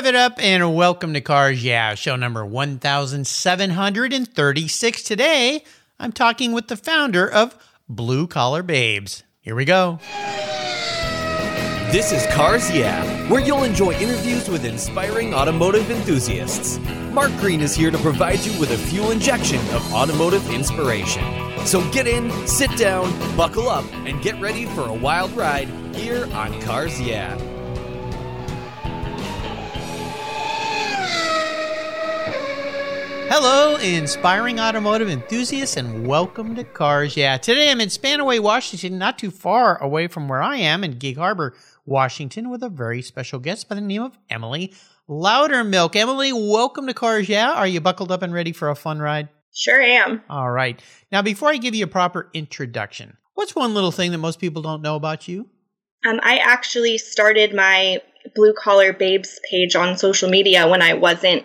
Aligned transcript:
Rev 0.00 0.06
it 0.06 0.14
up 0.14 0.42
and 0.42 0.74
welcome 0.74 1.12
to 1.12 1.20
Cars 1.20 1.62
Yeah, 1.62 1.94
show 1.94 2.16
number 2.16 2.46
1736. 2.46 5.02
Today, 5.02 5.62
I'm 5.98 6.10
talking 6.10 6.52
with 6.52 6.68
the 6.68 6.76
founder 6.78 7.30
of 7.30 7.54
Blue 7.86 8.26
Collar 8.26 8.62
Babes. 8.62 9.24
Here 9.42 9.54
we 9.54 9.66
go. 9.66 9.98
This 11.92 12.12
is 12.12 12.24
Cars 12.28 12.70
Yeah, 12.70 13.04
where 13.30 13.42
you'll 13.42 13.62
enjoy 13.62 13.92
interviews 13.92 14.48
with 14.48 14.64
inspiring 14.64 15.34
automotive 15.34 15.90
enthusiasts. 15.90 16.78
Mark 17.12 17.32
Green 17.32 17.60
is 17.60 17.74
here 17.74 17.90
to 17.90 17.98
provide 17.98 18.40
you 18.40 18.58
with 18.58 18.70
a 18.70 18.78
fuel 18.78 19.10
injection 19.10 19.58
of 19.74 19.92
automotive 19.92 20.50
inspiration. 20.50 21.22
So 21.66 21.86
get 21.90 22.06
in, 22.06 22.30
sit 22.46 22.74
down, 22.78 23.12
buckle 23.36 23.68
up, 23.68 23.84
and 24.06 24.22
get 24.22 24.40
ready 24.40 24.64
for 24.64 24.88
a 24.88 24.94
wild 24.94 25.32
ride 25.32 25.68
here 25.94 26.26
on 26.32 26.58
Cars 26.62 26.98
Yeah. 26.98 27.36
Hello, 33.32 33.76
inspiring 33.76 34.58
automotive 34.58 35.08
enthusiasts, 35.08 35.76
and 35.76 36.04
welcome 36.04 36.56
to 36.56 36.64
Cars 36.64 37.16
Yeah. 37.16 37.36
Today 37.36 37.70
I'm 37.70 37.80
in 37.80 37.88
Spanaway, 37.88 38.40
Washington, 38.40 38.98
not 38.98 39.20
too 39.20 39.30
far 39.30 39.80
away 39.80 40.08
from 40.08 40.28
where 40.28 40.42
I 40.42 40.56
am 40.56 40.82
in 40.82 40.98
Gig 40.98 41.16
Harbor, 41.16 41.54
Washington, 41.86 42.50
with 42.50 42.64
a 42.64 42.68
very 42.68 43.02
special 43.02 43.38
guest 43.38 43.68
by 43.68 43.76
the 43.76 43.80
name 43.80 44.02
of 44.02 44.18
Emily 44.28 44.74
Loudermilk. 45.08 45.94
Emily, 45.94 46.32
welcome 46.32 46.88
to 46.88 46.92
Cars 46.92 47.28
Yeah. 47.28 47.52
Are 47.52 47.68
you 47.68 47.80
buckled 47.80 48.10
up 48.10 48.22
and 48.22 48.34
ready 48.34 48.50
for 48.50 48.68
a 48.68 48.74
fun 48.74 48.98
ride? 48.98 49.28
Sure 49.54 49.80
am. 49.80 50.22
All 50.28 50.50
right. 50.50 50.82
Now, 51.12 51.22
before 51.22 51.50
I 51.50 51.58
give 51.58 51.76
you 51.76 51.84
a 51.84 51.86
proper 51.86 52.30
introduction, 52.34 53.16
what's 53.34 53.54
one 53.54 53.74
little 53.74 53.92
thing 53.92 54.10
that 54.10 54.18
most 54.18 54.40
people 54.40 54.60
don't 54.60 54.82
know 54.82 54.96
about 54.96 55.28
you? 55.28 55.48
Um, 56.04 56.18
I 56.24 56.38
actually 56.38 56.98
started 56.98 57.54
my 57.54 58.02
Blue 58.34 58.54
Collar 58.54 58.92
Babes 58.92 59.38
page 59.48 59.76
on 59.76 59.96
social 59.96 60.28
media 60.28 60.66
when 60.66 60.82
I 60.82 60.94
wasn't 60.94 61.44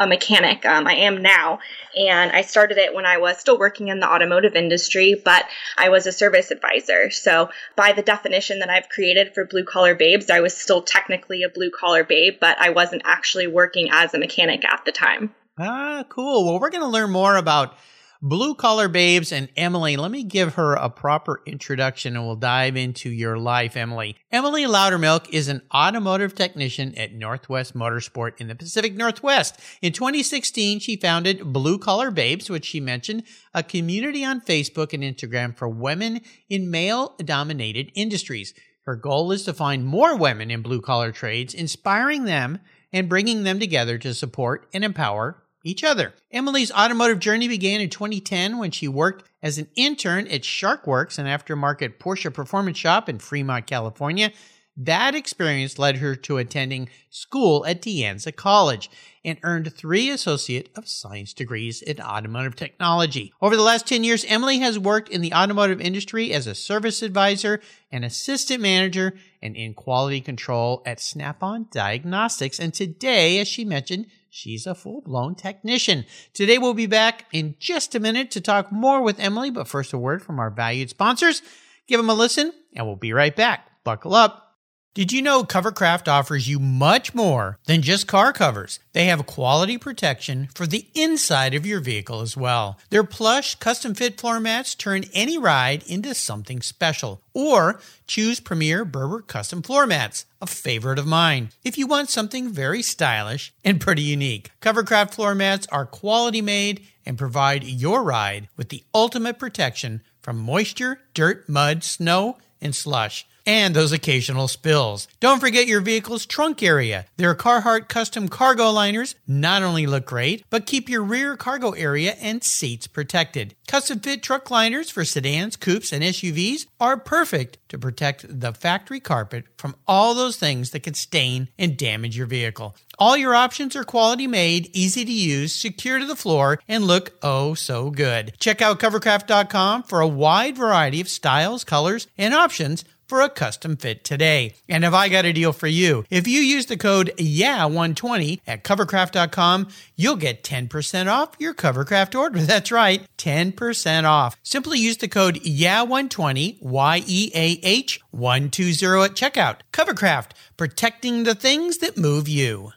a 0.00 0.06
mechanic. 0.06 0.64
Um, 0.64 0.86
I 0.86 0.94
am 0.94 1.22
now, 1.22 1.60
and 1.94 2.32
I 2.32 2.40
started 2.40 2.78
it 2.78 2.94
when 2.94 3.04
I 3.04 3.18
was 3.18 3.38
still 3.38 3.58
working 3.58 3.88
in 3.88 4.00
the 4.00 4.10
automotive 4.10 4.56
industry, 4.56 5.14
but 5.22 5.44
I 5.76 5.90
was 5.90 6.06
a 6.06 6.12
service 6.12 6.50
advisor. 6.50 7.10
So, 7.10 7.50
by 7.76 7.92
the 7.92 8.02
definition 8.02 8.60
that 8.60 8.70
I've 8.70 8.88
created 8.88 9.34
for 9.34 9.44
blue 9.44 9.64
collar 9.64 9.94
babes, 9.94 10.30
I 10.30 10.40
was 10.40 10.56
still 10.56 10.82
technically 10.82 11.42
a 11.42 11.50
blue 11.50 11.70
collar 11.70 12.02
babe, 12.02 12.38
but 12.40 12.58
I 12.58 12.70
wasn't 12.70 13.02
actually 13.04 13.46
working 13.46 13.88
as 13.92 14.14
a 14.14 14.18
mechanic 14.18 14.64
at 14.64 14.84
the 14.86 14.92
time. 14.92 15.34
Ah, 15.58 16.04
cool. 16.08 16.46
Well, 16.46 16.58
we're 16.58 16.70
going 16.70 16.80
to 16.80 16.88
learn 16.88 17.10
more 17.10 17.36
about 17.36 17.76
Blue 18.22 18.54
Collar 18.54 18.88
Babes 18.88 19.32
and 19.32 19.48
Emily. 19.56 19.96
Let 19.96 20.10
me 20.10 20.24
give 20.24 20.56
her 20.56 20.74
a 20.74 20.90
proper 20.90 21.40
introduction 21.46 22.16
and 22.16 22.26
we'll 22.26 22.36
dive 22.36 22.76
into 22.76 23.08
your 23.08 23.38
life, 23.38 23.78
Emily. 23.78 24.14
Emily 24.30 24.64
Loudermilk 24.64 25.30
is 25.30 25.48
an 25.48 25.62
automotive 25.74 26.34
technician 26.34 26.94
at 26.98 27.14
Northwest 27.14 27.74
Motorsport 27.74 28.38
in 28.38 28.48
the 28.48 28.54
Pacific 28.54 28.94
Northwest. 28.94 29.58
In 29.80 29.94
2016, 29.94 30.80
she 30.80 30.96
founded 30.96 31.50
Blue 31.50 31.78
Collar 31.78 32.10
Babes, 32.10 32.50
which 32.50 32.66
she 32.66 32.78
mentioned, 32.78 33.22
a 33.54 33.62
community 33.62 34.22
on 34.22 34.42
Facebook 34.42 34.92
and 34.92 35.02
Instagram 35.02 35.56
for 35.56 35.70
women 35.70 36.20
in 36.50 36.70
male 36.70 37.14
dominated 37.24 37.90
industries. 37.94 38.52
Her 38.82 38.96
goal 38.96 39.32
is 39.32 39.44
to 39.44 39.54
find 39.54 39.86
more 39.86 40.14
women 40.14 40.50
in 40.50 40.60
blue 40.60 40.82
collar 40.82 41.10
trades, 41.10 41.54
inspiring 41.54 42.26
them 42.26 42.58
and 42.92 43.08
bringing 43.08 43.44
them 43.44 43.58
together 43.58 43.96
to 43.96 44.12
support 44.12 44.68
and 44.74 44.84
empower 44.84 45.42
each 45.64 45.84
other. 45.84 46.14
Emily's 46.32 46.72
automotive 46.72 47.18
journey 47.18 47.48
began 47.48 47.80
in 47.80 47.90
2010 47.90 48.58
when 48.58 48.70
she 48.70 48.88
worked 48.88 49.28
as 49.42 49.58
an 49.58 49.68
intern 49.76 50.26
at 50.28 50.42
Sharkwerks, 50.42 51.18
an 51.18 51.26
aftermarket 51.26 51.98
Porsche 51.98 52.32
performance 52.32 52.78
shop 52.78 53.08
in 53.08 53.18
Fremont, 53.18 53.66
California. 53.66 54.32
That 54.76 55.14
experience 55.14 55.78
led 55.78 55.96
her 55.96 56.14
to 56.16 56.38
attending 56.38 56.88
school 57.10 57.66
at 57.66 57.82
De 57.82 58.02
Anza 58.02 58.34
College 58.34 58.88
and 59.22 59.38
earned 59.42 59.74
three 59.74 60.08
Associate 60.08 60.70
of 60.74 60.88
Science 60.88 61.34
degrees 61.34 61.82
in 61.82 62.00
automotive 62.00 62.56
technology. 62.56 63.32
Over 63.42 63.56
the 63.56 63.62
last 63.62 63.86
10 63.86 64.04
years, 64.04 64.24
Emily 64.26 64.60
has 64.60 64.78
worked 64.78 65.10
in 65.10 65.20
the 65.20 65.34
automotive 65.34 65.80
industry 65.80 66.32
as 66.32 66.46
a 66.46 66.54
service 66.54 67.02
advisor, 67.02 67.60
an 67.92 68.04
assistant 68.04 68.62
manager, 68.62 69.14
and 69.42 69.54
in 69.54 69.74
quality 69.74 70.22
control 70.22 70.82
at 70.86 71.00
Snap 71.00 71.42
on 71.42 71.66
Diagnostics. 71.70 72.58
And 72.58 72.72
today, 72.72 73.38
as 73.38 73.48
she 73.48 73.66
mentioned, 73.66 74.06
She's 74.30 74.66
a 74.66 74.74
full 74.74 75.00
blown 75.00 75.34
technician. 75.34 76.06
Today 76.32 76.56
we'll 76.56 76.74
be 76.74 76.86
back 76.86 77.26
in 77.32 77.56
just 77.58 77.94
a 77.94 78.00
minute 78.00 78.30
to 78.30 78.40
talk 78.40 78.70
more 78.70 79.02
with 79.02 79.18
Emily, 79.18 79.50
but 79.50 79.68
first 79.68 79.92
a 79.92 79.98
word 79.98 80.22
from 80.22 80.38
our 80.38 80.50
valued 80.50 80.88
sponsors. 80.88 81.42
Give 81.88 81.98
them 81.98 82.08
a 82.08 82.14
listen 82.14 82.52
and 82.74 82.86
we'll 82.86 82.96
be 82.96 83.12
right 83.12 83.34
back. 83.34 83.66
Buckle 83.82 84.14
up. 84.14 84.49
Did 84.92 85.12
you 85.12 85.22
know 85.22 85.44
Covercraft 85.44 86.08
offers 86.08 86.48
you 86.48 86.58
much 86.58 87.14
more 87.14 87.60
than 87.66 87.80
just 87.80 88.08
car 88.08 88.32
covers? 88.32 88.80
They 88.92 89.04
have 89.04 89.24
quality 89.24 89.78
protection 89.78 90.48
for 90.52 90.66
the 90.66 90.88
inside 90.96 91.54
of 91.54 91.64
your 91.64 91.78
vehicle 91.78 92.22
as 92.22 92.36
well. 92.36 92.76
Their 92.90 93.04
plush, 93.04 93.54
custom 93.54 93.94
fit 93.94 94.20
floor 94.20 94.40
mats 94.40 94.74
turn 94.74 95.04
any 95.14 95.38
ride 95.38 95.84
into 95.84 96.12
something 96.12 96.60
special. 96.60 97.22
Or 97.32 97.78
choose 98.08 98.40
Premier 98.40 98.84
Berber 98.84 99.20
custom 99.20 99.62
floor 99.62 99.86
mats, 99.86 100.26
a 100.42 100.48
favorite 100.48 100.98
of 100.98 101.06
mine. 101.06 101.50
If 101.62 101.78
you 101.78 101.86
want 101.86 102.10
something 102.10 102.48
very 102.48 102.82
stylish 102.82 103.54
and 103.64 103.80
pretty 103.80 104.02
unique, 104.02 104.50
Covercraft 104.60 105.14
floor 105.14 105.36
mats 105.36 105.68
are 105.70 105.86
quality 105.86 106.42
made 106.42 106.84
and 107.06 107.16
provide 107.16 107.62
your 107.62 108.02
ride 108.02 108.48
with 108.56 108.70
the 108.70 108.82
ultimate 108.92 109.38
protection 109.38 110.02
from 110.20 110.36
moisture, 110.36 110.98
dirt, 111.14 111.48
mud, 111.48 111.84
snow, 111.84 112.38
and 112.60 112.74
slush 112.74 113.24
and 113.46 113.74
those 113.74 113.92
occasional 113.92 114.48
spills. 114.48 115.08
Don't 115.20 115.40
forget 115.40 115.66
your 115.66 115.80
vehicle's 115.80 116.26
trunk 116.26 116.62
area. 116.62 117.06
Their 117.16 117.34
Carhartt 117.34 117.88
custom 117.88 118.28
cargo 118.28 118.70
liners 118.70 119.14
not 119.26 119.62
only 119.62 119.86
look 119.86 120.06
great, 120.06 120.44
but 120.50 120.66
keep 120.66 120.88
your 120.88 121.02
rear 121.02 121.36
cargo 121.36 121.70
area 121.72 122.16
and 122.20 122.42
seats 122.42 122.86
protected. 122.86 123.54
Custom 123.66 124.00
fit 124.00 124.22
truck 124.22 124.50
liners 124.50 124.90
for 124.90 125.04
sedans, 125.04 125.56
coupes, 125.56 125.92
and 125.92 126.02
SUVs 126.02 126.66
are 126.80 126.96
perfect 126.96 127.58
to 127.68 127.78
protect 127.78 128.26
the 128.40 128.52
factory 128.52 129.00
carpet 129.00 129.44
from 129.56 129.76
all 129.86 130.14
those 130.14 130.36
things 130.36 130.70
that 130.70 130.82
can 130.82 130.94
stain 130.94 131.48
and 131.58 131.76
damage 131.76 132.16
your 132.16 132.26
vehicle. 132.26 132.74
All 132.98 133.16
your 133.16 133.34
options 133.34 133.74
are 133.76 133.84
quality 133.84 134.26
made, 134.26 134.68
easy 134.76 135.04
to 135.04 135.12
use, 135.12 135.54
secure 135.54 135.98
to 135.98 136.04
the 136.04 136.16
floor, 136.16 136.58
and 136.68 136.84
look 136.84 137.12
oh 137.22 137.54
so 137.54 137.90
good. 137.90 138.34
Check 138.38 138.60
out 138.60 138.80
covercraft.com 138.80 139.84
for 139.84 140.00
a 140.00 140.08
wide 140.08 140.56
variety 140.56 141.00
of 141.00 141.08
styles, 141.08 141.64
colors, 141.64 142.08
and 142.18 142.34
options 142.34 142.84
for 143.10 143.20
a 143.20 143.28
custom 143.28 143.76
fit 143.76 144.04
today. 144.04 144.54
And 144.68 144.84
have 144.84 144.94
I 144.94 145.08
got 145.08 145.24
a 145.24 145.32
deal 145.32 145.52
for 145.52 145.66
you? 145.66 146.04
If 146.10 146.28
you 146.28 146.40
use 146.40 146.66
the 146.66 146.76
code 146.76 147.12
YEAH120 147.18 148.40
at 148.46 148.62
covercraft.com, 148.62 149.66
you'll 149.96 150.14
get 150.14 150.44
10% 150.44 151.08
off 151.08 151.30
your 151.40 151.52
Covercraft 151.52 152.16
order. 152.16 152.38
That's 152.44 152.70
right, 152.70 153.04
10% 153.18 154.04
off. 154.04 154.36
Simply 154.44 154.78
use 154.78 154.98
the 154.98 155.08
code 155.08 155.40
YEAH120, 155.42 156.62
Y 156.62 157.02
E 157.04 157.32
A 157.34 157.58
H 157.64 158.00
120 158.12 159.04
at 159.04 159.16
checkout. 159.16 159.56
Covercraft, 159.72 160.30
protecting 160.56 161.24
the 161.24 161.34
things 161.34 161.78
that 161.78 161.98
move 161.98 162.28
you. 162.28 162.70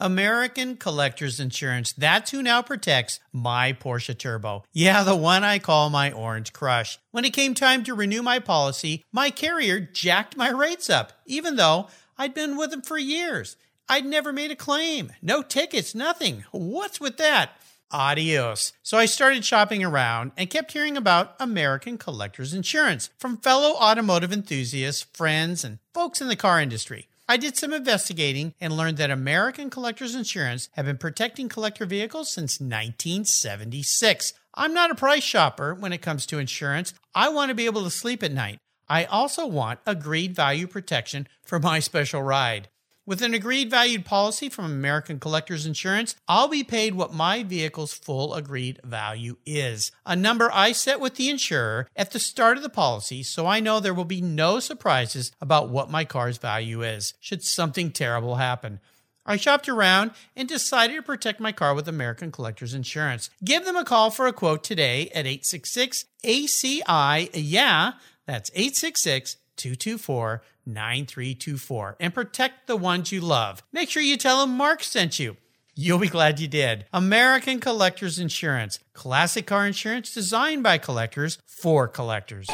American 0.00 0.76
Collectors 0.76 1.40
Insurance. 1.40 1.92
That's 1.92 2.30
who 2.30 2.42
now 2.42 2.62
protects 2.62 3.18
my 3.32 3.72
Porsche 3.72 4.16
Turbo. 4.16 4.64
Yeah, 4.72 5.02
the 5.02 5.16
one 5.16 5.42
I 5.42 5.58
call 5.58 5.90
my 5.90 6.12
Orange 6.12 6.52
Crush. 6.52 6.98
When 7.10 7.24
it 7.24 7.32
came 7.32 7.54
time 7.54 7.82
to 7.84 7.94
renew 7.94 8.22
my 8.22 8.38
policy, 8.38 9.04
my 9.12 9.30
carrier 9.30 9.80
jacked 9.80 10.36
my 10.36 10.50
rates 10.50 10.88
up, 10.88 11.12
even 11.26 11.56
though 11.56 11.88
I'd 12.16 12.34
been 12.34 12.56
with 12.56 12.70
them 12.70 12.82
for 12.82 12.98
years. 12.98 13.56
I'd 13.88 14.06
never 14.06 14.32
made 14.32 14.50
a 14.50 14.56
claim, 14.56 15.12
no 15.22 15.42
tickets, 15.42 15.94
nothing. 15.94 16.44
What's 16.52 17.00
with 17.00 17.16
that? 17.16 17.50
Adios. 17.90 18.72
So 18.82 18.98
I 18.98 19.06
started 19.06 19.44
shopping 19.44 19.82
around 19.82 20.32
and 20.36 20.50
kept 20.50 20.72
hearing 20.72 20.96
about 20.96 21.34
American 21.40 21.96
Collectors 21.96 22.52
Insurance 22.52 23.10
from 23.18 23.38
fellow 23.38 23.74
automotive 23.76 24.32
enthusiasts, 24.32 25.06
friends, 25.14 25.64
and 25.64 25.78
folks 25.94 26.20
in 26.20 26.28
the 26.28 26.36
car 26.36 26.60
industry. 26.60 27.07
I 27.30 27.36
did 27.36 27.58
some 27.58 27.74
investigating 27.74 28.54
and 28.58 28.74
learned 28.74 28.96
that 28.96 29.10
American 29.10 29.68
Collectors 29.68 30.14
Insurance 30.14 30.70
have 30.72 30.86
been 30.86 30.96
protecting 30.96 31.50
collector 31.50 31.84
vehicles 31.84 32.30
since 32.30 32.58
1976. 32.58 34.32
I'm 34.54 34.72
not 34.72 34.90
a 34.90 34.94
price 34.94 35.24
shopper 35.24 35.74
when 35.74 35.92
it 35.92 36.00
comes 36.00 36.24
to 36.24 36.38
insurance. 36.38 36.94
I 37.14 37.28
want 37.28 37.50
to 37.50 37.54
be 37.54 37.66
able 37.66 37.84
to 37.84 37.90
sleep 37.90 38.22
at 38.22 38.32
night. 38.32 38.60
I 38.88 39.04
also 39.04 39.46
want 39.46 39.80
agreed 39.84 40.34
value 40.34 40.66
protection 40.66 41.28
for 41.44 41.60
my 41.60 41.78
special 41.80 42.22
ride. 42.22 42.70
With 43.08 43.22
an 43.22 43.32
agreed 43.32 43.70
valued 43.70 44.04
policy 44.04 44.50
from 44.50 44.66
American 44.66 45.18
Collectors 45.18 45.64
Insurance, 45.64 46.14
I'll 46.28 46.46
be 46.46 46.62
paid 46.62 46.94
what 46.94 47.10
my 47.10 47.42
vehicle's 47.42 47.94
full 47.94 48.34
agreed 48.34 48.80
value 48.84 49.38
is. 49.46 49.90
A 50.04 50.14
number 50.14 50.50
I 50.52 50.72
set 50.72 51.00
with 51.00 51.14
the 51.14 51.30
insurer 51.30 51.88
at 51.96 52.10
the 52.10 52.18
start 52.18 52.58
of 52.58 52.62
the 52.62 52.68
policy 52.68 53.22
so 53.22 53.46
I 53.46 53.60
know 53.60 53.80
there 53.80 53.94
will 53.94 54.04
be 54.04 54.20
no 54.20 54.60
surprises 54.60 55.32
about 55.40 55.70
what 55.70 55.90
my 55.90 56.04
car's 56.04 56.36
value 56.36 56.82
is 56.82 57.14
should 57.18 57.42
something 57.42 57.92
terrible 57.92 58.34
happen. 58.34 58.78
I 59.24 59.36
shopped 59.36 59.70
around 59.70 60.10
and 60.36 60.46
decided 60.46 60.96
to 60.96 61.02
protect 61.02 61.40
my 61.40 61.50
car 61.52 61.74
with 61.74 61.88
American 61.88 62.30
Collectors 62.30 62.74
Insurance. 62.74 63.30
Give 63.42 63.64
them 63.64 63.76
a 63.76 63.86
call 63.86 64.10
for 64.10 64.26
a 64.26 64.34
quote 64.34 64.62
today 64.62 65.08
at 65.14 65.24
866 65.26 66.04
ACI. 66.24 67.30
Yeah, 67.32 67.92
that's 68.26 68.50
866 68.54 69.38
224 69.56 70.42
9324 70.68 71.96
and 71.98 72.14
protect 72.14 72.66
the 72.66 72.76
ones 72.76 73.10
you 73.10 73.20
love. 73.20 73.62
Make 73.72 73.90
sure 73.90 74.02
you 74.02 74.16
tell 74.16 74.40
them 74.40 74.56
Mark 74.56 74.84
sent 74.84 75.18
you. 75.18 75.36
You'll 75.74 75.98
be 75.98 76.08
glad 76.08 76.40
you 76.40 76.48
did. 76.48 76.86
American 76.92 77.60
Collectors 77.60 78.18
Insurance. 78.18 78.80
Classic 78.94 79.46
car 79.46 79.66
insurance 79.66 80.12
designed 80.12 80.62
by 80.62 80.76
collectors 80.76 81.38
for 81.46 81.86
collectors. 81.86 82.48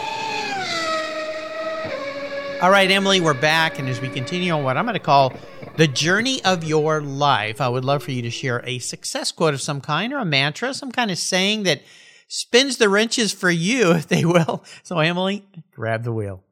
All 2.61 2.71
right, 2.71 2.91
Emily, 2.91 3.21
we're 3.21 3.35
back. 3.35 3.79
And 3.79 3.89
as 3.89 4.01
we 4.01 4.09
continue 4.09 4.53
on 4.53 4.63
what 4.63 4.77
I'm 4.77 4.85
going 4.85 4.95
to 4.95 5.01
call 5.01 5.33
the 5.77 5.89
journey 5.89 6.45
of 6.45 6.65
your 6.65 7.01
life, 7.01 7.61
I 7.61 7.69
would 7.69 7.85
love 7.85 8.03
for 8.03 8.11
you 8.11 8.23
to 8.23 8.31
share 8.31 8.63
a 8.65 8.79
success 8.79 9.33
quote 9.33 9.55
of 9.55 9.61
some 9.61 9.81
kind 9.81 10.13
or 10.13 10.19
a 10.19 10.25
mantra, 10.25 10.73
some 10.73 10.93
kind 10.93 11.11
of 11.11 11.19
saying 11.19 11.65
that 11.65 11.83
spins 12.29 12.77
the 12.77 12.89
wrenches 12.89 13.33
for 13.33 13.51
you, 13.51 13.93
if 13.95 14.07
they 14.07 14.25
will. 14.25 14.65
So, 14.83 14.99
Emily, 14.99 15.47
grab 15.73 16.05
the 16.05 16.13
wheel. 16.13 16.44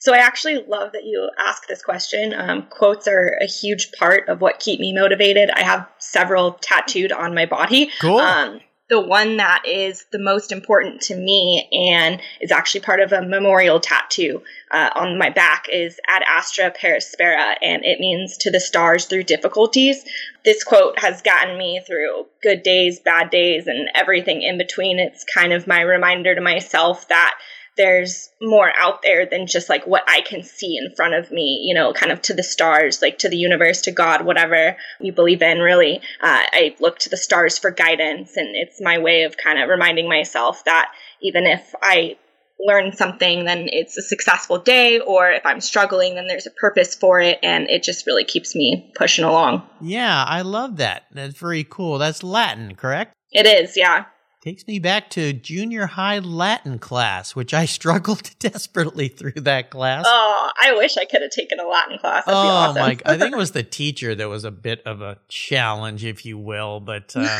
So 0.00 0.14
I 0.14 0.18
actually 0.18 0.64
love 0.66 0.92
that 0.92 1.04
you 1.04 1.30
ask 1.38 1.66
this 1.66 1.82
question. 1.82 2.32
Um, 2.34 2.66
quotes 2.70 3.06
are 3.06 3.38
a 3.40 3.46
huge 3.46 3.92
part 3.92 4.28
of 4.28 4.40
what 4.40 4.58
keep 4.58 4.80
me 4.80 4.94
motivated. 4.94 5.50
I 5.50 5.62
have 5.62 5.86
several 5.98 6.52
tattooed 6.52 7.12
on 7.12 7.34
my 7.34 7.44
body. 7.44 7.90
Cool. 8.00 8.18
Um, 8.18 8.60
the 8.88 9.00
one 9.00 9.36
that 9.36 9.62
is 9.66 10.06
the 10.10 10.18
most 10.18 10.52
important 10.52 11.00
to 11.02 11.14
me 11.14 11.68
and 11.70 12.20
is 12.40 12.50
actually 12.50 12.80
part 12.80 13.00
of 13.00 13.12
a 13.12 13.22
memorial 13.22 13.78
tattoo 13.78 14.42
uh, 14.72 14.90
on 14.96 15.18
my 15.18 15.30
back 15.30 15.66
is 15.72 16.00
ad 16.08 16.22
astra 16.26 16.70
per 16.70 16.96
aspera 16.96 17.54
and 17.62 17.84
it 17.84 18.00
means 18.00 18.36
to 18.38 18.50
the 18.50 18.58
stars 18.58 19.04
through 19.06 19.22
difficulties 19.22 20.04
this 20.44 20.64
quote 20.64 20.98
has 20.98 21.22
gotten 21.22 21.56
me 21.56 21.80
through 21.86 22.26
good 22.42 22.62
days 22.64 22.98
bad 22.98 23.30
days 23.30 23.68
and 23.68 23.88
everything 23.94 24.42
in 24.42 24.58
between 24.58 24.98
it's 24.98 25.24
kind 25.24 25.52
of 25.52 25.68
my 25.68 25.80
reminder 25.80 26.34
to 26.34 26.40
myself 26.40 27.06
that 27.08 27.38
there's 27.76 28.30
more 28.42 28.70
out 28.78 29.02
there 29.02 29.26
than 29.26 29.46
just 29.46 29.68
like 29.68 29.86
what 29.86 30.04
I 30.06 30.20
can 30.20 30.42
see 30.42 30.76
in 30.76 30.94
front 30.94 31.14
of 31.14 31.30
me, 31.30 31.62
you 31.64 31.74
know, 31.74 31.92
kind 31.92 32.12
of 32.12 32.20
to 32.22 32.34
the 32.34 32.42
stars, 32.42 33.00
like 33.00 33.18
to 33.18 33.28
the 33.28 33.36
universe, 33.36 33.82
to 33.82 33.92
God, 33.92 34.24
whatever 34.24 34.76
you 35.00 35.12
believe 35.12 35.42
in, 35.42 35.58
really. 35.58 35.98
Uh, 36.20 36.40
I 36.52 36.76
look 36.80 36.98
to 37.00 37.10
the 37.10 37.16
stars 37.16 37.58
for 37.58 37.70
guidance, 37.70 38.36
and 38.36 38.54
it's 38.54 38.80
my 38.80 38.98
way 38.98 39.22
of 39.22 39.36
kind 39.36 39.58
of 39.58 39.68
reminding 39.68 40.08
myself 40.08 40.64
that 40.64 40.92
even 41.22 41.46
if 41.46 41.74
I 41.82 42.16
learn 42.62 42.92
something, 42.92 43.44
then 43.44 43.68
it's 43.70 43.96
a 43.96 44.02
successful 44.02 44.58
day, 44.58 45.00
or 45.00 45.30
if 45.30 45.46
I'm 45.46 45.60
struggling, 45.60 46.14
then 46.14 46.26
there's 46.26 46.46
a 46.46 46.50
purpose 46.50 46.94
for 46.94 47.20
it, 47.20 47.38
and 47.42 47.68
it 47.70 47.82
just 47.82 48.06
really 48.06 48.24
keeps 48.24 48.54
me 48.54 48.92
pushing 48.94 49.24
along. 49.24 49.62
Yeah, 49.80 50.24
I 50.26 50.42
love 50.42 50.76
that. 50.76 51.04
That's 51.12 51.38
very 51.38 51.64
cool. 51.64 51.98
That's 51.98 52.22
Latin, 52.22 52.74
correct? 52.74 53.14
It 53.32 53.46
is, 53.46 53.76
yeah. 53.76 54.04
Takes 54.42 54.66
me 54.66 54.78
back 54.78 55.10
to 55.10 55.34
junior 55.34 55.84
high 55.84 56.18
Latin 56.18 56.78
class, 56.78 57.36
which 57.36 57.52
I 57.52 57.64
struggled 57.66 58.30
desperately 58.38 59.08
through 59.08 59.42
that 59.42 59.68
class. 59.68 60.06
Oh, 60.08 60.50
I 60.58 60.72
wish 60.76 60.96
I 60.96 61.04
could 61.04 61.20
have 61.20 61.30
taken 61.30 61.60
a 61.60 61.66
Latin 61.66 61.98
class. 61.98 62.24
That'd 62.24 62.38
oh 62.38 62.48
awesome. 62.48 62.82
my! 62.82 62.98
I 63.04 63.18
think 63.18 63.34
it 63.34 63.36
was 63.36 63.50
the 63.52 63.62
teacher 63.62 64.14
that 64.14 64.28
was 64.30 64.44
a 64.44 64.50
bit 64.50 64.82
of 64.86 65.02
a 65.02 65.18
challenge, 65.28 66.06
if 66.06 66.24
you 66.24 66.38
will. 66.38 66.80
But 66.80 67.12
uh, 67.14 67.36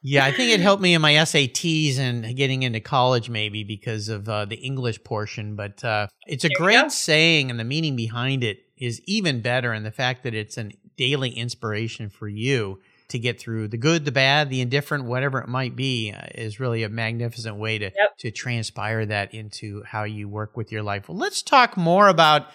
yeah, 0.00 0.24
I 0.24 0.32
think 0.32 0.52
it 0.52 0.60
helped 0.60 0.82
me 0.82 0.94
in 0.94 1.02
my 1.02 1.12
SATs 1.12 1.98
and 1.98 2.34
getting 2.34 2.62
into 2.62 2.80
college, 2.80 3.28
maybe 3.28 3.62
because 3.62 4.08
of 4.08 4.26
uh, 4.26 4.46
the 4.46 4.56
English 4.56 5.04
portion. 5.04 5.54
But 5.54 5.84
uh, 5.84 6.06
it's 6.26 6.44
a 6.44 6.48
There 6.48 6.56
great 6.56 6.92
saying, 6.92 7.50
and 7.50 7.60
the 7.60 7.64
meaning 7.64 7.94
behind 7.94 8.42
it 8.42 8.60
is 8.78 9.02
even 9.04 9.42
better. 9.42 9.72
And 9.74 9.84
the 9.84 9.92
fact 9.92 10.22
that 10.22 10.32
it's 10.32 10.56
an 10.56 10.72
daily 10.96 11.30
inspiration 11.30 12.08
for 12.08 12.26
you 12.26 12.78
to 13.10 13.18
get 13.18 13.38
through 13.40 13.68
the 13.68 13.76
good, 13.76 14.04
the 14.04 14.12
bad, 14.12 14.50
the 14.50 14.60
indifferent, 14.60 15.04
whatever 15.04 15.38
it 15.40 15.48
might 15.48 15.76
be, 15.76 16.12
uh, 16.12 16.26
is 16.34 16.58
really 16.60 16.82
a 16.82 16.88
magnificent 16.88 17.56
way 17.56 17.78
to 17.78 17.84
Yep. 17.84 18.18
to 18.18 18.30
transpire 18.30 19.06
that 19.06 19.34
into 19.34 19.82
how 19.84 20.04
you 20.04 20.28
work 20.28 20.56
with 20.56 20.72
your 20.72 20.82
life. 20.82 21.08
Well, 21.08 21.18
let's 21.18 21.42
talk 21.42 21.76
more 21.76 22.08
about 22.08 22.46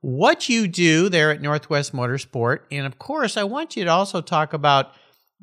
what 0.00 0.48
you 0.48 0.66
do 0.68 1.08
there 1.08 1.30
at 1.30 1.40
Northwest 1.40 1.92
Motorsport, 1.92 2.60
and 2.70 2.86
of 2.86 2.98
course, 2.98 3.36
I 3.36 3.44
want 3.44 3.76
you 3.76 3.84
to 3.84 3.90
also 3.90 4.20
talk 4.20 4.52
about 4.52 4.92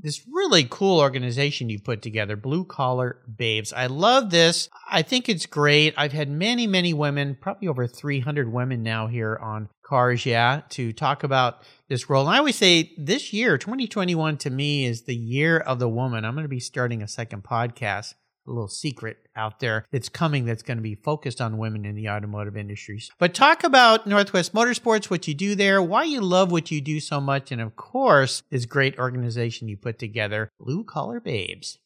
this 0.01 0.25
really 0.31 0.66
cool 0.69 1.00
organization 1.00 1.69
you 1.69 1.77
put 1.77 2.01
together, 2.01 2.38
Blue 2.38 2.63
Collar 2.63 3.18
Babes. 3.38 3.74
I 3.74 3.88
love 3.88 4.30
this. 4.30 4.69
I 4.89 5.01
think 5.01 5.27
it's 5.27 5.45
great. 5.45 5.94
I've 5.98 6.13
had 6.13 6.30
many, 6.30 6.68
many 6.68 6.94
women, 6.94 7.38
probably 7.39 7.68
over 7.68 7.86
300 7.86 8.50
women 8.51 8.81
now 8.81 9.07
here 9.07 9.38
on 9.42 9.68
Cars 9.83 10.25
Yeah, 10.25 10.62
to 10.69 10.94
talk 10.94 11.24
about 11.24 11.63
this 11.89 12.09
role. 12.09 12.27
And 12.27 12.36
I 12.36 12.38
always 12.38 12.56
say 12.56 12.94
this 12.97 13.33
year, 13.33 13.57
2021, 13.57 14.38
to 14.38 14.50
me 14.50 14.86
is 14.86 15.01
the 15.01 15.15
year 15.15 15.57
of 15.57 15.80
the 15.80 15.89
woman. 15.89 16.24
I'm 16.24 16.36
going 16.36 16.44
to 16.44 16.50
be 16.50 16.59
starting 16.59 17.01
a 17.01 17.07
second 17.07 17.44
podcast, 17.44 18.13
a 18.47 18.51
little 18.51 18.68
secret 18.68 19.18
out 19.36 19.59
there 19.59 19.86
that's 19.91 20.07
coming 20.07 20.45
that's 20.45 20.63
going 20.63 20.77
to 20.77 20.83
be 20.83 20.95
focused 20.95 21.41
on 21.41 21.57
women 21.57 21.86
in 21.86 21.95
the 21.95 22.09
automotive 22.09 22.56
industries. 22.56 23.12
But 23.18 23.33
talk 23.33 23.63
about 23.63 24.07
Northwest 24.07 24.53
Motorsports, 24.53 25.09
what 25.09 25.27
you 25.27 25.33
do 25.33 25.56
there, 25.56 25.81
why 25.81 26.03
you 26.03 26.21
love 26.21 26.51
what 26.51 26.71
you 26.71 26.80
do 26.80 27.00
so 27.00 27.19
much, 27.19 27.51
and 27.51 27.59
of 27.59 27.75
course, 27.75 28.44
this 28.50 28.65
great 28.65 28.97
organization 29.00 29.68
you 29.68 29.77
put 29.77 30.00
together, 30.00 30.50
Blue 30.59 30.83
Collar 30.83 31.19
Babes. 31.19 31.80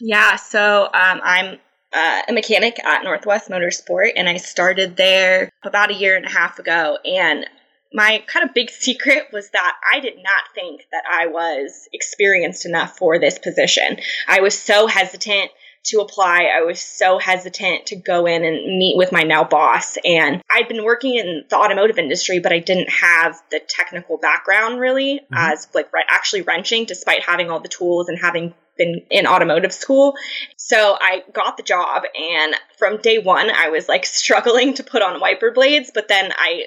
Yeah, 0.00 0.36
so 0.36 0.84
um, 0.86 1.20
I'm 1.22 1.58
uh, 1.92 2.22
a 2.28 2.32
mechanic 2.32 2.84
at 2.84 3.04
Northwest 3.04 3.48
Motorsport, 3.48 4.10
and 4.16 4.28
I 4.28 4.36
started 4.36 4.96
there 4.96 5.48
about 5.64 5.90
a 5.90 5.94
year 5.94 6.16
and 6.16 6.26
a 6.26 6.30
half 6.30 6.58
ago. 6.58 6.98
And 7.04 7.46
my 7.94 8.22
kind 8.26 8.46
of 8.46 8.52
big 8.52 8.70
secret 8.70 9.28
was 9.32 9.48
that 9.50 9.72
I 9.94 10.00
did 10.00 10.16
not 10.16 10.42
think 10.54 10.82
that 10.90 11.04
I 11.08 11.28
was 11.28 11.88
experienced 11.92 12.66
enough 12.66 12.98
for 12.98 13.18
this 13.18 13.38
position. 13.38 13.98
I 14.28 14.40
was 14.40 14.58
so 14.60 14.88
hesitant 14.88 15.52
to 15.84 16.00
apply. 16.00 16.44
I 16.44 16.62
was 16.62 16.80
so 16.80 17.18
hesitant 17.18 17.86
to 17.86 17.96
go 17.96 18.26
in 18.26 18.42
and 18.44 18.78
meet 18.78 18.96
with 18.96 19.12
my 19.12 19.22
now 19.22 19.44
boss. 19.44 19.96
And 20.04 20.42
I'd 20.52 20.66
been 20.66 20.82
working 20.82 21.14
in 21.14 21.44
the 21.48 21.56
automotive 21.56 21.98
industry, 21.98 22.40
but 22.40 22.52
I 22.52 22.58
didn't 22.58 22.88
have 22.88 23.40
the 23.50 23.60
technical 23.60 24.16
background 24.16 24.80
really 24.80 25.20
Mhm. 25.30 25.36
as 25.36 25.68
like 25.74 25.88
actually 26.08 26.42
wrenching, 26.42 26.86
despite 26.86 27.22
having 27.22 27.50
all 27.50 27.60
the 27.60 27.68
tools 27.68 28.08
and 28.08 28.18
having 28.18 28.54
been 28.76 29.06
in 29.10 29.26
automotive 29.26 29.72
school. 29.72 30.14
So 30.56 30.96
I 31.00 31.22
got 31.32 31.56
the 31.56 31.62
job, 31.62 32.02
and 32.18 32.56
from 32.76 32.96
day 32.96 33.18
one, 33.18 33.50
I 33.50 33.68
was 33.68 33.88
like 33.88 34.04
struggling 34.04 34.74
to 34.74 34.82
put 34.82 35.02
on 35.02 35.20
wiper 35.20 35.52
blades, 35.52 35.92
but 35.94 36.08
then 36.08 36.32
I 36.36 36.64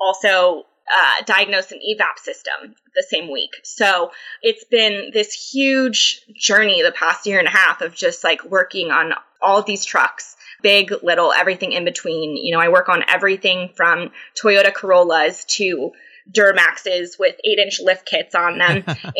also 0.00 0.64
uh, 0.90 1.22
diagnosed 1.24 1.72
an 1.72 1.78
evap 1.78 2.18
system 2.18 2.74
the 2.94 3.04
same 3.08 3.30
week. 3.30 3.50
So 3.62 4.10
it's 4.42 4.64
been 4.64 5.10
this 5.12 5.32
huge 5.32 6.24
journey 6.34 6.82
the 6.82 6.92
past 6.92 7.26
year 7.26 7.38
and 7.38 7.48
a 7.48 7.50
half 7.50 7.82
of 7.82 7.94
just 7.94 8.24
like 8.24 8.44
working 8.44 8.90
on 8.90 9.12
all 9.42 9.62
these 9.62 9.84
trucks. 9.84 10.36
Big, 10.62 10.92
little, 11.02 11.32
everything 11.32 11.72
in 11.72 11.84
between. 11.84 12.36
You 12.36 12.52
know, 12.52 12.60
I 12.60 12.68
work 12.68 12.88
on 12.88 13.04
everything 13.08 13.70
from 13.76 14.10
Toyota 14.42 14.74
Corollas 14.74 15.44
to 15.44 15.92
Duramaxes 16.32 17.18
with 17.18 17.36
eight 17.44 17.58
inch 17.58 17.80
lift 17.80 18.06
kits 18.06 18.34
on 18.34 18.58
them. 18.58 18.82
and 18.86 18.86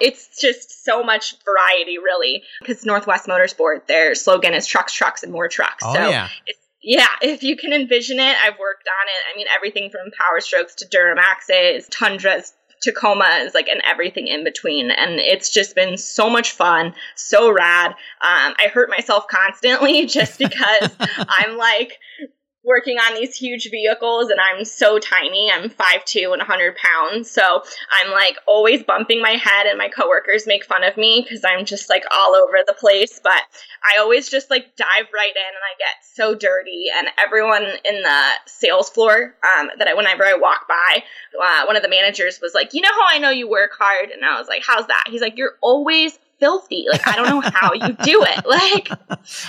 it's 0.00 0.40
just 0.40 0.84
so 0.84 1.02
much 1.02 1.34
variety, 1.44 1.98
really. 1.98 2.42
Because 2.60 2.84
Northwest 2.84 3.26
Motorsport, 3.26 3.86
their 3.86 4.14
slogan 4.14 4.54
is 4.54 4.66
trucks, 4.66 4.92
trucks, 4.92 5.22
and 5.22 5.32
more 5.32 5.48
trucks. 5.48 5.84
Oh, 5.86 5.94
so 5.94 6.08
yeah. 6.08 6.28
it's, 6.46 6.58
yeah, 6.84 7.08
if 7.22 7.42
you 7.42 7.56
can 7.56 7.72
envision 7.72 8.18
it, 8.18 8.36
I've 8.42 8.58
worked 8.58 8.86
on 8.86 9.08
it. 9.08 9.32
I 9.32 9.36
mean, 9.36 9.46
everything 9.54 9.90
from 9.90 10.10
Power 10.12 10.40
Strokes 10.40 10.74
to 10.76 10.86
Duramaxes, 10.86 11.88
Tundras, 11.90 12.52
Tacomas, 12.86 13.54
like, 13.54 13.68
and 13.68 13.80
everything 13.84 14.28
in 14.28 14.44
between. 14.44 14.90
And 14.90 15.18
it's 15.18 15.50
just 15.50 15.74
been 15.74 15.96
so 15.96 16.28
much 16.28 16.52
fun, 16.52 16.94
so 17.14 17.50
rad. 17.50 17.90
Um, 17.90 18.54
I 18.58 18.68
hurt 18.72 18.90
myself 18.90 19.26
constantly 19.28 20.06
just 20.06 20.38
because 20.38 20.90
I'm 21.00 21.56
like, 21.56 21.98
working 22.64 22.96
on 22.98 23.14
these 23.14 23.36
huge 23.36 23.70
vehicles 23.70 24.30
and 24.30 24.40
I'm 24.40 24.64
so 24.64 24.98
tiny. 24.98 25.50
I'm 25.52 25.68
5'2 25.68 26.32
and 26.32 26.38
100 26.38 26.76
pounds. 26.76 27.30
So 27.30 27.62
I'm 28.02 28.10
like 28.12 28.36
always 28.46 28.82
bumping 28.82 29.20
my 29.20 29.32
head 29.32 29.66
and 29.66 29.76
my 29.76 29.88
coworkers 29.88 30.46
make 30.46 30.64
fun 30.64 30.82
of 30.82 30.96
me 30.96 31.22
because 31.22 31.44
I'm 31.44 31.64
just 31.64 31.90
like 31.90 32.04
all 32.10 32.34
over 32.34 32.58
the 32.66 32.74
place. 32.74 33.20
But 33.22 33.42
I 33.84 34.00
always 34.00 34.30
just 34.30 34.50
like 34.50 34.76
dive 34.76 35.08
right 35.12 35.34
in 35.36 35.42
and 35.42 35.64
I 35.64 35.76
get 35.78 36.04
so 36.14 36.34
dirty. 36.34 36.86
And 36.96 37.08
everyone 37.18 37.64
in 37.84 38.02
the 38.02 38.28
sales 38.46 38.88
floor 38.88 39.34
um, 39.58 39.70
that 39.78 39.86
I, 39.86 39.94
whenever 39.94 40.24
I 40.24 40.34
walk 40.34 40.66
by, 40.66 41.02
uh, 41.42 41.66
one 41.66 41.76
of 41.76 41.82
the 41.82 41.88
managers 41.90 42.40
was 42.40 42.54
like, 42.54 42.72
you 42.72 42.80
know 42.80 42.92
how 42.92 43.06
I 43.08 43.18
know 43.18 43.30
you 43.30 43.48
work 43.48 43.72
hard? 43.78 44.10
And 44.10 44.24
I 44.24 44.38
was 44.38 44.48
like, 44.48 44.62
how's 44.66 44.86
that? 44.86 45.04
He's 45.08 45.20
like, 45.20 45.36
you're 45.36 45.54
always 45.60 46.18
filthy. 46.44 46.84
Like, 46.90 47.06
I 47.08 47.16
don't 47.16 47.28
know 47.28 47.50
how 47.54 47.72
you 47.72 47.96
do 48.04 48.22
it. 48.22 48.44
Like, 48.54 48.88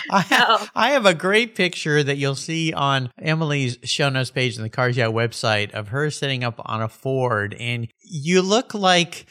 I 0.09 0.21
have, 0.21 0.61
so 0.61 0.67
I 0.73 0.91
have 0.91 1.05
a 1.05 1.13
great 1.13 1.53
picture 1.55 2.01
that 2.01 2.17
you'll 2.17 2.35
see 2.35 2.73
on 2.73 3.11
Emily's 3.21 3.77
show 3.83 4.09
notes 4.09 4.31
page 4.31 4.57
on 4.57 4.63
the 4.63 4.69
Cars 4.69 4.97
Yeah 4.97 5.07
website 5.07 5.71
of 5.71 5.89
her 5.89 6.09
sitting 6.09 6.43
up 6.43 6.59
on 6.65 6.81
a 6.81 6.87
Ford, 6.87 7.55
and 7.59 7.87
you 8.01 8.41
look 8.41 8.73
like 8.73 9.25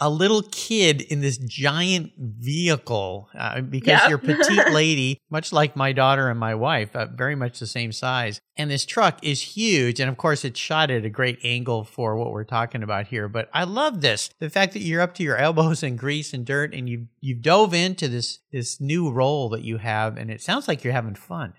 a 0.00 0.08
little 0.08 0.42
kid 0.42 1.00
in 1.00 1.20
this 1.20 1.38
giant 1.38 2.12
vehicle 2.16 3.28
uh, 3.36 3.60
because 3.60 4.08
you're 4.08 4.18
a 4.18 4.20
petite 4.20 4.68
lady, 4.72 5.20
much 5.30 5.52
like 5.52 5.74
my 5.74 5.92
daughter 5.92 6.30
and 6.30 6.38
my 6.38 6.54
wife, 6.54 6.94
uh, 6.94 7.06
very 7.06 7.34
much 7.34 7.58
the 7.58 7.66
same 7.66 7.90
size. 7.90 8.40
And 8.56 8.70
this 8.70 8.84
truck 8.84 9.18
is 9.22 9.40
huge, 9.40 9.98
and 9.98 10.08
of 10.08 10.16
course, 10.16 10.44
it's 10.44 10.58
shot 10.58 10.90
at 10.90 11.04
a 11.04 11.10
great 11.10 11.38
angle 11.42 11.84
for 11.84 12.16
what 12.16 12.32
we're 12.32 12.44
talking 12.44 12.82
about 12.82 13.08
here. 13.08 13.28
But 13.28 13.48
I 13.52 13.64
love 13.64 14.00
this: 14.00 14.30
the 14.38 14.50
fact 14.50 14.72
that 14.74 14.80
you're 14.80 15.00
up 15.00 15.14
to 15.14 15.22
your 15.22 15.36
elbows 15.36 15.82
in 15.82 15.96
grease 15.96 16.32
and 16.32 16.44
dirt, 16.44 16.72
and 16.74 16.88
you 16.88 17.08
you 17.20 17.34
dove 17.34 17.74
into 17.74 18.08
this 18.08 18.38
this 18.52 18.80
new 18.80 19.10
role 19.10 19.48
that 19.50 19.62
you 19.62 19.78
have, 19.78 20.16
and 20.16 20.30
it 20.30 20.40
sounds 20.40 20.68
like 20.68 20.84
you're 20.84 20.92
having 20.92 21.14
fun. 21.14 21.54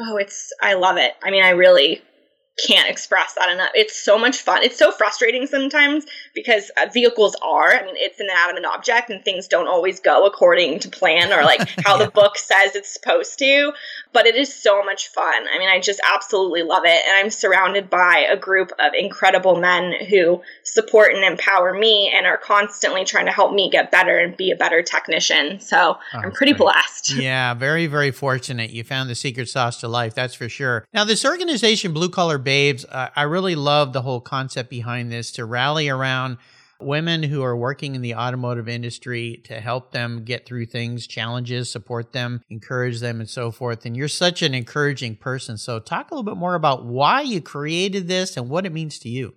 Oh, 0.00 0.16
it's 0.16 0.52
I 0.62 0.74
love 0.74 0.96
it. 0.96 1.12
I 1.22 1.30
mean, 1.30 1.42
I 1.42 1.50
really 1.50 2.02
can't 2.66 2.88
express 2.88 3.34
that 3.34 3.50
enough. 3.50 3.70
It's 3.74 4.00
so 4.00 4.18
much 4.18 4.38
fun. 4.38 4.62
It's 4.62 4.76
so 4.76 4.92
frustrating 4.92 5.46
sometimes 5.46 6.06
because 6.34 6.70
uh, 6.76 6.86
vehicles 6.92 7.36
are, 7.42 7.72
I 7.72 7.84
mean, 7.84 7.94
it's 7.96 8.20
an 8.20 8.28
inanimate 8.30 8.64
object 8.64 9.10
and 9.10 9.24
things 9.24 9.46
don't 9.46 9.68
always 9.68 10.00
go 10.00 10.26
according 10.26 10.80
to 10.80 10.88
plan 10.88 11.32
or 11.32 11.42
like 11.42 11.68
how 11.84 11.98
yeah. 11.98 12.04
the 12.04 12.10
book 12.10 12.36
says 12.38 12.74
it's 12.74 12.92
supposed 12.92 13.38
to, 13.38 13.72
but 14.12 14.26
it 14.26 14.36
is 14.36 14.54
so 14.54 14.82
much 14.84 15.08
fun. 15.08 15.46
I 15.52 15.58
mean, 15.58 15.68
I 15.68 15.80
just 15.80 16.00
absolutely 16.14 16.62
love 16.62 16.84
it. 16.84 17.02
And 17.06 17.12
I'm 17.18 17.30
surrounded 17.30 17.90
by 17.90 18.26
a 18.30 18.36
group 18.36 18.72
of 18.78 18.92
incredible 18.98 19.56
men 19.60 19.92
who 20.08 20.42
support 20.64 21.14
and 21.14 21.24
empower 21.24 21.74
me 21.74 22.12
and 22.14 22.26
are 22.26 22.38
constantly 22.38 23.04
trying 23.04 23.26
to 23.26 23.32
help 23.32 23.52
me 23.52 23.70
get 23.70 23.90
better 23.90 24.18
and 24.18 24.36
be 24.36 24.50
a 24.50 24.56
better 24.56 24.82
technician. 24.82 25.60
So 25.60 25.96
oh, 25.98 26.18
I'm 26.18 26.32
pretty 26.32 26.52
great. 26.52 26.58
blessed. 26.58 27.12
Yeah, 27.20 27.52
very, 27.54 27.86
very 27.86 28.12
fortunate. 28.12 28.70
You 28.70 28.82
found 28.82 29.10
the 29.10 29.14
secret 29.14 29.48
sauce 29.48 29.78
to 29.80 29.88
life, 29.88 30.14
that's 30.14 30.34
for 30.34 30.48
sure. 30.48 30.86
Now, 30.94 31.04
this 31.04 31.24
organization, 31.24 31.92
Blue 31.92 32.08
Collar 32.08 32.38
babes. 32.50 32.84
Uh, 32.84 33.08
I 33.14 33.22
really 33.22 33.54
love 33.54 33.92
the 33.92 34.02
whole 34.02 34.20
concept 34.20 34.70
behind 34.70 35.12
this 35.12 35.30
to 35.32 35.44
rally 35.44 35.88
around 35.88 36.36
women 36.80 37.22
who 37.22 37.44
are 37.44 37.56
working 37.56 37.94
in 37.94 38.02
the 38.02 38.16
automotive 38.16 38.68
industry 38.68 39.40
to 39.44 39.60
help 39.60 39.92
them 39.92 40.24
get 40.24 40.46
through 40.46 40.66
things, 40.66 41.06
challenges, 41.06 41.70
support 41.70 42.12
them, 42.12 42.42
encourage 42.50 42.98
them, 42.98 43.20
and 43.20 43.30
so 43.30 43.52
forth. 43.52 43.86
And 43.86 43.96
you're 43.96 44.08
such 44.08 44.42
an 44.42 44.52
encouraging 44.52 45.14
person. 45.14 45.58
So, 45.58 45.78
talk 45.78 46.10
a 46.10 46.14
little 46.14 46.28
bit 46.28 46.38
more 46.38 46.56
about 46.56 46.84
why 46.84 47.20
you 47.20 47.40
created 47.40 48.08
this 48.08 48.36
and 48.36 48.48
what 48.48 48.66
it 48.66 48.72
means 48.72 48.98
to 48.98 49.08
you. 49.08 49.34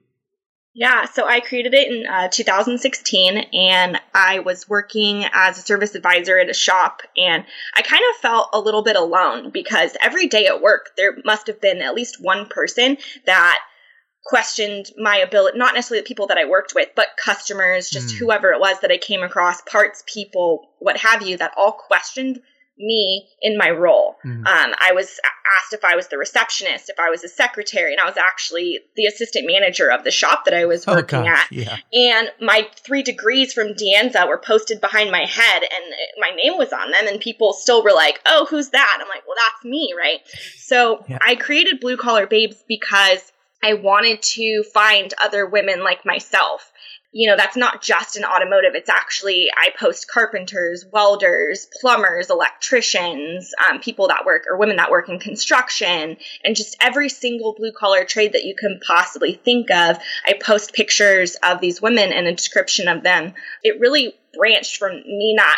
Yeah, 0.75 1.05
so 1.05 1.27
I 1.27 1.39
created 1.39 1.75
it 1.75 1.91
in 1.91 2.07
uh, 2.07 2.29
2016 2.29 3.37
and 3.37 4.01
I 4.13 4.39
was 4.39 4.67
working 4.67 5.23
as 5.31 5.59
a 5.59 5.61
service 5.61 5.93
advisor 5.93 6.39
at 6.39 6.49
a 6.49 6.53
shop 6.53 7.03
and 7.15 7.45
I 7.77 7.83
kind 7.83 8.01
of 8.09 8.21
felt 8.21 8.49
a 8.53 8.59
little 8.59 8.81
bit 8.81 8.95
alone 8.95 9.51
because 9.51 9.95
every 10.01 10.25
day 10.25 10.47
at 10.47 10.63
work 10.63 10.89
there 10.97 11.15
must 11.23 11.45
have 11.45 11.61
been 11.61 11.83
at 11.83 11.93
least 11.93 12.23
one 12.23 12.47
person 12.47 12.97
that 13.27 13.59
questioned 14.25 14.89
my 14.97 15.17
ability, 15.17 15.57
not 15.59 15.75
necessarily 15.75 16.01
the 16.01 16.07
people 16.07 16.27
that 16.27 16.37
I 16.37 16.45
worked 16.45 16.73
with, 16.73 16.89
but 16.95 17.09
customers, 17.23 17.89
just 17.89 18.15
mm. 18.15 18.17
whoever 18.17 18.51
it 18.51 18.59
was 18.59 18.79
that 18.79 18.91
I 18.91 18.97
came 18.97 19.21
across, 19.21 19.61
parts 19.61 20.03
people, 20.07 20.69
what 20.79 20.97
have 20.97 21.21
you, 21.21 21.37
that 21.37 21.53
all 21.55 21.73
questioned 21.73 22.41
me 22.85 23.27
in 23.41 23.57
my 23.57 23.69
role. 23.69 24.15
Mm-hmm. 24.25 24.45
Um, 24.45 24.73
I 24.79 24.91
was 24.93 25.19
asked 25.57 25.73
if 25.73 25.83
I 25.83 25.95
was 25.95 26.07
the 26.07 26.17
receptionist, 26.17 26.89
if 26.89 26.99
I 26.99 27.09
was 27.09 27.23
a 27.23 27.29
secretary, 27.29 27.93
and 27.93 28.01
I 28.01 28.05
was 28.05 28.17
actually 28.17 28.79
the 28.95 29.05
assistant 29.05 29.47
manager 29.47 29.91
of 29.91 30.03
the 30.03 30.11
shop 30.11 30.45
that 30.45 30.53
I 30.53 30.65
was 30.65 30.87
oh, 30.87 30.95
working 30.95 31.27
at. 31.27 31.47
Yeah. 31.51 31.77
And 31.93 32.29
my 32.41 32.67
three 32.75 33.03
degrees 33.03 33.53
from 33.53 33.73
De 33.73 33.93
Anza 33.95 34.27
were 34.27 34.37
posted 34.37 34.81
behind 34.81 35.11
my 35.11 35.25
head, 35.25 35.63
and 35.63 35.93
my 36.17 36.31
name 36.35 36.57
was 36.57 36.73
on 36.73 36.91
them, 36.91 37.07
and 37.07 37.19
people 37.19 37.53
still 37.53 37.83
were 37.83 37.93
like, 37.93 38.19
"Oh, 38.25 38.45
who's 38.49 38.69
that?" 38.69 38.97
I'm 39.01 39.07
like, 39.07 39.27
"Well, 39.27 39.37
that's 39.37 39.65
me, 39.65 39.93
right?" 39.97 40.19
So 40.57 41.03
yeah. 41.07 41.19
I 41.25 41.35
created 41.35 41.79
Blue 41.79 41.97
Collar 41.97 42.27
Babes 42.27 42.63
because 42.67 43.31
I 43.63 43.75
wanted 43.75 44.21
to 44.21 44.63
find 44.73 45.13
other 45.23 45.45
women 45.45 45.83
like 45.83 46.05
myself 46.05 46.72
you 47.13 47.29
know, 47.29 47.37
that's 47.37 47.55
not 47.55 47.81
just 47.81 48.17
in 48.17 48.25
automotive. 48.25 48.73
It's 48.73 48.89
actually, 48.89 49.47
I 49.55 49.69
post 49.79 50.09
carpenters, 50.09 50.83
welders, 50.91 51.67
plumbers, 51.79 52.31
electricians, 52.31 53.53
um, 53.69 53.79
people 53.79 54.07
that 54.07 54.25
work 54.25 54.45
or 54.49 54.57
women 54.57 54.77
that 54.77 54.89
work 54.89 55.09
in 55.09 55.19
construction, 55.19 56.17
and 56.43 56.55
just 56.55 56.75
every 56.81 57.09
single 57.09 57.53
blue 57.53 57.71
collar 57.71 58.03
trade 58.03 58.33
that 58.33 58.45
you 58.45 58.55
can 58.55 58.79
possibly 58.85 59.39
think 59.45 59.69
of. 59.69 59.97
I 60.25 60.33
post 60.41 60.73
pictures 60.73 61.37
of 61.47 61.61
these 61.61 61.81
women 61.81 62.11
and 62.11 62.27
a 62.27 62.33
description 62.33 62.87
of 62.87 63.03
them. 63.03 63.33
It 63.61 63.79
really 63.79 64.15
branched 64.33 64.77
from 64.77 64.95
me 64.95 65.35
not 65.35 65.57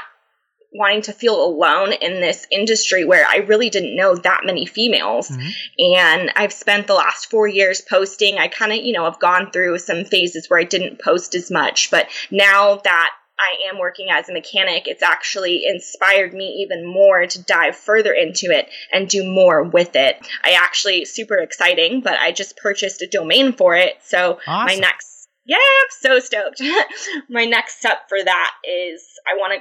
wanting 0.76 1.02
to 1.04 1.14
feel 1.14 1.44
alone 1.44 1.94
in 1.94 2.22
this 2.22 2.46
industry 2.52 3.06
where 3.06 3.26
I 3.28 3.38
really 3.38 3.70
didn't 3.70 3.96
know 3.96 4.16
that 4.16 4.42
many 4.44 4.66
females. 4.66 5.30
Mm-hmm. 5.30 5.96
And 5.96 6.32
I've 6.36 6.54
spent 6.54 6.88
the 6.88 6.94
last 6.94 7.30
four 7.30 7.48
years 7.48 7.82
posting. 7.82 8.38
I 8.38 8.48
kind 8.48 8.72
of, 8.72 8.80
you 8.80 8.94
know, 8.94 9.06
have 9.06 9.20
gone 9.20 9.52
through 9.52 9.80
some 9.80 10.06
phases 10.06 10.50
where 10.50 10.60
I 10.60 10.64
didn't 10.64 11.02
post 11.02 11.36
as 11.36 11.50
much. 11.50 11.92
But 11.92 12.08
now 12.32 12.78
that 12.84 13.10
I 13.38 13.70
am 13.70 13.80
working 13.80 14.08
as 14.10 14.30
a 14.30 14.34
mechanic, 14.34 14.88
it's 14.88 15.04
actually 15.04 15.66
inspired 15.66 16.34
me 16.34 16.66
even 16.68 16.86
more 16.86 17.26
to 17.26 17.44
dive 17.44 17.76
further 17.76 18.14
into 18.14 18.48
it 18.48 18.70
and 18.92 19.10
do 19.10 19.24
more 19.30 19.64
with 19.64 19.96
it. 19.96 20.18
I 20.44 20.52
actually, 20.52 21.06
super 21.06 21.38
exciting, 21.38 22.02
but 22.02 22.18
I 22.18 22.32
just 22.32 22.58
purchased 22.58 23.02
a 23.02 23.08
domain 23.08 23.54
for 23.54 23.76
it. 23.76 23.96
So 24.04 24.40
awesome. 24.48 24.66
my 24.68 24.76
next 24.76 25.16
yeah, 25.46 25.58
I'm 25.58 25.88
so 25.92 26.20
stoked. 26.20 26.60
My 27.30 27.46
next 27.46 27.78
step 27.78 28.10
for 28.10 28.18
that 28.24 28.52
is 28.68 29.04
I 29.28 29.38
want 29.38 29.54
to 29.54 29.60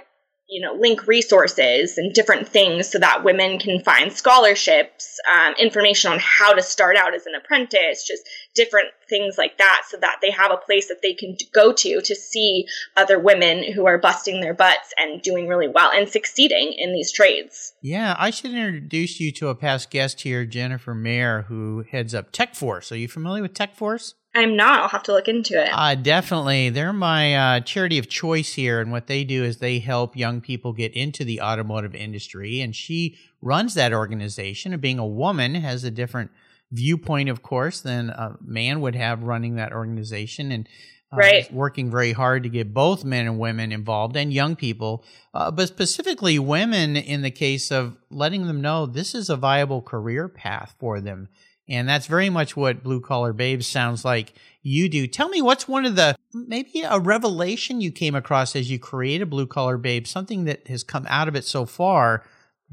you 0.55 0.61
know, 0.61 0.73
link 0.73 1.09
resources 1.09 1.99
and 1.99 2.15
different 2.15 2.49
things 2.49 2.89
so 2.89 2.97
that 3.01 3.25
women 3.25 3.59
can 3.59 3.81
find 3.81 4.13
scholarships, 4.13 5.19
um, 5.35 5.53
information 5.59 6.13
on 6.13 6.21
how 6.21 6.53
to 6.53 6.63
start 6.63 6.97
out 6.97 7.13
as 7.13 7.27
an 7.27 7.35
apprentice, 7.35 8.07
just 8.07 8.23
different 8.55 8.87
things 9.09 9.37
like 9.37 9.59
that, 9.59 9.83
so 9.89 9.97
that 9.97 10.19
they 10.23 10.31
have 10.31 10.53
a 10.53 10.57
place 10.57 10.87
that 10.87 11.03
they 11.03 11.13
can 11.13 11.37
go 11.53 11.73
to 11.73 12.01
to 12.01 12.15
see 12.15 12.67
other 12.97 13.19
women 13.19 13.73
who 13.73 13.85
are 13.87 13.99
busting 13.99 14.41
their 14.41 14.55
butts 14.55 14.95
and 14.97 15.21
doing 15.23 15.49
really 15.49 15.67
well 15.67 15.91
and 15.93 16.09
succeeding 16.09 16.73
in 16.79 16.93
these 16.93 17.11
trades. 17.11 17.73
Yeah, 17.83 18.15
I 18.17 18.31
should 18.31 18.53
introduce 18.53 19.19
you 19.19 19.33
to 19.33 19.49
a 19.49 19.57
past 19.57 19.91
guest 19.91 20.21
here, 20.21 20.47
Jennifer 20.47 20.95
Maher, 20.95 21.43
who 21.49 21.85
heads 21.91 22.15
up 22.15 22.31
Tech 22.31 22.55
Force. 22.55 22.93
Are 22.93 22.97
you 22.97 23.09
familiar 23.09 23.43
with 23.43 23.55
Tech 23.55 23.75
Force? 23.75 24.15
I'm 24.35 24.57
not. 24.57 24.81
I'll 24.81 24.89
have 24.89 25.05
to 25.05 25.13
look 25.13 25.29
into 25.29 25.63
it. 25.63 25.71
Uh, 25.73 25.95
definitely. 25.95 26.71
They're 26.71 26.93
my 26.93 27.35
uh, 27.37 27.61
charity 27.61 27.99
of 27.99 28.09
choice 28.09 28.55
here. 28.55 28.81
And 28.81 28.91
what 28.91 29.07
they 29.07 29.23
do 29.23 29.45
is 29.45 29.59
they 29.59 29.79
help 29.79 30.17
young 30.17 30.41
people 30.41 30.73
get 30.73 30.93
into 30.93 31.25
the 31.25 31.41
automotive 31.41 31.95
industry. 31.95 32.61
And 32.61 32.75
she 32.75 33.17
runs 33.41 33.75
that 33.75 33.93
organization. 33.93 34.73
And 34.73 34.83
being 34.83 34.99
a 34.99 35.07
woman 35.07 35.55
has 35.55 35.85
a 35.85 35.91
different 35.91 36.33
viewpoint, 36.73 37.29
of 37.29 37.43
course, 37.43 37.81
than 37.81 38.11
a 38.11 38.37
man 38.41 38.81
would 38.81 38.97
have 38.97 39.23
running 39.23 39.55
that 39.55 39.73
organization. 39.73 40.51
And 40.51 40.69
uh, 41.13 41.17
right. 41.17 41.53
working 41.53 41.91
very 41.91 42.13
hard 42.13 42.43
to 42.43 42.49
get 42.49 42.75
both 42.75 43.05
men 43.05 43.27
and 43.27 43.39
women 43.39 43.71
involved 43.71 44.17
and 44.17 44.33
young 44.33 44.57
people, 44.57 45.05
uh, 45.33 45.51
but 45.51 45.69
specifically 45.69 46.41
women 46.41 46.97
in 46.97 47.23
the 47.23 47.31
case 47.31 47.71
of 47.71 47.97
letting 48.11 48.49
them 48.49 48.61
know 48.61 48.85
this 48.85 49.15
is 49.15 49.31
a 49.31 49.37
viable 49.37 49.81
career 49.81 50.29
path 50.29 50.75
for 50.81 51.01
them 51.01 51.29
and 51.69 51.89
that's 51.89 52.07
very 52.07 52.31
much 52.31 52.57
what 52.57 52.83
Blue 52.83 53.01
Collar 53.01 53.33
Babes 53.33 53.67
sounds 53.67 54.05
like 54.05 54.35
you 54.63 54.89
do. 54.89 55.07
Tell 55.07 55.29
me 55.29 55.43
what's 55.43 55.67
one 55.69 55.85
of 55.85 55.97
the 55.97 56.17
maybe 56.33 56.83
a 56.83 56.99
revelation 56.99 57.81
you 57.81 57.91
came 57.91 58.15
across 58.15 58.55
as 58.57 58.71
you 58.71 58.79
created 58.79 59.31
Blue 59.31 59.47
Collar 59.47 59.79
Babes, 59.79 60.11
something 60.11 60.45
that 60.45 60.67
has 60.69 60.83
come 60.83 61.07
out 61.09 61.29
of 61.29 61.37
it 61.37 61.45
so 61.45 61.65
far 61.65 62.25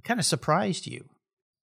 kind 0.04 0.20
of 0.20 0.26
surprised 0.26 0.88
you. 0.88 1.06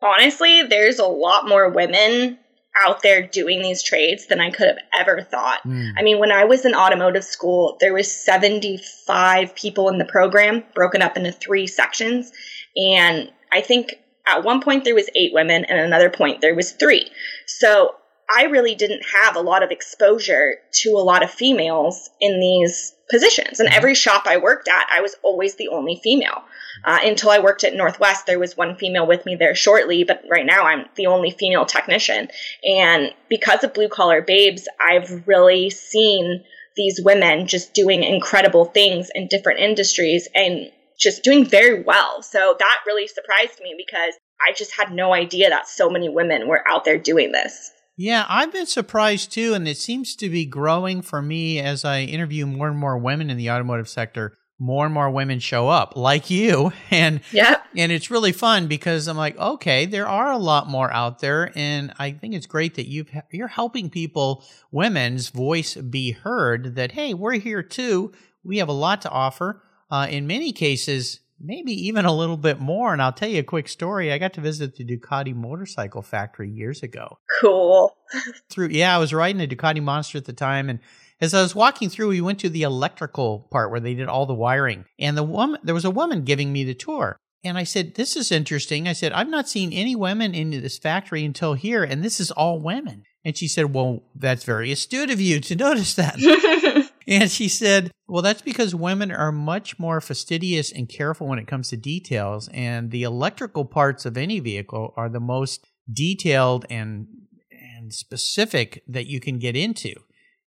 Honestly, 0.02 0.64
there's 0.64 1.00
a 1.00 1.06
lot 1.06 1.48
more 1.48 1.70
women 1.70 2.38
out 2.86 3.02
there 3.02 3.26
doing 3.26 3.62
these 3.62 3.82
trades 3.82 4.28
than 4.28 4.40
I 4.40 4.52
could 4.52 4.68
have 4.68 4.78
ever 4.98 5.22
thought. 5.24 5.64
Mm. 5.64 5.94
I 5.98 6.04
mean, 6.04 6.20
when 6.20 6.32
I 6.32 6.46
was 6.46 6.66
in 6.66 6.76
automotive 6.76 7.24
school, 7.24 7.78
there 7.80 7.94
was 7.94 8.12
75 8.12 9.56
people 9.56 9.90
in 9.90 9.98
the 9.98 10.06
program 10.06 10.64
broken 10.76 11.02
up 11.02 11.18
into 11.18 11.32
three 11.32 11.66
sections 11.66 12.32
and 12.76 13.32
I 13.52 13.62
think 13.62 13.96
at 14.30 14.44
one 14.44 14.62
point 14.62 14.84
there 14.84 14.96
was 14.96 15.10
eight 15.16 15.34
women 15.34 15.66
and 15.66 15.80
another 15.80 16.10
point 16.10 16.42
there 16.42 16.56
was 16.56 16.72
three. 16.72 17.10
So 17.46 17.96
i 18.36 18.44
really 18.44 18.76
didn't 18.76 19.04
have 19.24 19.38
a 19.38 19.42
lot 19.42 19.64
of 19.64 19.72
exposure 19.72 20.56
to 20.74 20.90
a 20.90 21.00
lot 21.00 21.24
of 21.24 21.32
females 21.32 22.10
in 22.20 22.40
these 22.40 22.94
positions. 23.10 23.60
And 23.60 23.70
every 23.70 23.96
shop 23.96 24.24
i 24.26 24.38
worked 24.38 24.68
at 24.68 24.86
i 24.92 25.02
was 25.02 25.16
always 25.24 25.56
the 25.56 25.70
only 25.70 26.00
female. 26.04 26.44
Uh, 26.86 27.00
until 27.04 27.30
i 27.30 27.40
worked 27.40 27.64
at 27.64 27.76
northwest 27.76 28.26
there 28.26 28.40
was 28.40 28.58
one 28.58 28.76
female 28.76 29.08
with 29.08 29.26
me 29.26 29.36
there 29.36 29.56
shortly 29.56 30.04
but 30.04 30.24
right 30.30 30.46
now 30.46 30.64
i'm 30.64 30.86
the 30.96 31.08
only 31.08 31.32
female 31.32 31.66
technician. 31.66 32.30
And 32.64 33.14
because 33.30 33.64
of 33.64 33.74
blue 33.74 33.90
collar 33.90 34.22
babes 34.22 34.68
i've 34.80 35.28
really 35.28 35.70
seen 35.70 36.44
these 36.78 37.02
women 37.04 37.48
just 37.48 37.74
doing 37.74 38.04
incredible 38.04 38.64
things 38.64 39.10
in 39.14 39.28
different 39.28 39.60
industries. 39.60 40.30
And 40.34 40.72
just 40.98 41.24
doing 41.24 41.46
very 41.46 41.84
well. 41.84 42.22
So 42.22 42.56
that 42.58 42.80
really 42.86 43.08
surprised 43.08 43.60
me 43.62 43.76
because 43.78 44.14
I 44.42 44.54
just 44.54 44.76
had 44.76 44.92
no 44.92 45.14
idea 45.14 45.50
that 45.50 45.68
so 45.68 45.90
many 45.90 46.10
women 46.10 46.48
were 46.48 46.64
out 46.68 46.86
there 46.86 46.98
doing 46.98 47.32
this. 47.32 47.72
Yeah, 48.00 48.26
I've 48.30 48.54
been 48.54 48.68
surprised 48.68 49.32
too, 49.32 49.56
and 49.56 49.68
it 49.68 49.78
seems 49.78 50.16
to 50.18 50.30
be 50.30 50.46
growing 50.46 51.02
for 51.02 51.20
me 51.20 51.60
as 51.60 51.84
I 51.84 52.02
interview 52.02 52.46
more 52.46 52.68
and 52.68 52.78
more 52.78 52.98
women 52.98 53.32
in 53.32 53.38
the 53.38 53.50
automotive 53.50 53.90
sector. 53.90 54.38
More 54.60 54.86
and 54.86 54.94
more 54.94 55.12
women 55.12 55.38
show 55.38 55.68
up, 55.68 55.96
like 55.96 56.32
you, 56.32 56.72
and 56.92 57.22
yeah, 57.32 57.62
and 57.76 57.92
it's 57.92 58.10
really 58.10 58.32
fun 58.32 58.66
because 58.66 59.08
I'm 59.08 59.16
like, 59.18 59.38
okay, 59.38 59.86
there 59.86 60.08
are 60.08 60.32
a 60.32 60.38
lot 60.40 60.68
more 60.68 60.92
out 60.92 61.20
there, 61.20 61.52
and 61.56 61.94
I 62.00 62.12
think 62.12 62.34
it's 62.34 62.48
great 62.48 62.74
that 62.76 62.88
you've 62.88 63.08
you're 63.32 63.48
helping 63.48 63.92
people, 63.92 64.44
women's 64.72 65.30
voice 65.30 65.76
be 65.76 66.12
heard. 66.12 66.74
That 66.74 66.94
hey, 66.94 67.14
we're 67.14 67.34
here 67.34 67.62
too. 67.62 68.14
We 68.44 68.58
have 68.58 68.68
a 68.68 68.74
lot 68.74 69.04
to 69.04 69.12
offer 69.12 69.62
uh, 69.90 70.08
in 70.10 70.28
many 70.28 70.52
cases, 70.52 71.20
maybe 71.40 71.72
even 71.88 72.06
a 72.06 72.16
little 72.16 72.38
bit 72.38 72.60
more. 72.60 72.94
And 72.94 73.02
I'll 73.02 73.14
tell 73.14 73.30
you 73.30 73.40
a 73.40 73.44
quick 73.44 73.68
story. 73.68 74.12
I 74.12 74.18
got 74.18 74.34
to 74.34 74.42
visit 74.42 74.76
the 74.76 74.86
Ducati 74.86 75.36
motorcycle 75.36 76.02
factory 76.02 76.50
years 76.50 76.84
ago. 76.84 77.20
Cool. 77.42 77.96
through, 78.50 78.70
yeah, 78.70 78.96
I 78.96 79.00
was 79.00 79.14
riding 79.14 79.42
a 79.42 79.48
Ducati 79.48 79.82
Monster 79.82 80.18
at 80.18 80.26
the 80.26 80.34
time, 80.34 80.70
and 80.70 80.80
as 81.20 81.34
I 81.34 81.42
was 81.42 81.56
walking 81.56 81.90
through, 81.90 82.10
we 82.10 82.22
went 82.22 82.40
to 82.40 82.50
the 82.50 82.64
electrical 82.64 83.48
part 83.52 83.72
where 83.72 83.80
they 83.80 83.96
did 83.96 84.08
all 84.08 84.26
the 84.26 84.34
wiring, 84.34 84.86
and 85.00 85.18
the 85.18 85.24
woman 85.24 85.60
there 85.64 85.76
was 85.76 85.86
a 85.86 85.92
woman 85.92 86.24
giving 86.24 86.54
me 86.54 86.64
the 86.64 86.76
tour. 86.76 87.18
And 87.44 87.58
I 87.58 87.64
said, 87.64 87.96
This 87.96 88.16
is 88.16 88.32
interesting. 88.32 88.88
I 88.88 88.94
said, 88.94 89.14
I've 89.14 89.30
not 89.30 89.50
seen 89.50 89.74
any 89.74 89.96
women 89.96 90.36
in 90.36 90.52
this 90.52 90.78
factory 90.78 91.24
until 91.26 91.54
here, 91.54 91.84
and 91.84 92.04
this 92.04 92.20
is 92.20 92.32
all 92.32 92.60
women. 92.60 93.04
And 93.26 93.38
she 93.38 93.48
said, 93.48 93.74
Well, 93.74 94.04
that's 94.16 94.44
very 94.44 94.72
astute 94.72 95.10
of 95.10 95.20
you 95.20 95.40
to 95.40 95.56
notice 95.68 95.96
that. 95.96 96.16
and 97.08 97.32
she 97.32 97.48
said, 97.48 97.92
Well, 98.08 98.22
that's 98.22 98.42
because 98.42 98.76
women 98.76 99.12
are 99.12 99.32
much 99.32 99.80
more 99.80 100.02
fastidious 100.02 100.72
and 100.72 100.90
careful 100.90 101.28
when 101.28 101.40
it 101.40 101.48
comes 101.48 101.70
to 101.70 101.78
details. 101.78 102.50
And 102.54 102.92
the 102.92 103.04
electrical 103.04 103.66
parts 103.66 104.06
of 104.06 104.18
any 104.18 104.40
vehicle 104.40 104.94
are 104.98 105.10
the 105.10 105.20
most 105.20 105.66
detailed 105.92 106.66
and, 106.70 107.08
and 107.52 107.94
specific 107.94 108.84
that 108.88 109.08
you 109.08 109.20
can 109.20 109.40
get 109.40 109.56
into. 109.56 109.94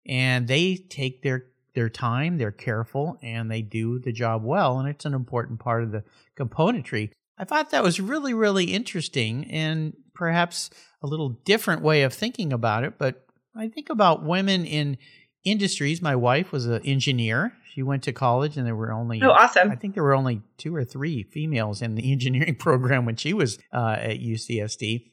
And 0.06 0.48
they 0.48 0.76
take 0.76 1.22
their 1.22 1.46
their 1.74 1.88
time, 1.88 2.36
they're 2.36 2.50
careful, 2.50 3.16
and 3.22 3.50
they 3.50 3.62
do 3.62 4.00
the 4.00 4.12
job 4.12 4.42
well. 4.42 4.78
And 4.78 4.88
it's 4.88 5.04
an 5.04 5.14
important 5.14 5.60
part 5.60 5.84
of 5.84 5.92
the 5.92 6.02
componentry. 6.38 7.10
I 7.38 7.44
thought 7.44 7.70
that 7.70 7.82
was 7.82 8.00
really, 8.00 8.34
really 8.34 8.64
interesting 8.64 9.48
and 9.50 9.94
perhaps 10.14 10.68
a 11.00 11.06
little 11.06 11.30
different 11.44 11.82
way 11.82 12.02
of 12.02 12.12
thinking 12.12 12.52
about 12.52 12.84
it. 12.84 12.98
But 12.98 13.24
I 13.56 13.68
think 13.68 13.88
about 13.88 14.24
women 14.24 14.64
in 14.64 14.98
industries. 15.44 16.02
My 16.02 16.16
wife 16.16 16.52
was 16.52 16.66
an 16.66 16.82
engineer. 16.84 17.52
She 17.72 17.82
went 17.82 18.02
to 18.04 18.12
college, 18.12 18.56
and 18.56 18.66
there 18.66 18.74
were 18.74 18.92
only 18.92 19.22
oh, 19.22 19.30
awesome. 19.30 19.70
I 19.70 19.76
think 19.76 19.94
there 19.94 20.02
were 20.02 20.14
only 20.14 20.42
two 20.58 20.74
or 20.74 20.84
three 20.84 21.22
females 21.22 21.82
in 21.82 21.94
the 21.94 22.12
engineering 22.12 22.56
program 22.56 23.04
when 23.04 23.16
she 23.16 23.32
was 23.32 23.58
uh, 23.72 23.96
at 23.98 24.18
UCSD 24.18 25.10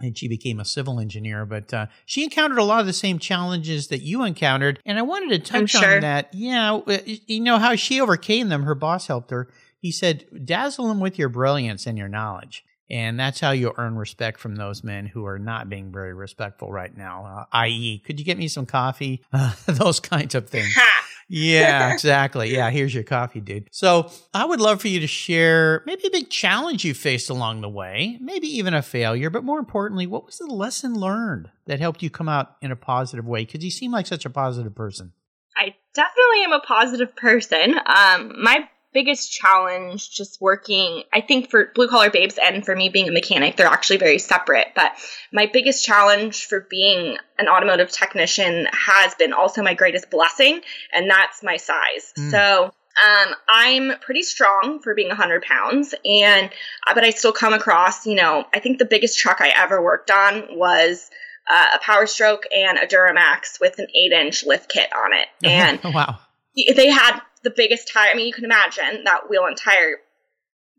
and 0.00 0.16
she 0.16 0.28
became 0.28 0.60
a 0.60 0.64
civil 0.64 1.00
engineer. 1.00 1.46
But 1.46 1.72
uh, 1.72 1.86
she 2.04 2.24
encountered 2.24 2.58
a 2.58 2.64
lot 2.64 2.80
of 2.80 2.86
the 2.86 2.92
same 2.92 3.18
challenges 3.18 3.88
that 3.88 4.02
you 4.02 4.24
encountered, 4.24 4.80
and 4.84 4.98
I 4.98 5.02
wanted 5.02 5.30
to 5.30 5.50
touch 5.50 5.70
sure. 5.70 5.96
on 5.96 6.00
that. 6.00 6.32
Yeah, 6.32 6.80
you 7.06 7.40
know 7.40 7.58
how 7.58 7.76
she 7.76 8.00
overcame 8.00 8.48
them. 8.48 8.64
Her 8.64 8.74
boss 8.74 9.06
helped 9.06 9.30
her. 9.30 9.48
He 9.78 9.90
said, 9.90 10.26
"Dazzle 10.44 10.88
them 10.88 11.00
with 11.00 11.18
your 11.18 11.28
brilliance 11.28 11.86
and 11.86 11.96
your 11.96 12.08
knowledge." 12.08 12.64
And 12.88 13.18
that's 13.18 13.40
how 13.40 13.50
you 13.50 13.72
earn 13.76 13.96
respect 13.96 14.38
from 14.38 14.56
those 14.56 14.84
men 14.84 15.06
who 15.06 15.26
are 15.26 15.38
not 15.38 15.68
being 15.68 15.92
very 15.92 16.14
respectful 16.14 16.70
right 16.70 16.96
now. 16.96 17.24
Uh, 17.24 17.56
i.e., 17.56 17.98
could 18.06 18.18
you 18.18 18.24
get 18.24 18.38
me 18.38 18.48
some 18.48 18.66
coffee? 18.66 19.22
Uh, 19.32 19.52
those 19.66 20.00
kinds 20.00 20.34
of 20.34 20.48
things. 20.48 20.74
yeah, 21.28 21.92
exactly. 21.92 22.54
Yeah, 22.54 22.70
here's 22.70 22.94
your 22.94 23.02
coffee, 23.02 23.40
dude. 23.40 23.68
So 23.70 24.10
I 24.32 24.44
would 24.46 24.60
love 24.60 24.80
for 24.80 24.88
you 24.88 25.00
to 25.00 25.06
share 25.06 25.82
maybe 25.84 26.06
a 26.06 26.10
big 26.10 26.30
challenge 26.30 26.84
you 26.84 26.94
faced 26.94 27.28
along 27.28 27.60
the 27.60 27.68
way, 27.68 28.16
maybe 28.20 28.46
even 28.46 28.72
a 28.72 28.82
failure, 28.82 29.28
but 29.28 29.44
more 29.44 29.58
importantly, 29.58 30.06
what 30.06 30.24
was 30.24 30.38
the 30.38 30.46
lesson 30.46 30.94
learned 30.94 31.50
that 31.66 31.80
helped 31.80 32.02
you 32.02 32.08
come 32.08 32.28
out 32.28 32.56
in 32.62 32.70
a 32.70 32.76
positive 32.76 33.26
way? 33.26 33.44
Because 33.44 33.62
you 33.62 33.70
seem 33.70 33.92
like 33.92 34.06
such 34.06 34.24
a 34.24 34.30
positive 34.30 34.74
person. 34.74 35.12
I 35.56 35.74
definitely 35.94 36.44
am 36.44 36.52
a 36.52 36.60
positive 36.60 37.14
person. 37.16 37.74
Um, 37.74 38.42
my 38.42 38.68
biggest 38.96 39.30
challenge 39.30 40.10
just 40.10 40.40
working, 40.40 41.02
I 41.12 41.20
think 41.20 41.50
for 41.50 41.70
blue 41.74 41.86
collar 41.86 42.08
babes 42.08 42.38
and 42.42 42.64
for 42.64 42.74
me 42.74 42.88
being 42.88 43.10
a 43.10 43.12
mechanic, 43.12 43.56
they're 43.56 43.66
actually 43.66 43.98
very 43.98 44.18
separate. 44.18 44.68
But 44.74 44.92
my 45.30 45.50
biggest 45.52 45.84
challenge 45.84 46.46
for 46.46 46.66
being 46.70 47.18
an 47.38 47.46
automotive 47.46 47.92
technician 47.92 48.66
has 48.72 49.14
been 49.16 49.34
also 49.34 49.62
my 49.62 49.74
greatest 49.74 50.10
blessing, 50.10 50.62
and 50.94 51.10
that's 51.10 51.42
my 51.42 51.58
size. 51.58 52.14
Mm. 52.18 52.30
So 52.30 52.64
um, 52.64 53.34
I'm 53.50 53.98
pretty 54.00 54.22
strong 54.22 54.80
for 54.82 54.94
being 54.94 55.08
100 55.08 55.42
pounds, 55.42 55.94
and 56.02 56.50
uh, 56.88 56.94
but 56.94 57.04
I 57.04 57.10
still 57.10 57.32
come 57.32 57.52
across, 57.52 58.06
you 58.06 58.14
know, 58.14 58.46
I 58.54 58.60
think 58.60 58.78
the 58.78 58.86
biggest 58.86 59.18
truck 59.18 59.42
I 59.42 59.52
ever 59.54 59.82
worked 59.82 60.10
on 60.10 60.56
was 60.56 61.10
uh, 61.54 61.66
a 61.74 61.78
Power 61.80 62.06
Stroke 62.06 62.44
and 62.50 62.78
a 62.78 62.86
Duramax 62.86 63.60
with 63.60 63.78
an 63.78 63.88
eight 63.94 64.12
inch 64.12 64.46
lift 64.46 64.70
kit 64.70 64.88
on 64.96 65.10
it, 65.12 65.28
and 65.46 65.94
wow, 65.94 66.18
they 66.74 66.88
had 66.88 67.20
the 67.46 67.54
biggest 67.56 67.92
tire. 67.92 68.10
I 68.10 68.16
mean, 68.16 68.26
you 68.26 68.32
can 68.32 68.44
imagine 68.44 69.04
that 69.04 69.30
wheel 69.30 69.46
and 69.46 69.56
tire 69.56 69.98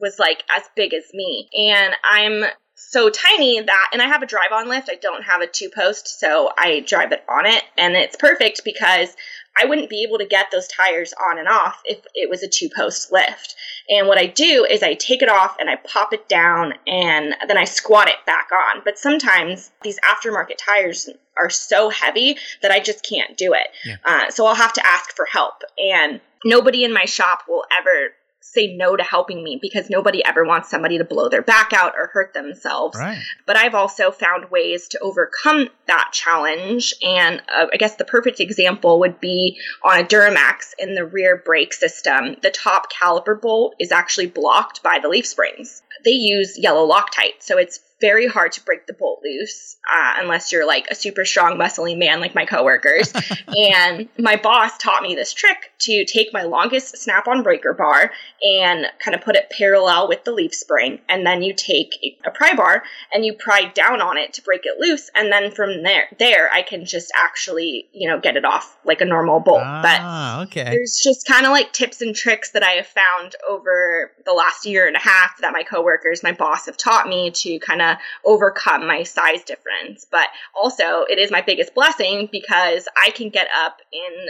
was 0.01 0.19
like 0.19 0.43
as 0.53 0.63
big 0.75 0.93
as 0.93 1.05
me. 1.13 1.47
And 1.57 1.93
I'm 2.03 2.43
so 2.75 3.09
tiny 3.09 3.61
that, 3.61 3.89
and 3.93 4.01
I 4.01 4.07
have 4.07 4.21
a 4.21 4.27
drive 4.27 4.51
on 4.51 4.67
lift. 4.67 4.89
I 4.91 4.95
don't 5.01 5.23
have 5.23 5.39
a 5.39 5.47
two 5.47 5.69
post, 5.73 6.19
so 6.19 6.51
I 6.57 6.81
drive 6.81 7.13
it 7.13 7.23
on 7.29 7.45
it. 7.45 7.63
And 7.77 7.95
it's 7.95 8.17
perfect 8.17 8.65
because 8.65 9.15
I 9.59 9.65
wouldn't 9.65 9.89
be 9.89 10.03
able 10.03 10.17
to 10.17 10.25
get 10.25 10.51
those 10.51 10.67
tires 10.67 11.13
on 11.29 11.39
and 11.39 11.47
off 11.47 11.81
if 11.85 11.99
it 12.13 12.29
was 12.29 12.43
a 12.43 12.47
two 12.47 12.69
post 12.75 13.11
lift. 13.11 13.55
And 13.89 14.07
what 14.07 14.17
I 14.17 14.27
do 14.27 14.65
is 14.69 14.83
I 14.83 14.93
take 14.93 15.21
it 15.21 15.29
off 15.29 15.55
and 15.59 15.69
I 15.69 15.77
pop 15.77 16.13
it 16.13 16.27
down 16.27 16.73
and 16.85 17.35
then 17.47 17.57
I 17.57 17.63
squat 17.63 18.09
it 18.09 18.25
back 18.25 18.49
on. 18.51 18.81
But 18.83 18.97
sometimes 18.97 19.71
these 19.81 19.99
aftermarket 19.99 20.57
tires 20.57 21.09
are 21.37 21.49
so 21.49 21.89
heavy 21.89 22.37
that 22.61 22.71
I 22.71 22.79
just 22.79 23.07
can't 23.07 23.37
do 23.37 23.53
it. 23.53 23.67
Yeah. 23.85 23.95
Uh, 24.03 24.29
so 24.29 24.45
I'll 24.45 24.55
have 24.55 24.73
to 24.73 24.85
ask 24.85 25.15
for 25.15 25.25
help. 25.25 25.63
And 25.77 26.19
nobody 26.43 26.83
in 26.83 26.93
my 26.93 27.05
shop 27.05 27.43
will 27.47 27.63
ever 27.79 28.13
say 28.53 28.75
no 28.75 28.95
to 28.95 29.03
helping 29.03 29.43
me 29.43 29.59
because 29.61 29.89
nobody 29.89 30.23
ever 30.23 30.43
wants 30.43 30.69
somebody 30.69 30.97
to 30.97 31.03
blow 31.03 31.29
their 31.29 31.41
back 31.41 31.73
out 31.73 31.93
or 31.97 32.07
hurt 32.07 32.33
themselves. 32.33 32.97
Right. 32.97 33.21
But 33.45 33.57
I've 33.57 33.75
also 33.75 34.11
found 34.11 34.49
ways 34.49 34.87
to 34.89 34.99
overcome 34.99 35.69
that 35.87 36.09
challenge. 36.13 36.93
And 37.03 37.41
uh, 37.53 37.67
I 37.71 37.77
guess 37.77 37.95
the 37.95 38.05
perfect 38.05 38.39
example 38.39 38.99
would 38.99 39.19
be 39.19 39.59
on 39.83 39.99
a 39.99 40.03
Duramax 40.03 40.73
in 40.79 40.95
the 40.95 41.05
rear 41.05 41.41
brake 41.43 41.73
system. 41.73 42.37
The 42.41 42.51
top 42.51 42.91
caliper 42.91 43.39
bolt 43.39 43.75
is 43.79 43.91
actually 43.91 44.27
blocked 44.27 44.81
by 44.81 44.99
the 45.01 45.09
leaf 45.09 45.25
springs. 45.25 45.81
They 46.05 46.11
use 46.11 46.57
yellow 46.57 46.87
Loctite, 46.87 47.41
so 47.41 47.57
it's 47.57 47.79
very 47.99 48.27
hard 48.27 48.51
to 48.53 48.63
break 48.63 48.85
the 48.85 48.93
bolt 48.93 49.21
loose 49.23 49.77
uh, 49.91 50.15
unless 50.19 50.51
you're 50.51 50.67
like 50.67 50.87
a 50.91 50.95
super 50.95 51.25
strong, 51.25 51.57
muscly 51.57 51.97
man 51.97 52.19
like 52.19 52.35
my 52.35 52.45
coworkers. 52.45 53.11
and 53.47 54.07
my 54.19 54.35
boss 54.35 54.77
taught 54.77 55.01
me 55.01 55.15
this 55.15 55.33
trick 55.33 55.71
to 55.79 56.05
take 56.05 56.31
my 56.33 56.43
longest 56.43 56.97
snap 56.97 57.27
on 57.27 57.43
breaker 57.43 57.73
bar 57.73 58.11
and 58.41 58.85
kind 58.99 59.15
of 59.15 59.21
put 59.21 59.35
it 59.35 59.49
parallel 59.49 60.07
with 60.07 60.23
the 60.23 60.31
leaf 60.31 60.53
spring. 60.53 60.99
And 61.09 61.25
then 61.25 61.41
you 61.41 61.53
take 61.53 62.19
a 62.25 62.31
pry 62.31 62.53
bar 62.55 62.83
and 63.13 63.25
you 63.25 63.33
pry 63.33 63.71
down 63.73 64.01
on 64.01 64.17
it 64.17 64.33
to 64.33 64.43
break 64.43 64.61
it 64.65 64.79
loose. 64.79 65.09
And 65.15 65.31
then 65.31 65.51
from 65.51 65.83
there, 65.83 66.05
there 66.19 66.51
I 66.51 66.61
can 66.61 66.85
just 66.85 67.11
actually, 67.17 67.87
you 67.93 68.09
know, 68.09 68.19
get 68.19 68.37
it 68.37 68.45
off 68.45 68.77
like 68.85 69.01
a 69.01 69.05
normal 69.05 69.39
bolt. 69.39 69.61
Ah, 69.63 70.45
but 70.45 70.47
okay. 70.47 70.69
there's 70.69 70.99
just 71.03 71.25
kind 71.25 71.45
of 71.45 71.51
like 71.51 71.73
tips 71.73 72.01
and 72.01 72.15
tricks 72.15 72.51
that 72.51 72.63
I 72.63 72.71
have 72.71 72.87
found 72.87 73.35
over 73.49 74.11
the 74.25 74.33
last 74.33 74.65
year 74.65 74.87
and 74.87 74.95
a 74.95 74.99
half 74.99 75.39
that 75.41 75.53
my 75.53 75.63
coworkers, 75.63 76.21
my 76.21 76.33
boss 76.33 76.67
have 76.67 76.77
taught 76.77 77.07
me 77.07 77.31
to 77.31 77.59
kind 77.59 77.81
of 77.81 77.86
overcome 78.25 78.87
my 78.87 79.03
size 79.03 79.43
difference. 79.43 80.05
But 80.09 80.27
also, 80.53 81.03
it 81.09 81.19
is 81.19 81.31
my 81.31 81.41
biggest 81.41 81.73
blessing 81.73 82.29
because 82.31 82.87
I 83.05 83.11
can 83.11 83.29
get 83.29 83.47
up 83.55 83.81
in 83.91 84.27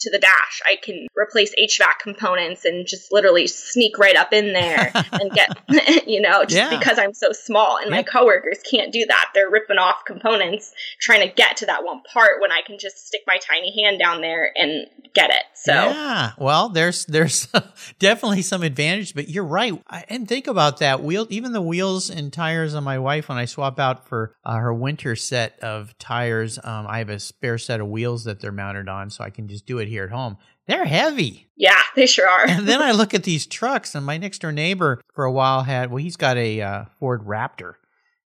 to 0.00 0.10
the 0.10 0.18
dash. 0.18 0.62
I 0.66 0.76
can 0.82 1.06
replace 1.16 1.54
HVAC 1.54 1.98
components 2.00 2.64
and 2.64 2.86
just 2.86 3.12
literally 3.12 3.46
sneak 3.46 3.98
right 3.98 4.16
up 4.16 4.32
in 4.32 4.52
there 4.52 4.92
and 5.12 5.30
get, 5.30 5.56
you 6.06 6.20
know, 6.20 6.44
just 6.44 6.56
yeah. 6.56 6.78
because 6.78 6.98
I'm 6.98 7.14
so 7.14 7.32
small. 7.32 7.78
And 7.78 7.90
yeah. 7.90 7.96
my 7.96 8.02
coworkers 8.02 8.58
can't 8.70 8.92
do 8.92 9.04
that. 9.06 9.30
They're 9.34 9.50
ripping 9.50 9.78
off 9.78 10.04
components 10.06 10.72
trying 11.00 11.26
to 11.26 11.34
get 11.34 11.58
to 11.58 11.66
that 11.66 11.84
one 11.84 12.02
part 12.12 12.40
when 12.40 12.52
I 12.52 12.60
can 12.66 12.78
just 12.78 13.06
stick 13.06 13.22
my 13.26 13.36
tiny 13.36 13.82
hand 13.82 13.98
down 13.98 14.20
there 14.20 14.50
and 14.54 14.86
get 15.14 15.30
it. 15.30 15.42
So 15.54 15.72
yeah, 15.72 16.32
well, 16.38 16.68
there's 16.68 17.06
there's 17.06 17.48
definitely 17.98 18.42
some 18.42 18.62
advantage, 18.62 19.14
but 19.14 19.28
you're 19.28 19.44
right. 19.44 19.72
And 20.08 20.28
think 20.28 20.46
about 20.46 20.78
that 20.78 21.02
wheel, 21.02 21.26
even 21.30 21.52
the 21.52 21.62
wheels 21.62 22.10
and 22.10 22.32
tires 22.32 22.74
on 22.74 22.84
my 22.84 22.98
wife 22.98 23.28
when 23.28 23.38
I 23.38 23.46
swap 23.46 23.80
out 23.80 24.06
for 24.08 24.36
uh, 24.44 24.56
her 24.56 24.72
winter 24.72 25.16
set 25.16 25.58
of 25.60 25.96
tires. 25.98 26.58
Um, 26.62 26.86
I 26.86 26.98
have 26.98 27.08
a 27.08 27.18
spare 27.18 27.58
set 27.58 27.80
of 27.80 27.88
wheels 27.88 28.24
that 28.24 28.40
they're 28.40 28.52
mounted 28.52 28.88
on, 28.88 29.10
so 29.10 29.24
I 29.24 29.30
can 29.30 29.48
just 29.48 29.66
do 29.66 29.78
it 29.86 29.90
here 29.90 30.04
at 30.04 30.10
home. 30.10 30.36
They're 30.66 30.84
heavy. 30.84 31.48
Yeah, 31.56 31.80
they 31.96 32.06
sure 32.06 32.28
are. 32.28 32.46
and 32.46 32.68
then 32.68 32.82
I 32.82 32.92
look 32.92 33.14
at 33.14 33.22
these 33.22 33.46
trucks, 33.46 33.94
and 33.94 34.04
my 34.04 34.18
next 34.18 34.40
door 34.40 34.52
neighbor 34.52 35.00
for 35.14 35.24
a 35.24 35.32
while 35.32 35.62
had, 35.62 35.90
well, 35.90 36.02
he's 36.02 36.16
got 36.16 36.36
a 36.36 36.60
uh, 36.60 36.84
Ford 36.98 37.24
Raptor. 37.24 37.74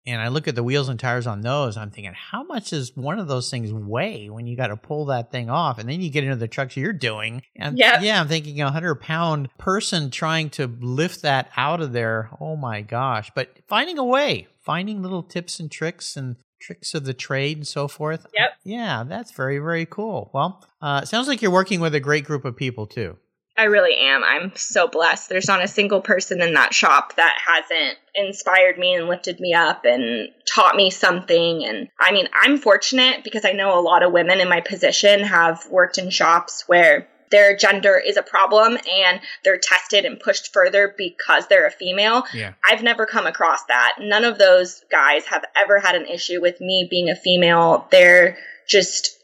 And 0.08 0.22
I 0.22 0.28
look 0.28 0.46
at 0.46 0.54
the 0.54 0.62
wheels 0.62 0.88
and 0.88 1.00
tires 1.00 1.26
on 1.26 1.40
those. 1.40 1.76
I'm 1.76 1.90
thinking, 1.90 2.14
how 2.14 2.44
much 2.44 2.70
does 2.70 2.94
one 2.94 3.18
of 3.18 3.26
those 3.26 3.50
things 3.50 3.72
weigh 3.72 4.30
when 4.30 4.46
you 4.46 4.56
got 4.56 4.68
to 4.68 4.76
pull 4.76 5.06
that 5.06 5.32
thing 5.32 5.50
off? 5.50 5.78
And 5.80 5.88
then 5.88 6.00
you 6.00 6.10
get 6.10 6.22
into 6.22 6.36
the 6.36 6.46
trucks 6.46 6.76
you're 6.76 6.92
doing. 6.92 7.42
And 7.56 7.76
yep. 7.76 8.02
yeah, 8.02 8.20
I'm 8.20 8.28
thinking 8.28 8.60
a 8.60 8.70
hundred 8.70 9.00
pound 9.00 9.48
person 9.58 10.12
trying 10.12 10.50
to 10.50 10.68
lift 10.80 11.22
that 11.22 11.50
out 11.56 11.80
of 11.80 11.92
there. 11.92 12.30
Oh 12.40 12.54
my 12.54 12.82
gosh. 12.82 13.32
But 13.34 13.58
finding 13.66 13.98
a 13.98 14.04
way, 14.04 14.46
finding 14.60 15.02
little 15.02 15.24
tips 15.24 15.58
and 15.58 15.72
tricks 15.72 16.16
and 16.16 16.36
tricks 16.60 16.94
of 16.94 17.04
the 17.04 17.14
trade 17.14 17.58
and 17.58 17.66
so 17.66 17.88
forth. 17.88 18.26
Yep. 18.34 18.50
Yeah, 18.64 19.04
that's 19.06 19.32
very, 19.32 19.58
very 19.58 19.86
cool. 19.86 20.30
Well, 20.32 20.64
uh, 20.80 21.04
sounds 21.04 21.28
like 21.28 21.42
you're 21.42 21.50
working 21.50 21.80
with 21.80 21.94
a 21.94 22.00
great 22.00 22.24
group 22.24 22.44
of 22.44 22.56
people 22.56 22.86
too. 22.86 23.16
I 23.58 23.64
really 23.64 23.96
am. 23.96 24.22
I'm 24.22 24.52
so 24.54 24.86
blessed. 24.86 25.30
There's 25.30 25.48
not 25.48 25.64
a 25.64 25.68
single 25.68 26.02
person 26.02 26.42
in 26.42 26.54
that 26.54 26.74
shop 26.74 27.16
that 27.16 27.38
hasn't 27.44 27.98
inspired 28.14 28.76
me 28.76 28.94
and 28.94 29.08
lifted 29.08 29.40
me 29.40 29.54
up 29.54 29.84
and 29.84 30.28
taught 30.46 30.76
me 30.76 30.90
something. 30.90 31.64
And 31.64 31.88
I 31.98 32.12
mean, 32.12 32.28
I'm 32.34 32.58
fortunate 32.58 33.24
because 33.24 33.46
I 33.46 33.52
know 33.52 33.78
a 33.78 33.80
lot 33.80 34.02
of 34.02 34.12
women 34.12 34.40
in 34.40 34.48
my 34.48 34.60
position 34.60 35.20
have 35.20 35.66
worked 35.70 35.96
in 35.96 36.10
shops 36.10 36.64
where 36.66 37.08
their 37.30 37.56
gender 37.56 37.98
is 37.98 38.16
a 38.16 38.22
problem 38.22 38.78
and 38.90 39.20
they're 39.44 39.58
tested 39.58 40.04
and 40.04 40.20
pushed 40.20 40.52
further 40.52 40.94
because 40.96 41.46
they're 41.48 41.66
a 41.66 41.70
female. 41.70 42.24
Yeah. 42.32 42.54
I've 42.68 42.82
never 42.82 43.06
come 43.06 43.26
across 43.26 43.64
that. 43.64 43.96
None 44.00 44.24
of 44.24 44.38
those 44.38 44.82
guys 44.90 45.24
have 45.26 45.44
ever 45.56 45.78
had 45.78 45.94
an 45.94 46.06
issue 46.06 46.40
with 46.40 46.60
me 46.60 46.86
being 46.90 47.08
a 47.08 47.16
female. 47.16 47.88
They're 47.90 48.38
just 48.68 49.16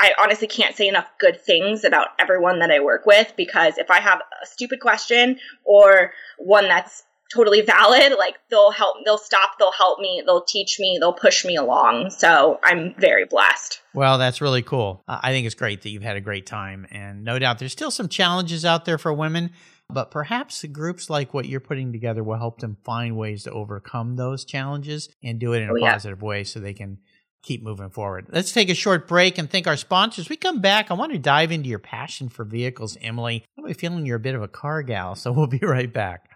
I 0.00 0.12
honestly 0.20 0.46
can't 0.46 0.76
say 0.76 0.86
enough 0.86 1.08
good 1.18 1.40
things 1.40 1.82
about 1.82 2.08
everyone 2.20 2.60
that 2.60 2.70
I 2.70 2.78
work 2.80 3.04
with 3.04 3.32
because 3.36 3.78
if 3.78 3.90
I 3.90 4.00
have 4.00 4.20
a 4.20 4.46
stupid 4.46 4.80
question 4.80 5.38
or 5.64 6.12
one 6.38 6.68
that's 6.68 7.02
totally 7.32 7.60
valid. 7.60 8.14
Like 8.18 8.36
they'll 8.50 8.70
help, 8.70 8.96
they'll 9.04 9.18
stop, 9.18 9.58
they'll 9.58 9.72
help 9.72 10.00
me, 10.00 10.22
they'll 10.24 10.44
teach 10.44 10.78
me, 10.80 10.98
they'll 11.00 11.12
push 11.12 11.44
me 11.44 11.56
along. 11.56 12.10
So 12.10 12.58
I'm 12.62 12.94
very 12.98 13.24
blessed. 13.24 13.80
Well, 13.94 14.18
that's 14.18 14.40
really 14.40 14.62
cool. 14.62 15.02
I 15.06 15.30
think 15.30 15.46
it's 15.46 15.54
great 15.54 15.82
that 15.82 15.90
you've 15.90 16.02
had 16.02 16.16
a 16.16 16.20
great 16.20 16.46
time. 16.46 16.86
And 16.90 17.24
no 17.24 17.38
doubt 17.38 17.58
there's 17.58 17.72
still 17.72 17.90
some 17.90 18.08
challenges 18.08 18.64
out 18.64 18.84
there 18.84 18.98
for 18.98 19.12
women, 19.12 19.50
but 19.90 20.10
perhaps 20.10 20.64
groups 20.64 21.08
like 21.10 21.34
what 21.34 21.46
you're 21.46 21.60
putting 21.60 21.92
together 21.92 22.22
will 22.22 22.38
help 22.38 22.60
them 22.60 22.76
find 22.84 23.16
ways 23.16 23.44
to 23.44 23.52
overcome 23.52 24.16
those 24.16 24.44
challenges 24.44 25.08
and 25.22 25.38
do 25.38 25.52
it 25.52 25.62
in 25.62 25.68
a 25.68 25.72
oh, 25.72 25.76
yeah. 25.76 25.92
positive 25.92 26.22
way 26.22 26.44
so 26.44 26.60
they 26.60 26.74
can 26.74 26.98
keep 27.42 27.62
moving 27.62 27.88
forward. 27.90 28.26
Let's 28.30 28.52
take 28.52 28.68
a 28.68 28.74
short 28.74 29.08
break 29.08 29.38
and 29.38 29.50
thank 29.50 29.66
our 29.66 29.76
sponsors. 29.76 30.28
We 30.28 30.36
come 30.36 30.60
back. 30.60 30.90
I 30.90 30.94
want 30.94 31.12
to 31.12 31.18
dive 31.18 31.52
into 31.52 31.68
your 31.68 31.78
passion 31.78 32.28
for 32.28 32.44
vehicles, 32.44 32.96
Emily. 33.00 33.44
I'm 33.56 33.72
feeling 33.74 34.06
you're 34.06 34.16
a 34.16 34.20
bit 34.20 34.34
of 34.34 34.42
a 34.42 34.48
car 34.48 34.82
gal, 34.82 35.14
so 35.14 35.32
we'll 35.32 35.46
be 35.46 35.58
right 35.62 35.92
back. 35.92 36.27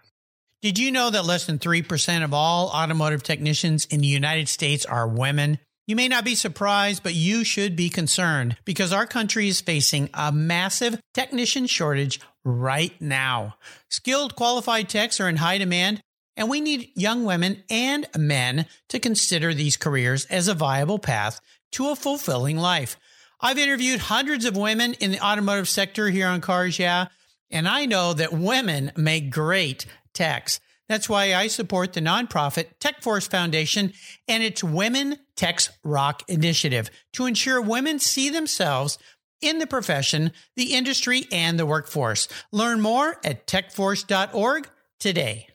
Did 0.63 0.79
you 0.79 0.93
know 0.93 1.09
that 1.09 1.25
less 1.25 1.45
than 1.45 1.59
3% 1.59 2.23
of 2.23 2.33
all 2.33 2.69
automotive 2.69 3.21
technicians 3.21 3.83
in 3.87 3.99
the 3.99 4.07
United 4.07 4.47
States 4.47 4.85
are 4.85 5.05
women? 5.05 5.59
You 5.87 5.97
may 5.97 6.07
not 6.07 6.23
be 6.23 6.35
surprised, 6.35 7.03
but 7.03 7.13
you 7.13 7.43
should 7.43 7.75
be 7.75 7.89
concerned 7.89 8.55
because 8.63 8.93
our 8.93 9.05
country 9.05 9.49
is 9.49 9.59
facing 9.59 10.09
a 10.13 10.31
massive 10.31 11.01
technician 11.13 11.67
shortage 11.67 12.21
right 12.45 12.93
now. 13.01 13.55
Skilled, 13.89 14.37
qualified 14.37 14.87
techs 14.87 15.19
are 15.19 15.27
in 15.27 15.35
high 15.35 15.57
demand, 15.57 16.01
and 16.37 16.49
we 16.49 16.61
need 16.61 16.93
young 16.95 17.25
women 17.25 17.61
and 17.69 18.07
men 18.17 18.65
to 18.87 18.99
consider 18.99 19.53
these 19.53 19.75
careers 19.75 20.23
as 20.27 20.47
a 20.47 20.53
viable 20.53 20.97
path 20.97 21.41
to 21.73 21.89
a 21.89 21.95
fulfilling 21.97 22.55
life. 22.57 22.95
I've 23.41 23.57
interviewed 23.57 23.99
hundreds 23.99 24.45
of 24.45 24.55
women 24.55 24.93
in 24.93 25.11
the 25.11 25.19
automotive 25.19 25.67
sector 25.67 26.09
here 26.09 26.29
on 26.29 26.39
Cars 26.39 26.79
Yeah, 26.79 27.07
and 27.51 27.67
I 27.67 27.85
know 27.85 28.13
that 28.13 28.31
women 28.31 28.93
make 28.95 29.29
great 29.29 29.85
techs. 30.13 30.59
That's 30.89 31.09
why 31.09 31.33
I 31.33 31.47
support 31.47 31.93
the 31.93 32.01
nonprofit 32.01 32.77
TechForce 32.79 33.29
Foundation 33.29 33.93
and 34.27 34.43
its 34.43 34.63
Women 34.63 35.17
Techs 35.35 35.69
Rock 35.83 36.23
initiative 36.27 36.89
to 37.13 37.25
ensure 37.25 37.61
women 37.61 37.99
see 37.99 38.29
themselves 38.29 38.97
in 39.41 39.59
the 39.59 39.67
profession, 39.67 40.31
the 40.55 40.73
industry, 40.73 41.25
and 41.31 41.59
the 41.59 41.65
workforce. 41.65 42.27
Learn 42.51 42.81
more 42.81 43.17
at 43.23 43.47
techforce.org 43.47 44.69
today. 44.99 45.47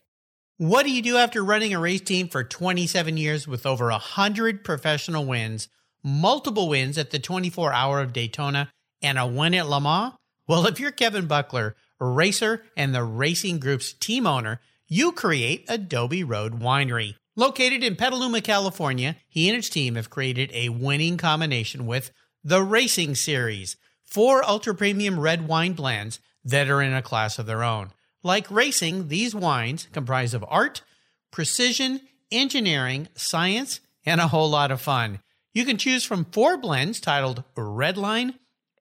What 0.59 0.85
do 0.85 0.93
you 0.93 1.03
do 1.03 1.17
after 1.17 1.45
running 1.45 1.73
a 1.73 1.79
race 1.79 2.01
team 2.01 2.29
for 2.29 2.43
27 2.43 3.17
years 3.17 3.47
with 3.47 3.65
over 3.65 3.91
100 3.91 4.65
professional 4.65 5.25
wins, 5.25 5.69
multiple 6.03 6.69
wins 6.69 6.99
at 6.99 7.11
the 7.11 7.19
24 7.19 7.73
hour 7.73 8.01
of 8.01 8.13
Daytona, 8.13 8.71
and 9.01 9.19
a 9.19 9.27
win 9.27 9.55
at 9.55 9.69
Le 9.69 9.81
Mans? 9.81 10.15
Well, 10.49 10.67
if 10.67 10.81
you're 10.81 10.91
Kevin 10.91 11.27
Buckler, 11.27 11.77
racer 11.99 12.63
and 12.77 12.95
the 12.95 13.05
racing 13.05 13.59
group's 13.59 13.93
team 13.93 14.27
owner, 14.27 14.61
you 14.87 15.13
create 15.13 15.65
Adobe 15.69 16.25
Road 16.25 16.61
Winery. 16.61 17.15
Located 17.37 17.85
in 17.85 17.97
Petaluma, 17.97 18.41
California, 18.41 19.17
he 19.29 19.49
and 19.49 19.57
his 19.57 19.69
team 19.69 19.95
have 19.95 20.11
created 20.11 20.51
a 20.53 20.71
winning 20.71 21.17
combination 21.17 21.87
with 21.87 22.11
the 22.43 22.63
Racing 22.63 23.15
Series, 23.15 23.77
four 24.05 24.43
ultra 24.43 24.75
premium 24.75 25.21
red 25.21 25.47
wine 25.47 25.75
blends 25.75 26.19
that 26.45 26.69
are 26.69 26.83
in 26.83 26.95
a 26.95 27.03
class 27.03 27.39
of 27.39 27.47
their 27.47 27.63
own. 27.63 27.91
Like 28.23 28.51
racing, 28.51 29.09
these 29.09 29.35
wines 29.35 29.87
comprise 29.93 30.35
of 30.35 30.45
art, 30.49 30.83
precision, 31.31 32.01
engineering, 32.33 33.09
science, 33.15 33.81
and 34.05 34.21
a 34.21 34.29
whole 34.29 34.51
lot 34.51 34.71
of 34.71 34.81
fun. 34.81 35.21
You 35.53 35.65
can 35.65 35.77
choose 35.77 36.05
from 36.05 36.25
four 36.27 36.57
blends 36.57 37.01
titled 37.01 37.45
Redline, 37.57 38.35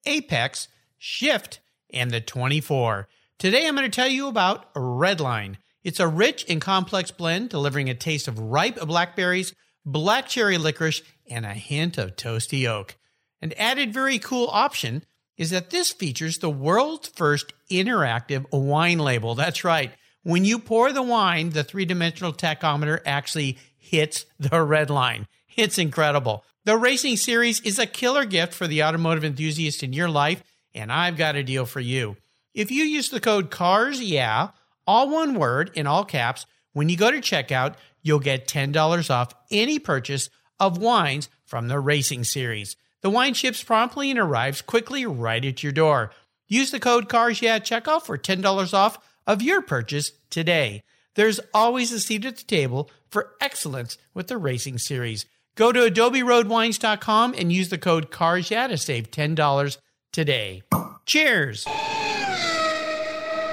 Apex, 0.05 0.67
Shift, 0.97 1.59
and 1.91 2.11
the 2.11 2.21
24. 2.21 3.07
Today 3.39 3.67
I'm 3.67 3.75
going 3.75 3.89
to 3.89 3.95
tell 3.95 4.07
you 4.07 4.27
about 4.27 4.73
Redline. 4.73 5.57
It's 5.83 5.99
a 5.99 6.07
rich 6.07 6.45
and 6.49 6.59
complex 6.59 7.11
blend 7.11 7.49
delivering 7.49 7.89
a 7.89 7.93
taste 7.93 8.27
of 8.27 8.39
ripe 8.39 8.79
blackberries, 8.79 9.53
black 9.85 10.27
cherry 10.27 10.57
licorice, 10.57 11.01
and 11.29 11.45
a 11.45 11.53
hint 11.53 11.97
of 11.97 12.15
toasty 12.15 12.67
oak. 12.67 12.97
An 13.41 13.53
added 13.53 13.93
very 13.93 14.19
cool 14.19 14.49
option 14.51 15.05
is 15.37 15.51
that 15.51 15.69
this 15.69 15.91
features 15.91 16.39
the 16.39 16.49
world's 16.49 17.09
first 17.09 17.53
interactive 17.71 18.45
wine 18.51 18.99
label. 18.99 19.35
That's 19.35 19.63
right. 19.63 19.91
When 20.23 20.43
you 20.43 20.59
pour 20.59 20.91
the 20.91 21.03
wine, 21.03 21.51
the 21.51 21.63
three 21.63 21.85
dimensional 21.85 22.33
tachometer 22.33 22.99
actually 23.05 23.57
hits 23.77 24.25
the 24.39 24.61
red 24.61 24.89
line. 24.89 25.27
It's 25.55 25.77
incredible. 25.77 26.43
The 26.65 26.75
Racing 26.75 27.17
Series 27.17 27.61
is 27.61 27.79
a 27.79 27.85
killer 27.85 28.25
gift 28.25 28.53
for 28.53 28.67
the 28.67 28.83
automotive 28.83 29.23
enthusiast 29.23 29.83
in 29.83 29.93
your 29.93 30.09
life 30.09 30.43
and 30.73 30.91
I've 30.91 31.17
got 31.17 31.35
a 31.35 31.43
deal 31.43 31.65
for 31.65 31.79
you. 31.79 32.17
If 32.53 32.71
you 32.71 32.83
use 32.83 33.09
the 33.09 33.19
code 33.19 33.51
CARS, 33.51 34.01
yeah, 34.01 34.49
all 34.85 35.09
one 35.09 35.35
word 35.35 35.71
in 35.75 35.85
all 35.85 36.05
caps, 36.05 36.45
when 36.73 36.89
you 36.89 36.97
go 36.97 37.11
to 37.11 37.17
checkout, 37.17 37.75
you'll 38.01 38.19
get 38.19 38.47
$10 38.47 39.09
off 39.09 39.33
any 39.51 39.79
purchase 39.79 40.29
of 40.59 40.77
wines 40.77 41.29
from 41.45 41.67
the 41.67 41.79
racing 41.79 42.23
series. 42.23 42.75
The 43.01 43.09
wine 43.09 43.33
ships 43.33 43.63
promptly 43.63 44.09
and 44.09 44.19
arrives 44.19 44.61
quickly 44.61 45.05
right 45.05 45.43
at 45.43 45.63
your 45.63 45.71
door. 45.71 46.11
Use 46.47 46.71
the 46.71 46.79
code 46.79 47.09
CARS 47.09 47.41
yeah 47.41 47.59
checkout 47.59 48.03
for 48.03 48.17
$10 48.17 48.73
off 48.73 48.97
of 49.25 49.41
your 49.41 49.61
purchase 49.61 50.11
today. 50.29 50.83
There's 51.15 51.39
always 51.53 51.91
a 51.91 51.99
seat 51.99 52.25
at 52.25 52.37
the 52.37 52.43
table 52.43 52.89
for 53.09 53.33
excellence 53.41 53.97
with 54.13 54.27
the 54.27 54.37
racing 54.37 54.77
series. 54.77 55.25
Go 55.55 55.71
to 55.71 55.79
adoberoadwines.com 55.79 57.33
and 57.37 57.51
use 57.51 57.69
the 57.69 57.77
code 57.77 58.11
CARS 58.11 58.51
yeah 58.51 58.67
to 58.67 58.77
save 58.77 59.11
$10 59.11 59.77
today. 60.17 60.63
Cheers. 61.05 61.63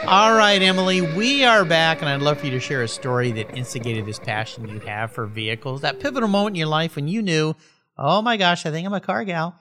All 0.07 0.35
right, 0.35 0.62
Emily, 0.62 1.03
we 1.03 1.44
are 1.44 1.62
back, 1.62 2.00
and 2.00 2.09
I'd 2.09 2.22
love 2.22 2.38
for 2.38 2.46
you 2.46 2.53
to 2.53 2.61
share 2.61 2.83
a 2.83 2.88
story 2.88 3.33
that 3.33 3.55
instigated 3.55 4.07
this 4.07 4.18
passion 4.18 4.66
you 4.70 4.81
have 4.81 5.12
for 5.12 5.27
vehicles. 5.27 5.83
That 5.83 6.00
pivotal 6.00 6.27
moment 6.27 6.57
in 6.57 6.61
your 6.61 6.68
life 6.68 6.96
when 6.96 7.07
you 7.07 7.20
knew, 7.20 7.55
oh 7.98 8.22
my 8.22 8.38
gosh, 8.38 8.64
I 8.64 8.70
think 8.70 8.87
I'm 8.87 8.94
a 8.94 9.00
car 9.00 9.24
gal. 9.24 9.55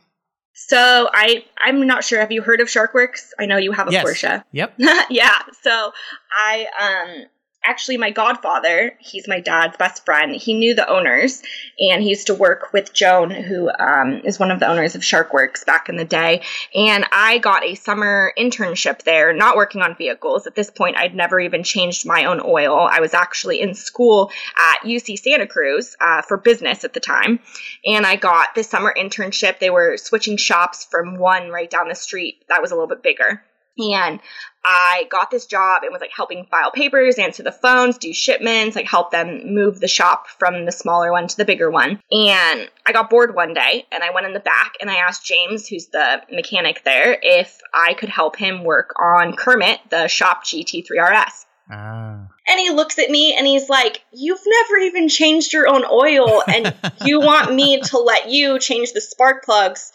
So 0.53 1.09
I 1.11 1.43
I'm 1.59 1.85
not 1.85 2.05
sure. 2.05 2.21
Have 2.21 2.31
you 2.31 2.41
heard 2.41 2.61
of 2.61 2.69
Sharkwerks? 2.69 3.31
I 3.37 3.47
know 3.47 3.57
you 3.57 3.73
have 3.73 3.89
a 3.89 3.91
yes. 3.91 4.05
Porsche. 4.05 4.43
Yep. 4.53 4.75
yeah. 5.09 5.41
So 5.61 5.91
I 6.31 6.67
um 6.79 7.25
actually 7.65 7.97
my 7.97 8.11
godfather 8.11 8.95
he's 8.99 9.27
my 9.27 9.39
dad's 9.39 9.77
best 9.77 10.05
friend. 10.05 10.35
He 10.35 10.53
knew 10.53 10.75
the 10.75 10.87
owners 10.87 11.41
and 11.79 12.01
he 12.01 12.09
used 12.09 12.27
to 12.27 12.35
work 12.35 12.73
with 12.73 12.93
joan 12.93 13.31
who 13.31 13.69
um, 13.69 14.21
is 14.23 14.39
one 14.39 14.51
of 14.51 14.59
the 14.59 14.67
owners 14.67 14.95
of 14.95 15.01
sharkwerks 15.01 15.65
back 15.65 15.89
in 15.89 15.95
the 15.95 16.05
day. 16.05 16.43
And 16.75 17.05
i 17.11 17.37
got 17.37 17.63
a 17.63 17.75
summer 17.75 18.33
internship 18.37 19.03
there 19.03 19.33
not 19.33 19.55
working 19.55 19.81
on 19.81 19.95
vehicles. 19.95 20.47
At 20.47 20.55
this 20.55 20.69
point 20.69 20.97
i'd 20.97 21.15
never 21.15 21.39
even 21.39 21.63
changed 21.63 22.05
my 22.05 22.25
own 22.25 22.41
oil. 22.43 22.87
I 22.89 22.99
was 22.99 23.13
actually 23.13 23.61
in 23.61 23.73
school 23.73 24.31
at 24.57 24.87
uc 24.87 25.17
santa 25.19 25.47
cruz 25.47 25.95
uh, 25.99 26.21
for 26.21 26.37
business 26.37 26.83
at 26.83 26.93
the 26.93 26.99
time. 26.99 27.39
And 27.85 28.05
i 28.05 28.15
got 28.15 28.55
this 28.55 28.69
summer 28.69 28.93
internship. 28.97 29.59
They 29.59 29.69
were 29.69 29.97
switching 29.97 30.37
shops 30.37 30.85
from 30.89 31.17
one 31.17 31.49
right 31.49 31.69
down 31.69 31.87
the 31.87 31.95
street 31.95 32.43
that 32.49 32.61
was 32.61 32.71
a 32.71 32.75
little 32.75 32.87
bit 32.87 33.03
bigger. 33.03 33.41
And 33.77 34.19
I 34.65 35.07
got 35.09 35.29
this 35.29 35.45
job 35.45 35.83
and 35.83 35.91
was 35.91 36.01
like 36.01 36.11
helping 36.15 36.45
file 36.45 36.71
papers, 36.71 37.19
answer 37.19 37.43
the 37.43 37.51
phones, 37.51 37.97
do 37.97 38.13
shipments, 38.13 38.75
like 38.75 38.87
help 38.87 39.11
them 39.11 39.53
move 39.53 39.79
the 39.79 39.87
shop 39.87 40.27
from 40.39 40.65
the 40.65 40.71
smaller 40.71 41.11
one 41.11 41.27
to 41.27 41.37
the 41.37 41.45
bigger 41.45 41.69
one. 41.69 41.99
And 42.11 42.69
I 42.85 42.91
got 42.91 43.09
bored 43.09 43.35
one 43.35 43.53
day 43.53 43.85
and 43.91 44.03
I 44.03 44.11
went 44.11 44.25
in 44.25 44.33
the 44.33 44.39
back 44.39 44.73
and 44.79 44.89
I 44.89 44.95
asked 44.95 45.25
James, 45.25 45.67
who's 45.67 45.87
the 45.87 46.21
mechanic 46.31 46.83
there, 46.83 47.17
if 47.21 47.59
I 47.73 47.93
could 47.93 48.09
help 48.09 48.35
him 48.37 48.63
work 48.63 48.93
on 48.99 49.35
Kermit, 49.35 49.79
the 49.89 50.07
shop 50.07 50.43
GT3RS. 50.45 51.45
Ah. 51.71 52.27
And 52.47 52.59
he 52.59 52.69
looks 52.69 52.99
at 52.99 53.09
me 53.09 53.35
and 53.37 53.47
he's 53.47 53.69
like, 53.69 54.03
You've 54.11 54.41
never 54.45 54.77
even 54.77 55.07
changed 55.07 55.53
your 55.53 55.67
own 55.67 55.85
oil, 55.89 56.43
and 56.45 56.75
you 57.05 57.21
want 57.21 57.53
me 57.53 57.81
to 57.81 57.97
let 57.97 58.29
you 58.29 58.59
change 58.59 58.91
the 58.91 59.01
spark 59.01 59.45
plugs 59.45 59.91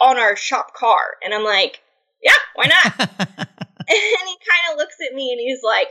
on 0.00 0.16
our 0.16 0.36
shop 0.36 0.74
car. 0.74 1.00
And 1.24 1.34
I'm 1.34 1.44
like, 1.44 1.80
Yeah, 2.22 2.30
why 2.54 2.66
not? 2.66 3.48
And 4.20 4.28
he 4.28 4.36
kind 4.36 4.72
of 4.72 4.78
looks 4.78 4.96
at 5.06 5.14
me 5.14 5.32
and 5.32 5.40
he's 5.40 5.62
like, 5.62 5.88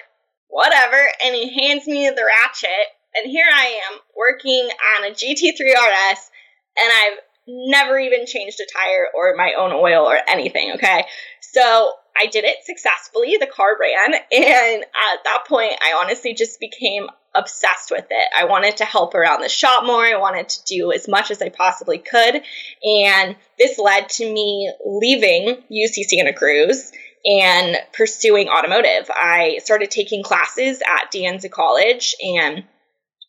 whatever. 0.49 0.99
And 1.25 1.35
he 1.35 1.53
hands 1.53 1.87
me 1.87 2.09
the 2.09 2.23
ratchet. 2.23 2.87
And 3.15 3.29
here 3.29 3.47
I 3.51 3.79
am 3.91 3.99
working 4.15 4.69
on 4.97 5.05
a 5.05 5.13
GT3 5.13 5.59
RS. 5.59 6.31
And 6.79 6.91
I've 6.93 7.19
never 7.47 7.97
even 7.97 8.25
changed 8.25 8.59
a 8.59 8.67
tire 8.71 9.07
or 9.15 9.35
my 9.35 9.53
own 9.57 9.71
oil 9.71 10.05
or 10.05 10.17
anything. 10.27 10.73
Okay. 10.75 11.05
So 11.41 11.93
I 12.19 12.27
did 12.27 12.43
it 12.43 12.57
successfully. 12.65 13.37
The 13.39 13.47
car 13.47 13.77
ran. 13.79 14.13
And 14.31 14.83
at 14.83 15.23
that 15.23 15.45
point, 15.47 15.73
I 15.81 15.99
honestly 16.03 16.33
just 16.33 16.59
became 16.59 17.07
obsessed 17.35 17.91
with 17.91 18.05
it. 18.09 18.29
I 18.37 18.45
wanted 18.45 18.77
to 18.77 18.85
help 18.85 19.13
around 19.13 19.41
the 19.41 19.49
shop 19.49 19.85
more. 19.85 20.03
I 20.03 20.17
wanted 20.17 20.49
to 20.49 20.63
do 20.65 20.91
as 20.91 21.07
much 21.07 21.31
as 21.31 21.41
I 21.41 21.49
possibly 21.49 21.99
could. 21.99 22.41
And 22.83 23.35
this 23.57 23.77
led 23.77 24.09
to 24.09 24.31
me 24.31 24.71
leaving 24.85 25.63
UC 25.71 26.03
Santa 26.03 26.33
Cruz 26.33 26.91
and 27.25 27.77
pursuing 27.93 28.47
automotive. 28.47 29.09
I 29.09 29.59
started 29.63 29.91
taking 29.91 30.23
classes 30.23 30.81
at 30.81 31.11
De 31.11 31.23
Anza 31.23 31.49
College 31.49 32.15
and 32.21 32.63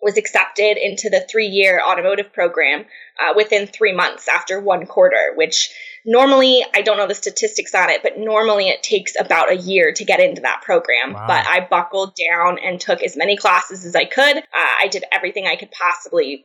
was 0.01 0.17
accepted 0.17 0.77
into 0.77 1.11
the 1.11 1.27
three 1.29 1.47
year 1.47 1.81
automotive 1.85 2.33
program 2.33 2.85
uh, 3.21 3.33
within 3.35 3.67
three 3.67 3.93
months 3.93 4.29
after 4.29 4.61
one 4.61 4.87
quarter, 4.87 5.33
which 5.35 5.71
normally 6.07 6.65
I 6.75 6.83
don't 6.83 6.97
know 6.97 7.09
the 7.09 7.15
statistics 7.15 7.75
on 7.75 7.91
it, 7.91 8.03
but 8.03 8.19
normally 8.19 8.69
it 8.69 8.83
takes 8.83 9.15
about 9.19 9.51
a 9.51 9.57
year 9.57 9.93
to 9.93 10.05
get 10.05 10.21
into 10.21 10.43
that 10.43 10.63
program. 10.63 11.15
Wow. 11.15 11.27
But 11.27 11.47
I 11.47 11.67
buckled 11.69 12.15
down 12.31 12.59
and 12.59 12.81
took 12.81 13.03
as 13.03 13.17
many 13.17 13.37
classes 13.37 13.85
as 13.85 13.97
I 13.97 14.05
could. 14.05 14.37
Uh, 14.37 14.43
I 14.53 14.89
did 14.89 15.05
everything 15.11 15.47
I 15.47 15.57
could 15.57 15.73
possibly 15.73 16.45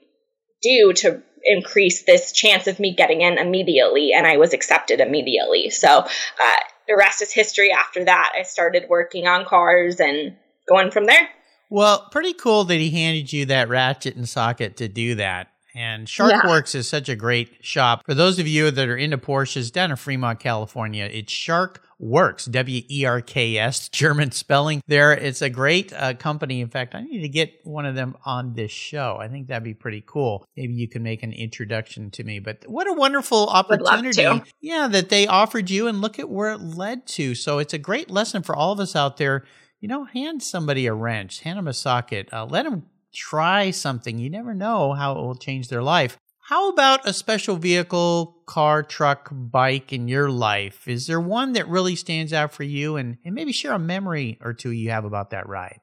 do 0.64 0.94
to 0.94 1.22
increase 1.44 2.04
this 2.04 2.32
chance 2.32 2.68
of 2.68 2.80
me 2.80 2.96
getting 2.96 3.22
in 3.22 3.38
immediately, 3.38 4.14
and 4.14 4.26
I 4.26 4.38
was 4.38 4.54
accepted 4.54 5.02
immediately. 5.02 5.70
So 5.70 5.90
uh, 5.90 6.58
the 6.88 6.96
rest 6.96 7.22
is 7.22 7.32
history. 7.32 7.72
After 7.72 8.04
that, 8.06 8.34
I 8.38 8.44
started 8.44 8.86
working 8.90 9.28
on 9.28 9.46
cars 9.46 10.00
and 10.00 10.36
going 10.68 10.92
from 10.92 11.06
there. 11.06 11.30
Well, 11.70 12.08
pretty 12.12 12.34
cool 12.34 12.66
that 12.66 12.76
he 12.76 12.92
handed 12.92 13.34
you 13.34 13.46
that 13.48 13.70
ratchet 13.70 14.16
and 14.16 14.28
socket 14.30 14.78
to 14.78 14.88
do 14.88 15.16
that. 15.16 15.50
And 15.76 16.06
Sharkwerks 16.06 16.76
is 16.76 16.88
such 16.88 17.10
a 17.10 17.16
great 17.16 17.66
shop. 17.66 18.04
For 18.06 18.14
those 18.14 18.38
of 18.38 18.48
you 18.48 18.70
that 18.70 18.88
are 18.88 18.96
into 18.96 19.18
Porsches 19.18 19.72
down 19.72 19.90
in 19.90 19.98
Fremont, 19.98 20.40
California, 20.40 21.10
it's 21.12 21.34
Shark 21.34 21.84
Werks, 22.04 22.46
W 22.46 22.82
E 22.90 23.06
R 23.06 23.22
K 23.22 23.58
S, 23.58 23.88
German 23.90 24.32
spelling 24.32 24.82
there. 24.88 25.14
It's 25.14 25.42
a 25.42 25.50
great 25.50 25.94
uh, 25.94 26.14
company. 26.16 26.60
In 26.60 26.70
fact, 26.70 26.96
I 26.96 27.02
need 27.02 27.22
to 27.22 27.30
get 27.30 27.62
one 27.64 27.86
of 27.86 27.96
them 27.96 28.18
on 28.26 28.54
this 28.54 28.72
show. 28.72 29.18
I 29.20 29.30
think 29.30 29.48
that'd 29.48 29.64
be 29.64 29.74
pretty 29.74 30.04
cool. 30.06 30.46
Maybe 30.58 30.74
you 30.74 30.90
can 30.90 31.02
make 31.02 31.24
an 31.24 31.32
introduction 31.32 32.12
to 32.12 32.24
me. 32.24 32.40
But 32.40 32.66
what 32.68 32.88
a 32.88 32.94
wonderful 32.94 33.48
opportunity. 33.48 34.22
Yeah, 34.60 34.88
that 34.90 35.10
they 35.10 35.28
offered 35.28 35.70
you, 35.70 35.88
and 35.88 36.02
look 36.02 36.20
at 36.20 36.30
where 36.30 36.52
it 36.52 36.62
led 36.62 37.08
to. 37.08 37.36
So 37.36 37.60
it's 37.60 37.74
a 37.74 37.78
great 37.80 38.12
lesson 38.12 38.44
for 38.44 38.56
all 38.56 38.74
of 38.74 38.80
us 38.80 38.96
out 38.96 39.18
there. 39.18 39.46
You 39.80 39.88
know, 39.88 40.04
hand 40.06 40.44
somebody 40.44 40.86
a 40.88 40.94
wrench, 40.94 41.42
hand 41.42 41.58
them 41.58 41.68
a 41.68 41.74
socket, 41.74 42.30
uh, 42.34 42.46
let 42.46 42.64
them 42.64 42.84
try 43.14 43.72
something. 43.72 44.18
You 44.18 44.30
never 44.30 44.54
know 44.54 44.94
how 44.94 45.14
it 45.14 45.22
will 45.22 45.36
change 45.36 45.70
their 45.70 45.84
life. 45.84 46.18
How 46.48 46.68
about 46.68 47.08
a 47.08 47.14
special 47.14 47.56
vehicle, 47.56 48.36
car, 48.46 48.84
truck, 48.84 49.30
bike 49.32 49.94
in 49.94 50.10
your 50.10 50.30
life? 50.30 50.90
Is 50.90 51.08
there 51.08 51.22
one 51.22 51.54
that 51.54 51.70
really 51.70 51.96
stands 51.96 52.34
out 52.34 52.52
for 52.52 52.64
you? 52.64 52.98
And, 52.98 53.18
and 53.24 53.34
maybe 53.34 53.54
share 53.54 53.72
a 53.72 53.80
memory 53.80 54.38
or 54.42 54.52
two 54.54 54.72
you 54.72 54.90
have 54.90 55.06
about 55.06 55.30
that 55.30 55.48
ride. 55.48 55.80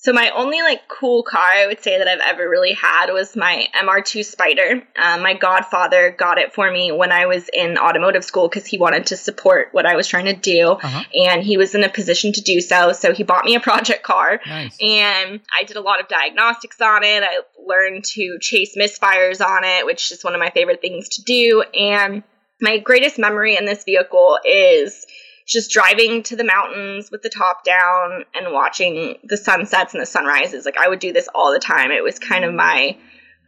So 0.00 0.12
my 0.12 0.30
only 0.30 0.62
like 0.62 0.86
cool 0.86 1.24
car 1.24 1.40
I 1.42 1.66
would 1.66 1.82
say 1.82 1.98
that 1.98 2.06
I've 2.06 2.20
ever 2.20 2.48
really 2.48 2.72
had 2.72 3.10
was 3.12 3.34
my 3.34 3.66
MR2 3.74 4.24
Spider. 4.24 4.82
Um, 4.96 5.22
my 5.22 5.34
godfather 5.34 6.12
got 6.16 6.38
it 6.38 6.54
for 6.54 6.70
me 6.70 6.92
when 6.92 7.10
I 7.10 7.26
was 7.26 7.48
in 7.52 7.76
automotive 7.76 8.22
school 8.24 8.48
because 8.48 8.64
he 8.64 8.78
wanted 8.78 9.06
to 9.06 9.16
support 9.16 9.70
what 9.72 9.86
I 9.86 9.96
was 9.96 10.06
trying 10.06 10.26
to 10.26 10.34
do, 10.34 10.68
Uh-huh. 10.80 11.02
and 11.14 11.42
he 11.42 11.56
was 11.56 11.74
in 11.74 11.82
a 11.82 11.88
position 11.88 12.32
to 12.34 12.40
do 12.40 12.60
so. 12.60 12.92
So 12.92 13.12
he 13.12 13.24
bought 13.24 13.44
me 13.44 13.56
a 13.56 13.60
project 13.68 14.04
car, 14.04 14.40
Nice. 14.46 14.76
and 14.80 15.40
I 15.60 15.64
did 15.64 15.76
a 15.76 15.80
lot 15.80 16.00
of 16.00 16.06
diagnostics 16.06 16.80
on 16.80 17.02
it. 17.02 17.24
I 17.24 17.40
learned 17.66 18.04
to 18.14 18.38
chase 18.40 18.76
misfires 18.76 19.44
on 19.44 19.64
it, 19.64 19.84
which 19.84 20.12
is 20.12 20.22
one 20.22 20.32
of 20.34 20.38
my 20.40 20.50
favorite 20.50 20.80
things 20.80 21.08
to 21.16 21.22
do. 21.24 21.62
And 21.76 22.22
my 22.60 22.78
greatest 22.78 23.18
memory 23.18 23.56
in 23.56 23.64
this 23.64 23.82
vehicle 23.82 24.38
is 24.44 25.06
just 25.48 25.70
driving 25.70 26.22
to 26.22 26.36
the 26.36 26.44
mountains 26.44 27.10
with 27.10 27.22
the 27.22 27.30
top 27.30 27.64
down 27.64 28.24
and 28.34 28.52
watching 28.52 29.16
the 29.24 29.36
sunsets 29.36 29.94
and 29.94 30.02
the 30.02 30.06
sunrises. 30.06 30.66
Like 30.66 30.76
I 30.76 30.88
would 30.88 30.98
do 30.98 31.12
this 31.12 31.28
all 31.34 31.52
the 31.52 31.58
time. 31.58 31.90
It 31.90 32.04
was 32.04 32.18
kind 32.18 32.44
of 32.44 32.52
my 32.52 32.98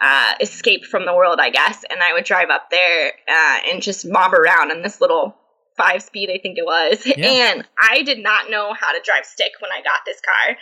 uh, 0.00 0.32
escape 0.40 0.86
from 0.86 1.04
the 1.04 1.14
world, 1.14 1.38
I 1.40 1.50
guess. 1.50 1.84
And 1.88 2.02
I 2.02 2.14
would 2.14 2.24
drive 2.24 2.48
up 2.48 2.70
there 2.70 3.12
uh, 3.28 3.58
and 3.70 3.82
just 3.82 4.06
mob 4.08 4.32
around 4.32 4.70
in 4.70 4.82
this 4.82 5.00
little 5.00 5.36
five 5.76 6.02
speed, 6.02 6.30
I 6.30 6.38
think 6.38 6.56
it 6.56 6.64
was. 6.64 7.06
Yeah. 7.06 7.26
And 7.26 7.68
I 7.78 8.02
did 8.02 8.18
not 8.18 8.50
know 8.50 8.72
how 8.72 8.92
to 8.92 9.00
drive 9.04 9.26
stick 9.26 9.52
when 9.60 9.70
I 9.70 9.82
got 9.82 10.00
this 10.06 10.20
car. 10.20 10.56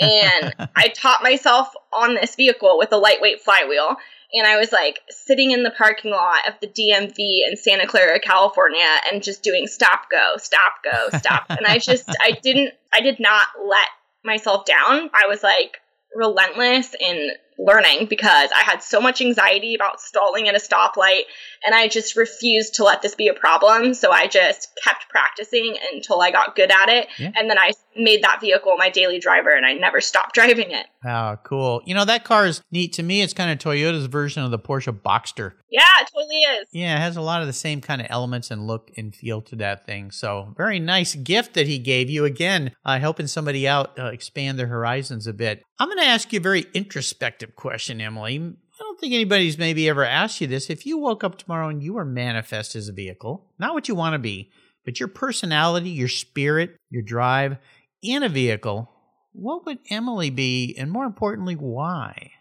And 0.00 0.70
I 0.76 0.88
taught 0.88 1.22
myself 1.22 1.68
on 1.96 2.16
this 2.16 2.34
vehicle 2.34 2.78
with 2.78 2.92
a 2.92 2.96
lightweight 2.96 3.42
flywheel. 3.42 3.96
And 4.32 4.46
I 4.46 4.58
was 4.58 4.72
like 4.72 5.00
sitting 5.08 5.50
in 5.50 5.62
the 5.62 5.70
parking 5.70 6.12
lot 6.12 6.48
of 6.48 6.54
the 6.60 6.68
DMV 6.68 7.50
in 7.50 7.56
Santa 7.56 7.86
Clara, 7.86 8.20
California, 8.20 8.86
and 9.10 9.22
just 9.22 9.42
doing 9.42 9.66
stop, 9.66 10.10
go, 10.10 10.34
stop, 10.36 10.72
go, 10.84 11.18
stop. 11.18 11.46
and 11.48 11.66
I 11.66 11.78
just, 11.78 12.08
I 12.20 12.32
didn't, 12.32 12.74
I 12.92 13.00
did 13.00 13.18
not 13.18 13.48
let 13.58 13.88
myself 14.24 14.64
down. 14.64 15.10
I 15.12 15.26
was 15.28 15.42
like 15.42 15.78
relentless 16.14 16.94
in 16.98 17.30
learning 17.60 18.06
because 18.08 18.50
I 18.56 18.62
had 18.64 18.82
so 18.82 19.00
much 19.00 19.20
anxiety 19.20 19.74
about 19.74 20.00
stalling 20.00 20.48
at 20.48 20.54
a 20.54 20.58
stoplight 20.58 21.22
and 21.64 21.74
I 21.74 21.88
just 21.88 22.16
refused 22.16 22.76
to 22.76 22.84
let 22.84 23.02
this 23.02 23.14
be 23.14 23.28
a 23.28 23.34
problem. 23.34 23.92
So 23.94 24.10
I 24.10 24.26
just 24.26 24.70
kept 24.82 25.08
practicing 25.10 25.76
until 25.92 26.22
I 26.22 26.30
got 26.30 26.56
good 26.56 26.70
at 26.70 26.88
it. 26.88 27.08
Yeah. 27.18 27.32
And 27.36 27.50
then 27.50 27.58
I 27.58 27.72
made 27.96 28.22
that 28.24 28.40
vehicle 28.40 28.76
my 28.78 28.88
daily 28.88 29.18
driver 29.18 29.50
and 29.50 29.66
I 29.66 29.74
never 29.74 30.00
stopped 30.00 30.34
driving 30.34 30.70
it. 30.70 30.86
Oh, 31.04 31.36
cool. 31.44 31.82
You 31.84 31.94
know, 31.94 32.04
that 32.04 32.24
car 32.24 32.46
is 32.46 32.62
neat 32.70 32.94
to 32.94 33.02
me. 33.02 33.22
It's 33.22 33.32
kind 33.32 33.50
of 33.50 33.58
Toyota's 33.58 34.06
version 34.06 34.42
of 34.42 34.50
the 34.50 34.58
Porsche 34.58 34.98
Boxster. 34.98 35.52
Yeah, 35.70 35.82
it 36.00 36.10
totally 36.12 36.40
is. 36.40 36.68
Yeah, 36.72 36.96
it 36.96 37.00
has 37.00 37.16
a 37.16 37.20
lot 37.20 37.40
of 37.40 37.46
the 37.46 37.52
same 37.52 37.80
kind 37.80 38.00
of 38.00 38.08
elements 38.10 38.50
and 38.50 38.66
look 38.66 38.90
and 38.96 39.14
feel 39.14 39.40
to 39.42 39.56
that 39.56 39.86
thing. 39.86 40.10
So, 40.10 40.52
very 40.56 40.78
nice 40.78 41.14
gift 41.14 41.54
that 41.54 41.66
he 41.66 41.78
gave 41.78 42.10
you. 42.10 42.24
Again, 42.24 42.72
uh, 42.84 42.98
helping 42.98 43.28
somebody 43.28 43.68
out 43.68 43.98
uh, 43.98 44.06
expand 44.06 44.58
their 44.58 44.66
horizons 44.66 45.26
a 45.26 45.32
bit. 45.32 45.62
I'm 45.78 45.88
going 45.88 45.98
to 45.98 46.04
ask 46.04 46.32
you 46.32 46.40
a 46.40 46.42
very 46.42 46.66
introspective 46.74 47.49
question, 47.56 48.00
Emily. 48.00 48.36
I 48.38 48.82
don't 48.82 49.00
think 49.00 49.12
anybody's 49.12 49.58
maybe 49.58 49.88
ever 49.88 50.04
asked 50.04 50.40
you 50.40 50.46
this. 50.46 50.70
If 50.70 50.86
you 50.86 50.98
woke 50.98 51.22
up 51.22 51.36
tomorrow 51.36 51.68
and 51.68 51.82
you 51.82 51.94
were 51.94 52.04
manifest 52.04 52.74
as 52.74 52.88
a 52.88 52.92
vehicle, 52.92 53.46
not 53.58 53.74
what 53.74 53.88
you 53.88 53.94
want 53.94 54.14
to 54.14 54.18
be, 54.18 54.50
but 54.84 54.98
your 54.98 55.08
personality, 55.08 55.90
your 55.90 56.08
spirit, 56.08 56.76
your 56.88 57.02
drive 57.02 57.58
in 58.02 58.22
a 58.22 58.28
vehicle, 58.28 58.90
what 59.32 59.66
would 59.66 59.78
Emily 59.90 60.30
be? 60.30 60.74
And 60.78 60.90
more 60.90 61.04
importantly, 61.04 61.54
why? 61.54 62.32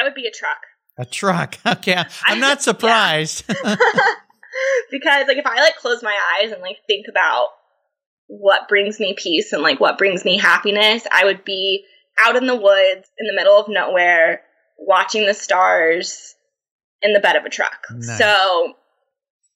I 0.00 0.04
would 0.04 0.14
be 0.14 0.26
a 0.26 0.30
truck. 0.30 0.58
A 0.98 1.04
truck. 1.04 1.58
Okay. 1.66 2.02
I'm 2.26 2.40
not 2.40 2.62
surprised. 2.68 3.46
because 4.90 5.26
like 5.26 5.36
if 5.36 5.46
I 5.46 5.60
like 5.60 5.76
close 5.76 6.02
my 6.02 6.16
eyes 6.40 6.52
and 6.52 6.62
like 6.62 6.78
think 6.86 7.06
about 7.08 7.48
what 8.26 8.68
brings 8.68 9.00
me 9.00 9.14
peace 9.16 9.52
and 9.52 9.62
like 9.62 9.80
what 9.80 9.98
brings 9.98 10.24
me 10.24 10.38
happiness, 10.38 11.06
I 11.10 11.24
would 11.24 11.44
be 11.44 11.84
out 12.24 12.36
in 12.36 12.46
the 12.46 12.56
woods 12.56 13.08
in 13.18 13.26
the 13.26 13.34
middle 13.34 13.58
of 13.58 13.68
nowhere 13.68 14.42
watching 14.78 15.26
the 15.26 15.34
stars 15.34 16.34
in 17.02 17.12
the 17.12 17.20
bed 17.20 17.36
of 17.36 17.44
a 17.44 17.50
truck. 17.50 17.86
Nice. 17.90 18.18
So 18.18 18.74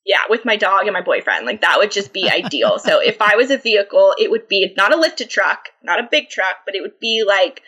yeah, 0.05 0.23
with 0.29 0.45
my 0.45 0.57
dog 0.57 0.87
and 0.87 0.93
my 0.93 1.01
boyfriend, 1.01 1.47
like 1.47 1.61
that 1.61 1.79
would 1.79 1.93
just 1.93 2.13
be 2.13 2.29
ideal. 2.29 2.79
So 2.79 3.01
if 3.01 3.23
I 3.23 3.37
was 3.37 3.51
a 3.51 3.59
vehicle, 3.59 4.15
it 4.19 4.31
would 4.31 4.49
be 4.49 4.73
not 4.77 4.93
a 4.93 4.97
lifted 4.97 5.31
truck, 5.31 5.69
not 5.83 6.01
a 6.01 6.09
big 6.11 6.29
truck, 6.29 6.57
but 6.67 6.75
it 6.75 6.83
would 6.83 6.99
be 6.99 7.25
like 7.27 7.63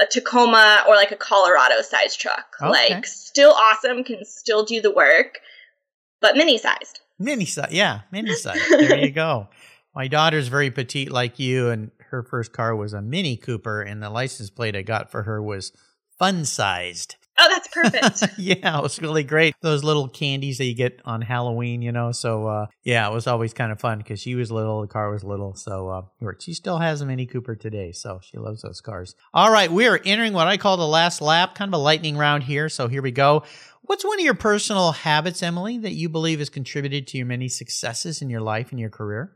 a 0.00 0.06
Tacoma 0.06 0.84
or 0.88 0.94
like 0.94 1.12
a 1.12 1.16
Colorado 1.16 1.80
sized 1.82 2.20
truck. 2.20 2.56
Okay. 2.60 2.70
Like 2.70 3.06
still 3.06 3.52
awesome, 3.52 4.04
can 4.04 4.24
still 4.24 4.64
do 4.64 4.80
the 4.80 4.90
work, 4.90 5.40
but 6.20 6.36
mini 6.36 6.58
sized. 6.58 7.00
Mini 7.18 7.44
size, 7.44 7.72
yeah, 7.72 8.00
mini 8.10 8.34
size. 8.34 8.60
There 8.68 8.98
you 8.98 9.10
go. 9.10 9.48
My 9.94 10.06
daughter's 10.06 10.48
very 10.48 10.70
petite 10.70 11.10
like 11.10 11.38
you, 11.38 11.68
and 11.68 11.90
her 12.10 12.22
first 12.22 12.52
car 12.52 12.76
was 12.76 12.92
a 12.92 13.02
Mini 13.02 13.36
Cooper, 13.36 13.82
and 13.82 14.00
the 14.00 14.08
license 14.08 14.48
plate 14.48 14.76
I 14.76 14.82
got 14.82 15.10
for 15.10 15.24
her 15.24 15.42
was 15.42 15.72
fun 16.20 16.44
sized. 16.44 17.16
Oh, 17.42 17.48
that's 17.48 17.68
perfect. 17.68 18.34
yeah, 18.38 18.78
it 18.78 18.82
was 18.82 19.00
really 19.00 19.24
great. 19.24 19.54
Those 19.62 19.82
little 19.82 20.08
candies 20.08 20.58
that 20.58 20.66
you 20.66 20.74
get 20.74 21.00
on 21.06 21.22
Halloween, 21.22 21.80
you 21.80 21.90
know. 21.90 22.12
So 22.12 22.46
uh, 22.46 22.66
yeah, 22.84 23.08
it 23.08 23.14
was 23.14 23.26
always 23.26 23.54
kind 23.54 23.72
of 23.72 23.80
fun 23.80 23.96
because 23.98 24.20
she 24.20 24.34
was 24.34 24.52
little, 24.52 24.82
the 24.82 24.88
car 24.88 25.10
was 25.10 25.24
little. 25.24 25.54
So 25.54 25.88
uh, 25.88 26.32
she 26.38 26.52
still 26.52 26.78
has 26.78 27.00
a 27.00 27.06
Mini 27.06 27.24
Cooper 27.24 27.56
today, 27.56 27.92
so 27.92 28.20
she 28.22 28.36
loves 28.36 28.60
those 28.60 28.82
cars. 28.82 29.14
All 29.32 29.50
right, 29.50 29.72
we 29.72 29.86
are 29.88 29.98
entering 30.04 30.34
what 30.34 30.48
I 30.48 30.58
call 30.58 30.76
the 30.76 30.86
last 30.86 31.22
lap, 31.22 31.54
kind 31.54 31.70
of 31.72 31.80
a 31.80 31.82
lightning 31.82 32.18
round 32.18 32.42
here. 32.42 32.68
So 32.68 32.88
here 32.88 33.00
we 33.00 33.10
go. 33.10 33.44
What's 33.82 34.04
one 34.04 34.18
of 34.20 34.24
your 34.24 34.34
personal 34.34 34.92
habits, 34.92 35.42
Emily, 35.42 35.78
that 35.78 35.92
you 35.92 36.10
believe 36.10 36.40
has 36.40 36.50
contributed 36.50 37.06
to 37.08 37.16
your 37.16 37.26
many 37.26 37.48
successes 37.48 38.20
in 38.20 38.28
your 38.28 38.42
life 38.42 38.70
and 38.70 38.78
your 38.78 38.90
career? 38.90 39.32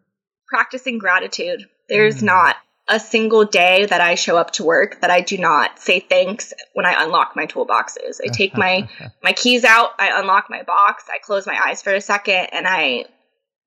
Practicing 0.49 0.99
gratitude. 0.99 1.65
There's 1.89 2.19
Mm. 2.19 2.25
not 2.25 2.57
a 2.89 3.01
single 3.01 3.45
day 3.45 3.87
that 3.87 4.01
I 4.01 4.15
show 4.15 4.37
up 4.37 4.53
to 4.53 4.65
work 4.65 5.01
that 5.01 5.11
I 5.11 5.23
do 5.23 5.39
not 5.39 5.79
say 5.79 6.01
thanks 6.01 6.53
when 6.75 6.85
I 6.85 7.03
unlock 7.03 7.35
my 7.35 7.47
toolboxes. 7.47 8.21
I 8.23 8.29
take 8.29 8.57
my 8.57 8.89
my 9.23 9.33
keys 9.33 9.65
out, 9.65 9.91
I 9.99 10.21
unlock 10.21 10.47
my 10.51 10.63
box, 10.63 11.05
I 11.13 11.19
close 11.19 11.47
my 11.47 11.59
eyes 11.59 11.81
for 11.81 11.95
a 11.95 12.01
second, 12.01 12.49
and 12.53 12.67
I 12.69 13.07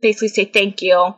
basically 0.01 0.27
say 0.27 0.45
thank 0.45 0.81
you 0.81 1.15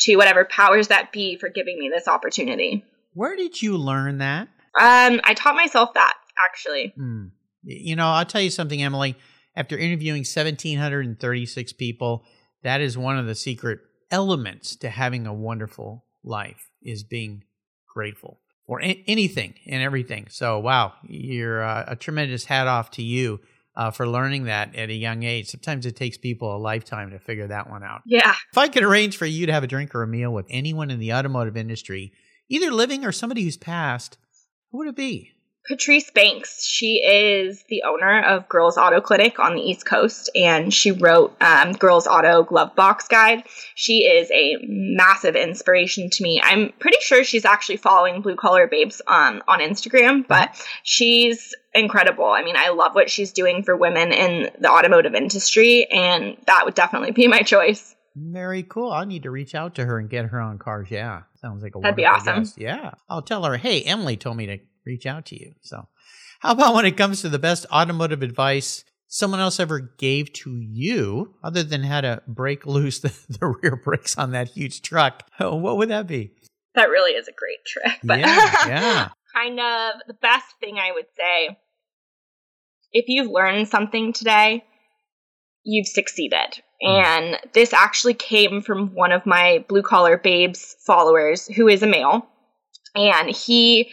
to 0.00 0.16
whatever 0.16 0.44
powers 0.44 0.88
that 0.88 1.12
be 1.12 1.36
for 1.36 1.48
giving 1.48 1.78
me 1.78 1.90
this 1.90 2.08
opportunity. 2.08 2.84
Where 3.12 3.36
did 3.36 3.60
you 3.60 3.76
learn 3.76 4.18
that? 4.18 4.48
Um, 4.80 5.20
I 5.24 5.34
taught 5.36 5.54
myself 5.54 5.92
that 5.94 6.14
actually. 6.42 6.94
Hmm. 6.96 7.26
You 7.64 7.94
know, 7.94 8.06
I'll 8.06 8.24
tell 8.24 8.40
you 8.40 8.50
something, 8.50 8.82
Emily. 8.82 9.16
After 9.54 9.76
interviewing 9.76 10.22
1,736 10.22 11.72
people, 11.74 12.24
that 12.62 12.80
is 12.80 12.96
one 12.96 13.18
of 13.18 13.26
the 13.26 13.34
secret 13.34 13.80
elements 14.10 14.74
to 14.76 14.88
having 14.88 15.26
a 15.26 15.34
wonderful 15.34 16.06
life 16.24 16.71
is 16.84 17.04
being 17.04 17.44
grateful 17.86 18.40
for 18.66 18.80
a- 18.82 19.04
anything 19.06 19.54
and 19.66 19.82
everything. 19.82 20.26
So, 20.30 20.58
wow, 20.58 20.94
you're 21.04 21.62
uh, 21.62 21.84
a 21.88 21.96
tremendous 21.96 22.44
hat 22.44 22.66
off 22.66 22.90
to 22.92 23.02
you 23.02 23.40
uh, 23.76 23.90
for 23.90 24.06
learning 24.06 24.44
that 24.44 24.74
at 24.76 24.90
a 24.90 24.94
young 24.94 25.22
age. 25.22 25.48
Sometimes 25.48 25.86
it 25.86 25.96
takes 25.96 26.18
people 26.18 26.54
a 26.54 26.58
lifetime 26.58 27.10
to 27.10 27.18
figure 27.18 27.46
that 27.48 27.70
one 27.70 27.82
out. 27.82 28.02
Yeah. 28.06 28.34
If 28.50 28.58
I 28.58 28.68
could 28.68 28.82
arrange 28.82 29.16
for 29.16 29.26
you 29.26 29.46
to 29.46 29.52
have 29.52 29.64
a 29.64 29.68
drink 29.68 29.94
or 29.94 30.02
a 30.02 30.08
meal 30.08 30.32
with 30.32 30.46
anyone 30.50 30.90
in 30.90 30.98
the 30.98 31.12
automotive 31.12 31.56
industry, 31.56 32.12
either 32.48 32.70
living 32.70 33.04
or 33.04 33.12
somebody 33.12 33.42
who's 33.42 33.56
passed, 33.56 34.18
who 34.70 34.78
would 34.78 34.88
it 34.88 34.96
be? 34.96 35.32
Patrice 35.68 36.10
Banks, 36.10 36.64
she 36.64 36.96
is 36.96 37.62
the 37.68 37.84
owner 37.86 38.20
of 38.20 38.48
Girls 38.48 38.76
Auto 38.76 39.00
Clinic 39.00 39.38
on 39.38 39.54
the 39.54 39.60
East 39.62 39.86
Coast, 39.86 40.28
and 40.34 40.74
she 40.74 40.90
wrote 40.90 41.36
um, 41.40 41.72
Girls 41.72 42.08
Auto 42.08 42.42
Glove 42.42 42.74
Box 42.74 43.06
Guide. 43.06 43.44
She 43.76 43.98
is 43.98 44.28
a 44.32 44.56
massive 44.66 45.36
inspiration 45.36 46.10
to 46.10 46.22
me. 46.24 46.40
I'm 46.42 46.72
pretty 46.80 46.98
sure 47.00 47.22
she's 47.22 47.44
actually 47.44 47.76
following 47.76 48.22
Blue 48.22 48.34
Collar 48.34 48.66
Babes 48.66 49.00
um, 49.06 49.40
on 49.46 49.60
Instagram, 49.60 50.26
but 50.26 50.50
she's 50.82 51.54
incredible. 51.72 52.26
I 52.26 52.42
mean, 52.42 52.56
I 52.56 52.70
love 52.70 52.96
what 52.96 53.08
she's 53.08 53.30
doing 53.30 53.62
for 53.62 53.76
women 53.76 54.12
in 54.12 54.50
the 54.58 54.68
automotive 54.68 55.14
industry, 55.14 55.86
and 55.92 56.36
that 56.48 56.62
would 56.64 56.74
definitely 56.74 57.12
be 57.12 57.28
my 57.28 57.42
choice. 57.42 57.94
Very 58.16 58.64
cool. 58.64 58.90
I 58.90 59.04
need 59.04 59.22
to 59.22 59.30
reach 59.30 59.54
out 59.54 59.76
to 59.76 59.86
her 59.86 59.98
and 59.98 60.10
get 60.10 60.26
her 60.26 60.40
on 60.40 60.58
cars. 60.58 60.90
Yeah, 60.90 61.22
sounds 61.40 61.62
like 61.62 61.76
a 61.76 61.80
that'd 61.80 61.96
be 61.96 62.04
awesome. 62.04 62.40
Guest. 62.40 62.58
Yeah, 62.58 62.94
I'll 63.08 63.22
tell 63.22 63.44
her. 63.44 63.56
Hey, 63.56 63.82
Emily 63.82 64.16
told 64.16 64.36
me 64.36 64.46
to 64.46 64.58
reach 64.84 65.06
out 65.06 65.26
to 65.26 65.40
you. 65.40 65.54
So, 65.62 65.88
how 66.40 66.52
about 66.52 66.74
when 66.74 66.84
it 66.84 66.96
comes 66.96 67.22
to 67.22 67.28
the 67.28 67.38
best 67.38 67.66
automotive 67.72 68.22
advice 68.22 68.84
someone 69.08 69.40
else 69.40 69.60
ever 69.60 69.78
gave 69.98 70.32
to 70.32 70.58
you, 70.58 71.34
other 71.44 71.62
than 71.62 71.82
how 71.82 72.00
to 72.00 72.22
break 72.26 72.66
loose 72.66 73.00
the, 73.00 73.12
the 73.28 73.46
rear 73.46 73.76
brakes 73.76 74.16
on 74.16 74.32
that 74.32 74.48
huge 74.48 74.82
truck? 74.82 75.24
What 75.38 75.76
would 75.76 75.90
that 75.90 76.06
be? 76.06 76.32
That 76.74 76.88
really 76.88 77.12
is 77.12 77.28
a 77.28 77.32
great 77.32 77.58
trick. 77.66 78.00
But 78.02 78.20
yeah, 78.20 78.68
yeah. 78.68 79.08
kind 79.34 79.60
of 79.60 80.00
the 80.06 80.14
best 80.14 80.46
thing 80.60 80.78
I 80.78 80.92
would 80.92 81.06
say 81.16 81.58
if 82.92 83.06
you've 83.08 83.30
learned 83.30 83.68
something 83.68 84.12
today, 84.12 84.64
you've 85.64 85.86
succeeded. 85.86 86.60
Hmm. 86.82 87.04
And 87.04 87.38
this 87.54 87.72
actually 87.72 88.14
came 88.14 88.62
from 88.62 88.94
one 88.94 89.12
of 89.12 89.26
my 89.26 89.64
blue 89.68 89.82
collar 89.82 90.18
babes 90.18 90.76
followers 90.86 91.46
who 91.46 91.68
is 91.68 91.82
a 91.82 91.86
male. 91.86 92.26
And 92.94 93.34
he 93.34 93.90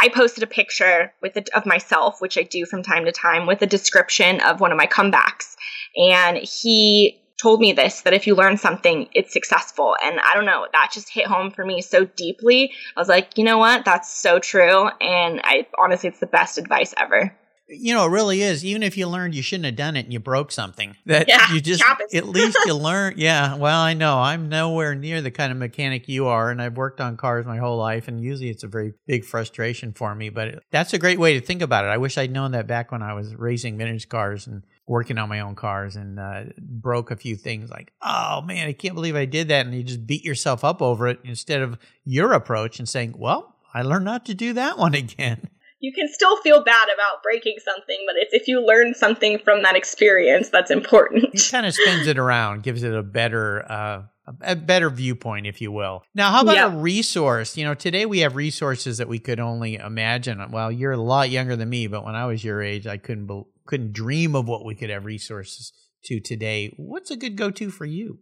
I 0.00 0.08
posted 0.08 0.44
a 0.44 0.46
picture 0.46 1.12
with 1.20 1.36
a, 1.36 1.44
of 1.56 1.66
myself, 1.66 2.20
which 2.20 2.38
I 2.38 2.42
do 2.42 2.66
from 2.66 2.82
time 2.82 3.04
to 3.04 3.12
time, 3.12 3.46
with 3.46 3.62
a 3.62 3.66
description 3.66 4.40
of 4.40 4.60
one 4.60 4.70
of 4.70 4.78
my 4.78 4.86
comebacks. 4.86 5.56
And 5.96 6.36
he 6.36 7.20
told 7.40 7.60
me 7.60 7.72
this 7.72 8.02
that 8.02 8.12
if 8.12 8.26
you 8.26 8.34
learn 8.34 8.56
something, 8.56 9.08
it's 9.14 9.32
successful. 9.32 9.96
And 10.02 10.20
I 10.20 10.32
don't 10.34 10.44
know, 10.44 10.66
that 10.72 10.90
just 10.92 11.08
hit 11.08 11.26
home 11.26 11.50
for 11.50 11.64
me 11.64 11.82
so 11.82 12.04
deeply. 12.04 12.72
I 12.96 13.00
was 13.00 13.08
like, 13.08 13.38
you 13.38 13.44
know 13.44 13.58
what? 13.58 13.84
That's 13.84 14.12
so 14.12 14.38
true. 14.38 14.88
And 15.00 15.40
I 15.44 15.66
honestly, 15.78 16.08
it's 16.08 16.20
the 16.20 16.26
best 16.26 16.58
advice 16.58 16.94
ever 16.96 17.34
you 17.68 17.92
know, 17.92 18.06
it 18.06 18.10
really 18.10 18.40
is. 18.40 18.64
Even 18.64 18.82
if 18.82 18.96
you 18.96 19.06
learned 19.06 19.34
you 19.34 19.42
shouldn't 19.42 19.66
have 19.66 19.76
done 19.76 19.96
it 19.96 20.04
and 20.04 20.12
you 20.12 20.20
broke 20.20 20.50
something, 20.50 20.96
that 21.06 21.28
yeah, 21.28 21.52
you 21.52 21.60
just 21.60 21.84
at 22.14 22.26
least 22.26 22.56
you 22.64 22.74
learn. 22.74 23.14
Yeah, 23.16 23.56
well, 23.56 23.80
I 23.80 23.94
know 23.94 24.18
I'm 24.18 24.48
nowhere 24.48 24.94
near 24.94 25.20
the 25.20 25.30
kind 25.30 25.52
of 25.52 25.58
mechanic 25.58 26.08
you 26.08 26.26
are, 26.26 26.50
and 26.50 26.62
I've 26.62 26.76
worked 26.76 27.00
on 27.00 27.16
cars 27.16 27.46
my 27.46 27.58
whole 27.58 27.76
life, 27.76 28.08
and 28.08 28.20
usually 28.20 28.48
it's 28.48 28.64
a 28.64 28.68
very 28.68 28.94
big 29.06 29.24
frustration 29.24 29.92
for 29.92 30.14
me. 30.14 30.30
But 30.30 30.62
that's 30.70 30.94
a 30.94 30.98
great 30.98 31.18
way 31.18 31.38
to 31.38 31.44
think 31.44 31.60
about 31.60 31.84
it. 31.84 31.88
I 31.88 31.98
wish 31.98 32.16
I'd 32.16 32.32
known 32.32 32.52
that 32.52 32.66
back 32.66 32.90
when 32.90 33.02
I 33.02 33.12
was 33.12 33.34
racing 33.34 33.76
vintage 33.76 34.08
cars 34.08 34.46
and 34.46 34.64
working 34.86 35.18
on 35.18 35.28
my 35.28 35.40
own 35.40 35.54
cars 35.54 35.96
and 35.96 36.18
uh, 36.18 36.44
broke 36.58 37.10
a 37.10 37.16
few 37.16 37.36
things 37.36 37.70
like, 37.70 37.92
oh 38.00 38.40
man, 38.40 38.68
I 38.68 38.72
can't 38.72 38.94
believe 38.94 39.16
I 39.16 39.26
did 39.26 39.48
that. 39.48 39.66
And 39.66 39.74
you 39.74 39.82
just 39.82 40.06
beat 40.06 40.24
yourself 40.24 40.64
up 40.64 40.80
over 40.80 41.06
it 41.08 41.20
instead 41.24 41.60
of 41.60 41.78
your 42.04 42.32
approach 42.32 42.78
and 42.78 42.88
saying, 42.88 43.14
well, 43.18 43.56
I 43.74 43.82
learned 43.82 44.06
not 44.06 44.24
to 44.26 44.34
do 44.34 44.54
that 44.54 44.78
one 44.78 44.94
again 44.94 45.47
you 45.80 45.92
can 45.92 46.08
still 46.08 46.36
feel 46.42 46.62
bad 46.62 46.88
about 46.92 47.22
breaking 47.22 47.56
something, 47.64 48.04
but 48.06 48.16
it's 48.16 48.34
if 48.34 48.48
you 48.48 48.64
learn 48.64 48.94
something 48.94 49.38
from 49.38 49.62
that 49.62 49.76
experience 49.76 50.48
that's 50.48 50.70
important. 50.70 51.28
He 51.32 51.50
kind 51.50 51.66
of 51.66 51.74
spins 51.74 52.06
it 52.06 52.18
around, 52.18 52.62
gives 52.62 52.82
it 52.82 52.94
a 52.94 53.02
better 53.02 53.70
uh, 53.70 54.02
a 54.42 54.56
better 54.56 54.90
viewpoint, 54.90 55.46
if 55.46 55.60
you 55.60 55.72
will. 55.72 56.02
Now, 56.14 56.30
how 56.30 56.42
about 56.42 56.56
yep. 56.56 56.72
a 56.72 56.76
resource? 56.76 57.56
You 57.56 57.64
know, 57.64 57.74
today 57.74 58.06
we 58.06 58.20
have 58.20 58.36
resources 58.36 58.98
that 58.98 59.08
we 59.08 59.18
could 59.18 59.40
only 59.40 59.76
imagine. 59.76 60.50
Well, 60.50 60.70
you're 60.70 60.92
a 60.92 61.00
lot 61.00 61.30
younger 61.30 61.56
than 61.56 61.68
me, 61.68 61.86
but 61.86 62.04
when 62.04 62.14
I 62.14 62.26
was 62.26 62.44
your 62.44 62.62
age, 62.62 62.86
I 62.86 62.96
couldn't 62.96 63.26
be- 63.26 63.44
couldn't 63.66 63.92
dream 63.92 64.34
of 64.34 64.48
what 64.48 64.64
we 64.64 64.74
could 64.74 64.90
have 64.90 65.04
resources 65.04 65.72
to 66.04 66.20
today. 66.20 66.74
What's 66.76 67.10
a 67.10 67.16
good 67.16 67.36
go 67.36 67.50
to 67.50 67.70
for 67.70 67.84
you? 67.84 68.18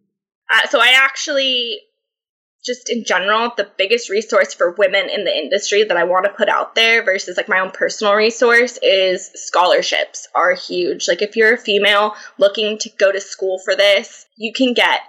Uh, 0.53 0.67
so 0.69 0.81
I 0.81 0.93
actually 0.97 1.81
just 2.67 2.91
in 2.91 3.05
general, 3.05 3.53
the 3.57 3.71
biggest 3.79 4.11
resource 4.11 4.53
for 4.53 4.73
women 4.73 5.09
in 5.09 5.25
the 5.25 5.35
industry 5.35 5.85
that 5.85 5.97
I 5.97 6.05
want 6.05 6.25
to 6.25 6.33
put 6.33 6.49
out 6.49 6.75
there 6.75 7.05
versus 7.05 7.37
like 7.37 7.49
my 7.49 7.61
own 7.61 7.71
personal 7.71 8.15
resource 8.15 8.79
is 8.83 9.31
scholarships 9.35 10.27
are 10.35 10.53
huge. 10.53 11.07
Like 11.09 11.23
if 11.23 11.37
you're 11.37 11.55
a 11.55 11.59
female 11.59 12.15
looking 12.39 12.79
to 12.79 12.91
go 12.99 13.13
to 13.13 13.21
school 13.21 13.59
for 13.65 13.77
this, 13.77 14.27
you 14.37 14.53
can 14.53 14.75
get 14.75 15.01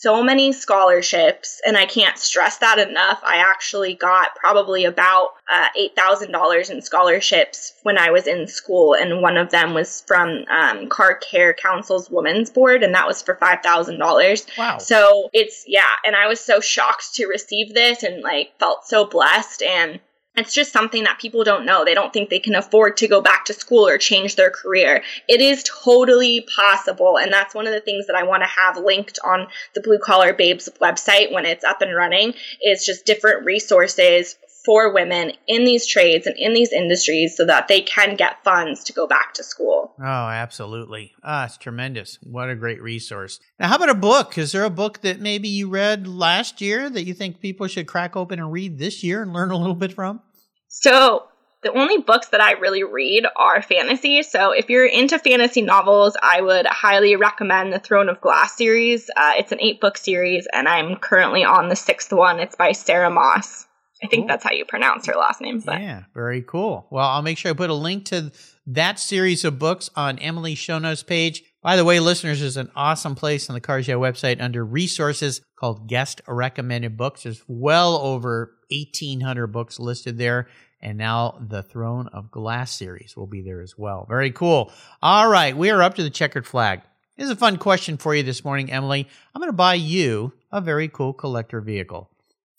so 0.00 0.22
many 0.22 0.52
scholarships, 0.52 1.60
and 1.66 1.76
I 1.76 1.86
can't 1.86 2.18
stress 2.18 2.58
that 2.58 2.78
enough. 2.78 3.20
I 3.22 3.36
actually 3.36 3.94
got 3.94 4.34
probably 4.34 4.84
about 4.84 5.28
uh, 5.52 5.68
$8,000 5.78 6.70
in 6.70 6.80
scholarships 6.80 7.74
when 7.82 7.98
I 7.98 8.10
was 8.10 8.26
in 8.26 8.46
school, 8.46 8.94
and 8.94 9.22
one 9.22 9.36
of 9.36 9.50
them 9.50 9.74
was 9.74 10.02
from 10.06 10.44
um, 10.50 10.88
Car 10.88 11.16
Care 11.16 11.54
Council's 11.54 12.10
Women's 12.10 12.50
Board, 12.50 12.82
and 12.82 12.94
that 12.94 13.06
was 13.06 13.22
for 13.22 13.34
$5,000. 13.34 14.58
Wow. 14.58 14.78
So 14.78 15.28
it's, 15.32 15.64
yeah, 15.66 15.82
and 16.04 16.16
I 16.16 16.28
was 16.28 16.40
so 16.40 16.60
shocked 16.60 17.14
to 17.14 17.26
receive 17.26 17.74
this 17.74 18.02
and 18.02 18.22
like 18.22 18.52
felt 18.58 18.86
so 18.86 19.04
blessed. 19.04 19.62
And 19.62 20.00
it's 20.36 20.54
just 20.54 20.72
something 20.72 21.04
that 21.04 21.18
people 21.18 21.44
don't 21.44 21.66
know. 21.66 21.84
They 21.84 21.94
don't 21.94 22.12
think 22.12 22.30
they 22.30 22.38
can 22.38 22.54
afford 22.54 22.96
to 22.98 23.08
go 23.08 23.20
back 23.20 23.46
to 23.46 23.52
school 23.52 23.86
or 23.86 23.98
change 23.98 24.36
their 24.36 24.50
career. 24.50 25.02
It 25.28 25.40
is 25.40 25.64
totally 25.64 26.46
possible. 26.56 27.18
And 27.18 27.32
that's 27.32 27.54
one 27.54 27.66
of 27.66 27.72
the 27.72 27.80
things 27.80 28.06
that 28.06 28.16
I 28.16 28.22
want 28.22 28.42
to 28.42 28.48
have 28.48 28.76
linked 28.76 29.18
on 29.24 29.48
the 29.74 29.80
Blue 29.80 29.98
Collar 29.98 30.32
Babes 30.32 30.68
website 30.80 31.32
when 31.32 31.46
it's 31.46 31.64
up 31.64 31.82
and 31.82 31.94
running 31.94 32.34
is 32.62 32.84
just 32.84 33.06
different 33.06 33.44
resources 33.44 34.36
for 34.64 34.92
women 34.92 35.32
in 35.46 35.64
these 35.64 35.86
trades 35.86 36.26
and 36.26 36.36
in 36.36 36.52
these 36.52 36.72
industries 36.72 37.36
so 37.36 37.46
that 37.46 37.68
they 37.68 37.80
can 37.80 38.16
get 38.16 38.42
funds 38.44 38.84
to 38.84 38.92
go 38.92 39.06
back 39.06 39.34
to 39.34 39.44
school. 39.44 39.94
Oh, 39.98 40.04
absolutely. 40.04 41.12
Ah, 41.22 41.46
it's 41.46 41.56
tremendous. 41.56 42.18
What 42.22 42.50
a 42.50 42.54
great 42.54 42.82
resource. 42.82 43.40
Now, 43.58 43.68
how 43.68 43.76
about 43.76 43.90
a 43.90 43.94
book? 43.94 44.36
Is 44.38 44.52
there 44.52 44.64
a 44.64 44.70
book 44.70 45.00
that 45.02 45.20
maybe 45.20 45.48
you 45.48 45.68
read 45.68 46.06
last 46.06 46.60
year 46.60 46.90
that 46.90 47.04
you 47.04 47.14
think 47.14 47.40
people 47.40 47.66
should 47.66 47.86
crack 47.86 48.16
open 48.16 48.38
and 48.38 48.52
read 48.52 48.78
this 48.78 49.02
year 49.02 49.22
and 49.22 49.32
learn 49.32 49.50
a 49.50 49.56
little 49.56 49.74
bit 49.74 49.92
from? 49.92 50.20
So, 50.68 51.24
the 51.62 51.72
only 51.72 51.98
books 51.98 52.28
that 52.28 52.40
I 52.40 52.52
really 52.52 52.84
read 52.84 53.26
are 53.36 53.60
fantasy. 53.60 54.22
So, 54.22 54.52
if 54.52 54.70
you're 54.70 54.86
into 54.86 55.18
fantasy 55.18 55.62
novels, 55.62 56.16
I 56.22 56.40
would 56.40 56.66
highly 56.66 57.16
recommend 57.16 57.72
the 57.72 57.78
Throne 57.78 58.08
of 58.08 58.20
Glass 58.20 58.56
series. 58.56 59.10
Uh, 59.14 59.32
it's 59.36 59.52
an 59.52 59.60
eight 59.60 59.80
book 59.80 59.98
series, 59.98 60.46
and 60.52 60.66
I'm 60.68 60.96
currently 60.96 61.44
on 61.44 61.68
the 61.68 61.76
sixth 61.76 62.12
one. 62.12 62.40
It's 62.40 62.56
by 62.56 62.72
Sarah 62.72 63.10
Maas. 63.10 63.66
I 64.02 64.06
think 64.06 64.22
cool. 64.22 64.28
that's 64.28 64.44
how 64.44 64.52
you 64.52 64.64
pronounce 64.64 65.06
her 65.06 65.14
last 65.14 65.40
name. 65.40 65.60
But. 65.60 65.80
Yeah, 65.80 66.04
very 66.14 66.42
cool. 66.42 66.86
Well, 66.90 67.06
I'll 67.06 67.22
make 67.22 67.38
sure 67.38 67.50
I 67.50 67.54
put 67.54 67.70
a 67.70 67.74
link 67.74 68.06
to 68.06 68.32
that 68.66 68.98
series 68.98 69.44
of 69.44 69.58
books 69.58 69.90
on 69.94 70.18
Emily's 70.18 70.58
show 70.58 70.78
notes 70.78 71.02
page. 71.02 71.42
By 71.62 71.76
the 71.76 71.84
way, 71.84 72.00
listeners, 72.00 72.40
there's 72.40 72.56
an 72.56 72.70
awesome 72.74 73.14
place 73.14 73.50
on 73.50 73.54
the 73.54 73.60
Cars 73.60 73.86
website 73.86 74.40
under 74.40 74.64
resources 74.64 75.42
called 75.56 75.88
Guest 75.88 76.22
Recommended 76.26 76.96
Books. 76.96 77.24
There's 77.24 77.42
well 77.46 77.96
over 77.96 78.54
1,800 78.70 79.48
books 79.48 79.78
listed 79.78 80.16
there. 80.16 80.48
And 80.80 80.96
now 80.96 81.38
the 81.46 81.62
Throne 81.62 82.08
of 82.08 82.30
Glass 82.30 82.72
series 82.72 83.14
will 83.14 83.26
be 83.26 83.42
there 83.42 83.60
as 83.60 83.76
well. 83.76 84.06
Very 84.08 84.30
cool. 84.30 84.72
All 85.02 85.28
right, 85.28 85.54
we 85.54 85.68
are 85.68 85.82
up 85.82 85.96
to 85.96 86.02
the 86.02 86.08
checkered 86.08 86.46
flag. 86.46 86.80
Here's 87.16 87.28
a 87.28 87.36
fun 87.36 87.58
question 87.58 87.98
for 87.98 88.14
you 88.14 88.22
this 88.22 88.46
morning, 88.46 88.72
Emily. 88.72 89.06
I'm 89.34 89.40
going 89.40 89.50
to 89.50 89.56
buy 89.56 89.74
you 89.74 90.32
a 90.50 90.62
very 90.62 90.88
cool 90.88 91.12
collector 91.12 91.60
vehicle 91.60 92.08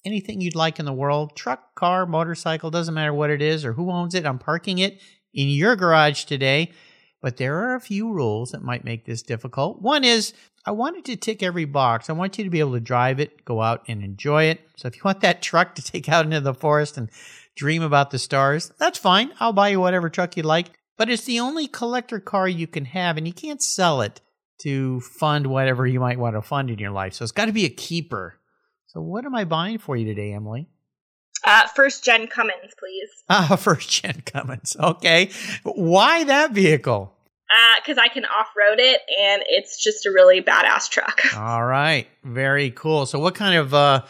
anything 0.05 0.41
you'd 0.41 0.55
like 0.55 0.79
in 0.79 0.85
the 0.85 0.93
world 0.93 1.35
truck, 1.35 1.75
car, 1.75 2.05
motorcycle, 2.05 2.71
doesn't 2.71 2.93
matter 2.93 3.13
what 3.13 3.29
it 3.29 3.41
is 3.41 3.65
or 3.65 3.73
who 3.73 3.91
owns 3.91 4.15
it. 4.15 4.25
I'm 4.25 4.39
parking 4.39 4.79
it 4.79 5.01
in 5.33 5.49
your 5.49 5.75
garage 5.75 6.25
today. 6.25 6.71
But 7.21 7.37
there 7.37 7.55
are 7.55 7.75
a 7.75 7.81
few 7.81 8.11
rules 8.11 8.51
that 8.51 8.63
might 8.63 8.83
make 8.83 9.05
this 9.05 9.21
difficult. 9.21 9.81
One 9.81 10.03
is 10.03 10.33
I 10.65 10.71
wanted 10.71 11.05
to 11.05 11.15
tick 11.15 11.43
every 11.43 11.65
box. 11.65 12.09
I 12.09 12.13
want 12.13 12.37
you 12.37 12.43
to 12.43 12.49
be 12.49 12.59
able 12.59 12.73
to 12.73 12.79
drive 12.79 13.19
it, 13.19 13.45
go 13.45 13.61
out 13.61 13.83
and 13.87 14.03
enjoy 14.03 14.45
it. 14.45 14.61
So 14.75 14.87
if 14.87 14.95
you 14.95 15.01
want 15.05 15.21
that 15.21 15.41
truck 15.41 15.75
to 15.75 15.81
take 15.83 16.09
out 16.09 16.25
into 16.25 16.41
the 16.41 16.53
forest 16.53 16.97
and 16.97 17.09
dream 17.55 17.83
about 17.83 18.09
the 18.11 18.19
stars, 18.19 18.71
that's 18.79 18.97
fine. 18.97 19.31
I'll 19.39 19.53
buy 19.53 19.69
you 19.69 19.79
whatever 19.79 20.09
truck 20.09 20.35
you 20.35 20.43
like. 20.43 20.71
But 20.97 21.09
it's 21.09 21.25
the 21.25 21.39
only 21.39 21.67
collector 21.67 22.19
car 22.19 22.47
you 22.47 22.67
can 22.67 22.85
have, 22.85 23.17
and 23.17 23.25
you 23.25 23.33
can't 23.33 23.61
sell 23.61 24.01
it 24.01 24.21
to 24.59 24.99
fund 25.01 25.47
whatever 25.47 25.87
you 25.87 25.99
might 25.99 26.19
want 26.19 26.35
to 26.35 26.41
fund 26.41 26.69
in 26.69 26.77
your 26.77 26.91
life. 26.91 27.13
So 27.13 27.23
it's 27.23 27.31
got 27.31 27.45
to 27.45 27.51
be 27.51 27.65
a 27.65 27.69
keeper. 27.69 28.39
So, 28.93 28.99
what 28.99 29.23
am 29.23 29.33
I 29.33 29.45
buying 29.45 29.77
for 29.77 29.95
you 29.95 30.05
today, 30.05 30.33
Emily? 30.33 30.67
Uh, 31.45 31.65
first 31.67 32.03
gen 32.03 32.27
Cummins, 32.27 32.73
please. 32.77 33.09
Ah, 33.29 33.53
uh, 33.53 33.55
first 33.55 33.89
gen 33.89 34.21
Cummins. 34.25 34.75
Okay. 34.77 35.29
Why 35.63 36.25
that 36.25 36.51
vehicle? 36.51 37.13
Because 37.77 37.97
uh, 37.97 38.01
I 38.01 38.09
can 38.09 38.25
off 38.25 38.47
road 38.57 38.79
it 38.79 38.99
and 39.17 39.43
it's 39.47 39.81
just 39.81 40.05
a 40.05 40.11
really 40.11 40.41
badass 40.41 40.89
truck. 40.89 41.21
All 41.37 41.63
right. 41.63 42.05
Very 42.25 42.69
cool. 42.71 43.05
So, 43.05 43.17
what 43.17 43.33
kind 43.33 43.55
of 43.55 43.73
uh, 43.73 44.03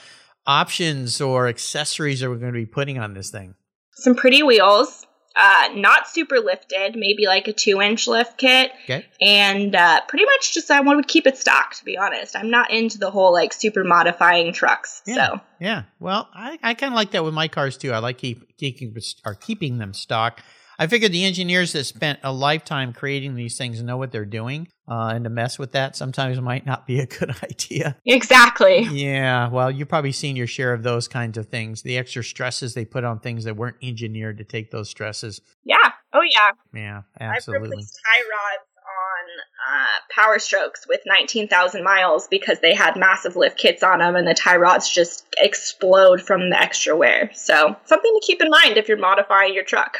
options 0.47 1.21
or 1.21 1.47
accessories 1.47 2.23
are 2.23 2.31
we 2.31 2.37
going 2.37 2.51
to 2.51 2.59
be 2.59 2.65
putting 2.65 2.97
on 2.97 3.13
this 3.13 3.29
thing? 3.29 3.53
Some 3.93 4.15
pretty 4.15 4.41
wheels. 4.41 5.05
Uh, 5.35 5.69
not 5.75 6.07
super 6.07 6.39
lifted, 6.39 6.95
maybe 6.95 7.25
like 7.25 7.47
a 7.47 7.53
two 7.53 7.81
inch 7.81 8.07
lift 8.07 8.37
kit. 8.37 8.71
Okay. 8.83 9.05
And 9.21 9.75
uh, 9.75 10.01
pretty 10.07 10.25
much 10.25 10.53
just 10.53 10.69
I 10.71 10.81
want 10.81 11.05
to 11.05 11.11
keep 11.11 11.27
it 11.27 11.37
stock, 11.37 11.73
to 11.75 11.85
be 11.85 11.97
honest. 11.97 12.35
I'm 12.35 12.49
not 12.49 12.71
into 12.71 12.97
the 12.97 13.11
whole 13.11 13.31
like 13.31 13.53
super 13.53 13.83
modifying 13.83 14.53
trucks. 14.53 15.01
Yeah. 15.05 15.15
So 15.15 15.41
Yeah. 15.59 15.83
Well, 15.99 16.29
I, 16.33 16.59
I 16.61 16.73
kind 16.73 16.93
of 16.93 16.95
like 16.95 17.11
that 17.11 17.23
with 17.23 17.33
my 17.33 17.47
cars 17.47 17.77
too. 17.77 17.91
I 17.91 17.99
like 17.99 18.17
keep, 18.17 18.57
keeping 18.57 18.95
or 19.25 19.35
keeping 19.35 19.77
them 19.77 19.93
stock. 19.93 20.41
I 20.79 20.87
figured 20.87 21.11
the 21.11 21.25
engineers 21.25 21.73
that 21.73 21.83
spent 21.85 22.19
a 22.23 22.31
lifetime 22.31 22.93
creating 22.93 23.35
these 23.35 23.57
things 23.57 23.81
know 23.81 23.97
what 23.97 24.11
they're 24.11 24.25
doing, 24.25 24.67
uh, 24.87 25.11
and 25.13 25.23
to 25.23 25.29
mess 25.29 25.59
with 25.59 25.73
that 25.73 25.95
sometimes 25.95 26.39
might 26.41 26.65
not 26.65 26.87
be 26.87 26.99
a 26.99 27.05
good 27.05 27.35
idea. 27.43 27.97
exactly. 28.05 28.79
Yeah, 28.91 29.49
well, 29.49 29.71
you've 29.71 29.89
probably 29.89 30.11
seen 30.11 30.35
your 30.35 30.47
share 30.47 30.73
of 30.73 30.83
those 30.83 31.07
kinds 31.07 31.37
of 31.37 31.47
things. 31.47 31.81
The 31.81 31.97
extra 31.97 32.23
stresses 32.23 32.73
they 32.73 32.85
put 32.85 33.03
on 33.03 33.19
things 33.19 33.43
that 33.45 33.55
weren't 33.55 33.77
engineered 33.81 34.37
to 34.39 34.43
take 34.43 34.71
those 34.71 34.89
stresses. 34.89 35.41
Yeah. 35.63 35.77
Oh 36.13 36.21
yeah. 36.21 36.51
Yeah, 36.73 37.01
Absolutely. 37.19 37.67
I've 37.67 37.71
replaced 37.71 37.99
tie 38.03 38.19
rods 38.19 38.67
on 38.91 39.75
uh, 39.77 40.21
Power 40.21 40.39
Strokes 40.39 40.85
with 40.87 41.01
19,000 41.05 41.83
miles 41.83 42.27
because 42.27 42.59
they 42.59 42.73
had 42.73 42.95
massive 42.97 43.35
lift 43.35 43.57
kits 43.57 43.83
on 43.83 43.99
them 43.99 44.15
and 44.15 44.27
the 44.27 44.33
tie 44.33 44.57
rods 44.57 44.89
just 44.89 45.25
explode 45.37 46.21
from 46.21 46.49
the 46.49 46.61
extra 46.61 46.95
wear. 46.95 47.29
So, 47.33 47.75
something 47.85 48.11
to 48.13 48.25
keep 48.25 48.41
in 48.41 48.49
mind 48.49 48.77
if 48.77 48.87
you're 48.87 48.97
modifying 48.97 49.53
your 49.53 49.63
truck. 49.63 49.99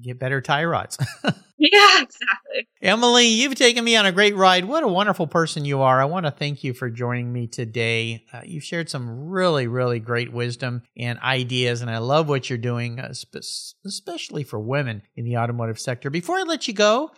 Get 0.00 0.18
better 0.18 0.40
tie 0.40 0.64
rods. 0.64 0.98
Yeah, 1.62 2.00
exactly. 2.00 2.68
Emily, 2.80 3.26
you've 3.26 3.54
taken 3.54 3.84
me 3.84 3.94
on 3.94 4.06
a 4.06 4.12
great 4.12 4.34
ride. 4.34 4.64
What 4.64 4.82
a 4.82 4.88
wonderful 4.88 5.26
person 5.26 5.66
you 5.66 5.82
are. 5.82 6.00
I 6.00 6.06
want 6.06 6.24
to 6.24 6.30
thank 6.30 6.64
you 6.64 6.72
for 6.72 6.88
joining 6.88 7.30
me 7.30 7.48
today. 7.48 8.24
Uh, 8.32 8.40
you've 8.46 8.64
shared 8.64 8.88
some 8.88 9.28
really, 9.28 9.66
really 9.66 10.00
great 10.00 10.32
wisdom 10.32 10.84
and 10.96 11.18
ideas, 11.18 11.82
and 11.82 11.90
I 11.90 11.98
love 11.98 12.30
what 12.30 12.48
you're 12.48 12.56
doing, 12.56 12.98
uh, 12.98 13.12
spe- 13.12 13.44
especially 13.84 14.42
for 14.42 14.58
women 14.58 15.02
in 15.16 15.26
the 15.26 15.36
automotive 15.36 15.78
sector. 15.78 16.08
Before 16.08 16.38
I 16.38 16.44
let 16.44 16.66
you 16.66 16.72
go, 16.72 17.10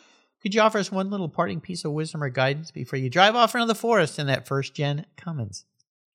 could 0.43 0.57
you 0.57 0.61
offer 0.61 0.79
us 0.79 0.91
one 0.91 1.09
little 1.09 1.29
parting 1.29 1.61
piece 1.61 1.85
of 1.85 1.93
wisdom 1.93 2.21
or 2.21 2.29
guidance 2.29 2.73
before 2.73 2.99
you 2.99 3.09
drive 3.09 3.37
off 3.37 3.55
into 3.55 3.67
the 3.69 3.77
forest 3.77 4.19
in 4.19 4.27
that 4.27 4.49
first 4.49 4.75
gen 4.75 5.07
Cummins? 5.17 5.67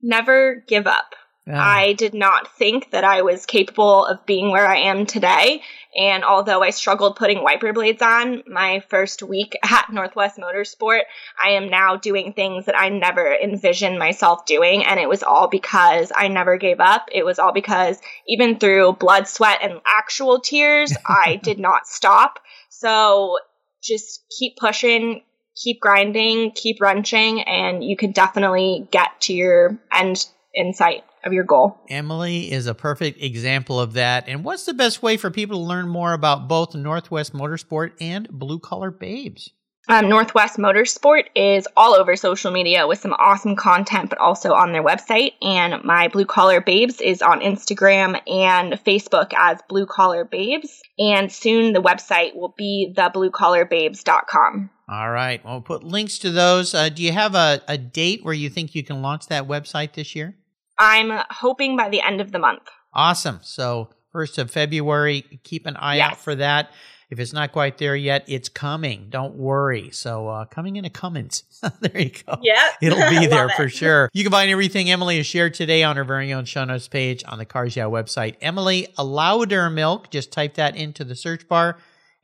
Never 0.01 0.65
give 0.67 0.85
up. 0.85 1.15
Ah, 1.49 1.77
I 1.77 1.93
did 1.93 2.13
not 2.13 2.53
think 2.57 2.91
that 2.91 3.03
I 3.03 3.21
was 3.21 3.45
capable 3.45 4.05
of 4.05 4.25
being 4.25 4.51
where 4.51 4.67
I 4.67 4.77
am 4.79 5.05
today. 5.05 5.61
And 5.95 6.23
although 6.23 6.61
I 6.61 6.71
struggled 6.71 7.15
putting 7.15 7.41
wiper 7.41 7.71
blades 7.71 8.01
on 8.01 8.43
my 8.47 8.81
first 8.89 9.23
week 9.23 9.57
at 9.63 9.91
Northwest 9.91 10.37
Motorsport, 10.37 11.01
I 11.41 11.51
am 11.51 11.69
now 11.69 11.95
doing 11.95 12.33
things 12.33 12.65
that 12.65 12.77
I 12.77 12.89
never 12.89 13.33
envisioned 13.33 13.97
myself 13.97 14.45
doing. 14.45 14.85
And 14.85 14.99
it 14.99 15.07
was 15.07 15.23
all 15.23 15.47
because 15.47 16.11
I 16.15 16.27
never 16.27 16.57
gave 16.57 16.79
up. 16.79 17.07
It 17.11 17.25
was 17.25 17.39
all 17.39 17.53
because 17.53 17.99
even 18.27 18.59
through 18.59 18.93
blood, 18.93 19.27
sweat, 19.27 19.59
and 19.61 19.79
actual 19.85 20.41
tears, 20.41 20.93
I 21.07 21.39
did 21.41 21.59
not 21.59 21.87
stop. 21.87 22.39
So 22.69 23.37
just 23.81 24.25
keep 24.37 24.57
pushing, 24.57 25.23
keep 25.55 25.79
grinding, 25.79 26.51
keep 26.51 26.81
wrenching, 26.81 27.41
and 27.43 27.83
you 27.83 27.95
can 27.95 28.11
definitely 28.11 28.87
get 28.91 29.21
to 29.21 29.33
your 29.33 29.79
end 29.93 30.27
in 30.57 30.73
sight 30.73 31.03
of 31.23 31.33
your 31.33 31.43
goal. 31.43 31.79
Emily 31.89 32.51
is 32.51 32.65
a 32.67 32.73
perfect 32.73 33.21
example 33.21 33.79
of 33.79 33.93
that. 33.93 34.25
And 34.27 34.43
what's 34.43 34.65
the 34.65 34.73
best 34.73 35.03
way 35.03 35.15
for 35.15 35.29
people 35.29 35.59
to 35.59 35.63
learn 35.63 35.87
more 35.87 36.13
about 36.13 36.47
both 36.47 36.73
Northwest 36.73 37.33
Motorsport 37.33 37.91
and 38.01 38.27
Blue 38.29 38.59
Collar 38.59 38.91
Babes? 38.91 39.51
Um, 39.89 40.09
Northwest 40.09 40.57
Motorsport 40.57 41.27
is 41.33 41.65
all 41.77 41.93
over 41.93 42.17
social 42.17 42.51
media 42.51 42.87
with 42.87 42.99
some 42.99 43.13
awesome 43.13 43.55
content, 43.55 44.09
but 44.09 44.19
also 44.19 44.53
on 44.53 44.73
their 44.73 44.83
website. 44.83 45.33
And 45.41 45.81
my 45.85 46.09
Blue 46.09 46.25
Collar 46.25 46.59
Babes 46.59 46.99
is 46.99 47.21
on 47.21 47.39
Instagram 47.39 48.19
and 48.27 48.73
Facebook 48.83 49.31
as 49.37 49.59
Blue 49.69 49.85
Collar 49.85 50.25
Babes. 50.25 50.81
And 50.99 51.31
soon 51.31 51.71
the 51.71 51.81
website 51.81 52.35
will 52.35 52.53
be 52.57 52.93
thebluecollarbabes.com. 52.97 54.69
All 54.89 55.11
right. 55.11 55.43
Well, 55.45 55.61
put 55.61 55.83
links 55.83 56.17
to 56.19 56.31
those. 56.31 56.73
Uh, 56.73 56.89
do 56.89 57.01
you 57.01 57.13
have 57.13 57.35
a, 57.35 57.61
a 57.67 57.77
date 57.77 58.25
where 58.25 58.33
you 58.33 58.49
think 58.49 58.75
you 58.75 58.83
can 58.83 59.01
launch 59.01 59.27
that 59.27 59.47
website 59.47 59.93
this 59.93 60.15
year? 60.15 60.35
I'm 60.79 61.23
hoping 61.29 61.75
by 61.77 61.89
the 61.89 62.01
end 62.01 62.21
of 62.21 62.31
the 62.31 62.39
month. 62.39 62.63
Awesome. 62.93 63.39
So, 63.43 63.89
1st 64.13 64.37
of 64.39 64.51
February, 64.51 65.39
keep 65.43 65.65
an 65.65 65.75
eye 65.75 65.99
out 65.99 66.17
for 66.17 66.35
that. 66.35 66.71
If 67.09 67.19
it's 67.19 67.31
not 67.31 67.53
quite 67.53 67.77
there 67.77 67.95
yet, 67.95 68.25
it's 68.27 68.49
coming. 68.49 69.07
Don't 69.09 69.35
worry. 69.35 69.91
So, 69.91 70.27
uh, 70.27 70.45
coming 70.45 70.75
in 70.75 70.83
a 70.83 70.89
Cummins. 70.89 71.43
there 71.79 72.01
you 72.01 72.09
go. 72.09 72.37
Yeah. 72.41 72.69
It'll 72.81 73.09
be 73.09 73.25
there 73.27 73.47
it. 73.47 73.53
for 73.53 73.69
sure. 73.69 74.09
You 74.13 74.23
can 74.23 74.31
find 74.31 74.51
everything 74.51 74.89
Emily 74.89 75.17
has 75.17 75.25
shared 75.25 75.53
today 75.53 75.83
on 75.83 75.95
her 75.95 76.03
very 76.03 76.33
own 76.33 76.45
show 76.45 76.65
notes 76.65 76.87
page 76.87 77.23
on 77.25 77.37
the 77.37 77.45
Cars 77.45 77.75
Yeah 77.75 77.85
website. 77.85 78.35
Emily 78.41 78.87
Loudermilk. 78.97 80.09
Just 80.09 80.31
type 80.31 80.55
that 80.55 80.75
into 80.75 81.03
the 81.05 81.15
search 81.15 81.47
bar 81.47 81.77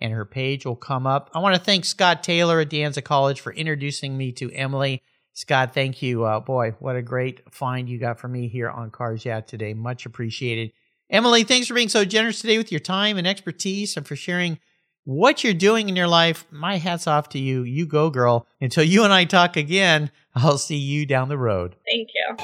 and 0.04 0.12
her 0.12 0.26
page 0.26 0.66
will 0.66 0.76
come 0.76 1.08
up. 1.08 1.32
I 1.34 1.40
want 1.40 1.56
to 1.56 1.62
thank 1.62 1.86
Scott 1.86 2.24
Taylor 2.24 2.60
at 2.60 2.70
De 2.70 2.82
Anza 2.82 3.04
College 3.04 3.40
for 3.40 3.54
introducing 3.54 4.18
me 4.18 4.34
to 4.34 4.52
Emily. 4.52 5.02
Scott, 5.34 5.74
thank 5.74 6.02
you. 6.02 6.24
Uh, 6.26 6.40
boy, 6.40 6.76
what 6.80 6.96
a 6.96 7.02
great 7.02 7.42
find 7.52 7.90
you 7.90 7.98
got 7.98 8.20
for 8.20 8.28
me 8.28 8.48
here 8.48 8.70
on 8.70 8.92
Cars 8.92 9.26
Yeah 9.26 9.42
today. 9.42 9.74
Much 9.74 10.06
appreciated. 10.06 10.72
Emily, 11.10 11.44
thanks 11.44 11.68
for 11.68 11.74
being 11.74 11.90
so 11.90 12.06
generous 12.06 12.42
today 12.42 12.58
with 12.58 12.72
your 12.72 12.80
time 12.80 13.18
and 13.18 13.28
expertise 13.28 13.98
and 13.98 14.08
for 14.08 14.16
sharing 14.16 14.60
what 15.06 15.44
you're 15.44 15.54
doing 15.54 15.90
in 15.90 15.96
your 15.96 16.08
life. 16.08 16.46
My 16.52 16.78
hat's 16.78 17.08
off 17.08 17.30
to 17.30 17.40
you. 17.40 17.64
You 17.64 17.86
go, 17.86 18.10
girl. 18.10 18.48
Until 18.62 18.84
you 18.84 19.04
and 19.04 19.12
I 19.12 19.26
talk 19.26 19.58
again, 19.58 20.12
I'll 20.36 20.58
see 20.58 20.78
you 20.78 21.06
down 21.06 21.30
the 21.30 21.38
road. 21.38 21.76
Thank 21.86 22.10
you. 22.14 22.38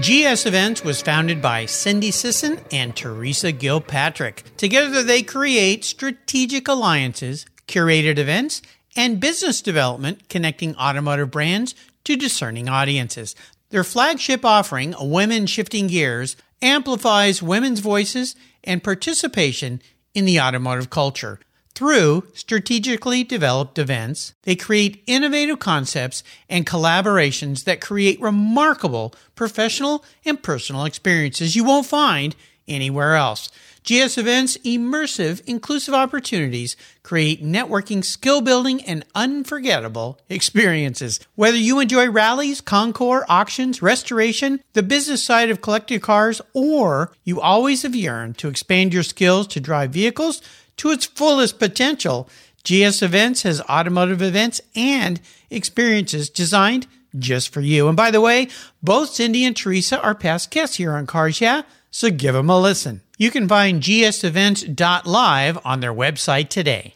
GS 0.00 0.46
Events 0.46 0.82
was 0.82 1.02
founded 1.02 1.42
by 1.42 1.66
Cindy 1.66 2.10
Sisson 2.10 2.58
and 2.70 2.96
Teresa 2.96 3.52
Gilpatrick. 3.52 4.56
Together, 4.56 5.02
they 5.02 5.22
create 5.22 5.84
strategic 5.84 6.66
alliances, 6.66 7.44
curated 7.66 8.16
events, 8.16 8.62
and 8.96 9.20
business 9.20 9.62
development 9.62 10.28
connecting 10.28 10.76
automotive 10.76 11.30
brands 11.30 11.74
to 12.04 12.16
discerning 12.16 12.68
audiences. 12.68 13.34
Their 13.70 13.84
flagship 13.84 14.44
offering, 14.44 14.94
Women 15.00 15.46
Shifting 15.46 15.86
Gears, 15.86 16.36
amplifies 16.60 17.42
women's 17.42 17.80
voices 17.80 18.36
and 18.64 18.84
participation 18.84 19.80
in 20.14 20.24
the 20.24 20.40
automotive 20.40 20.90
culture. 20.90 21.40
Through 21.74 22.24
strategically 22.34 23.24
developed 23.24 23.78
events, 23.78 24.34
they 24.42 24.56
create 24.56 25.02
innovative 25.06 25.58
concepts 25.58 26.22
and 26.48 26.66
collaborations 26.66 27.64
that 27.64 27.80
create 27.80 28.20
remarkable 28.20 29.14
professional 29.34 30.04
and 30.24 30.42
personal 30.42 30.84
experiences 30.84 31.56
you 31.56 31.64
won't 31.64 31.86
find 31.86 32.36
anywhere 32.68 33.14
else. 33.14 33.50
GS 33.84 34.16
Events 34.16 34.56
immersive, 34.58 35.42
inclusive 35.44 35.92
opportunities 35.92 36.76
create 37.02 37.44
networking, 37.44 38.04
skill 38.04 38.40
building, 38.40 38.80
and 38.84 39.04
unforgettable 39.14 40.20
experiences. 40.28 41.18
Whether 41.34 41.56
you 41.56 41.80
enjoy 41.80 42.08
rallies, 42.08 42.60
concours, 42.60 43.24
auctions, 43.28 43.82
restoration, 43.82 44.62
the 44.74 44.84
business 44.84 45.24
side 45.24 45.50
of 45.50 45.62
collected 45.62 46.00
cars, 46.00 46.40
or 46.52 47.12
you 47.24 47.40
always 47.40 47.82
have 47.82 47.96
yearned 47.96 48.38
to 48.38 48.48
expand 48.48 48.94
your 48.94 49.02
skills 49.02 49.48
to 49.48 49.60
drive 49.60 49.90
vehicles 49.90 50.40
to 50.76 50.90
its 50.90 51.06
fullest 51.06 51.58
potential, 51.58 52.28
GS 52.64 53.02
Events 53.02 53.42
has 53.42 53.60
automotive 53.62 54.22
events 54.22 54.60
and 54.76 55.20
experiences 55.50 56.30
designed 56.30 56.86
just 57.18 57.52
for 57.52 57.60
you. 57.60 57.88
And 57.88 57.96
by 57.96 58.10
the 58.10 58.20
way, 58.20 58.48
both 58.82 59.10
Cindy 59.10 59.44
and 59.44 59.56
Teresa 59.56 60.00
are 60.00 60.14
past 60.14 60.50
guests 60.50 60.76
here 60.76 60.92
on 60.92 61.06
Cars 61.06 61.40
Yeah, 61.40 61.62
so 61.92 62.10
give 62.10 62.34
them 62.34 62.50
a 62.50 62.58
listen. 62.58 63.02
You 63.18 63.30
can 63.30 63.46
find 63.46 63.82
gsevents.live 63.82 65.58
on 65.64 65.80
their 65.80 65.92
website 65.92 66.48
today. 66.48 66.94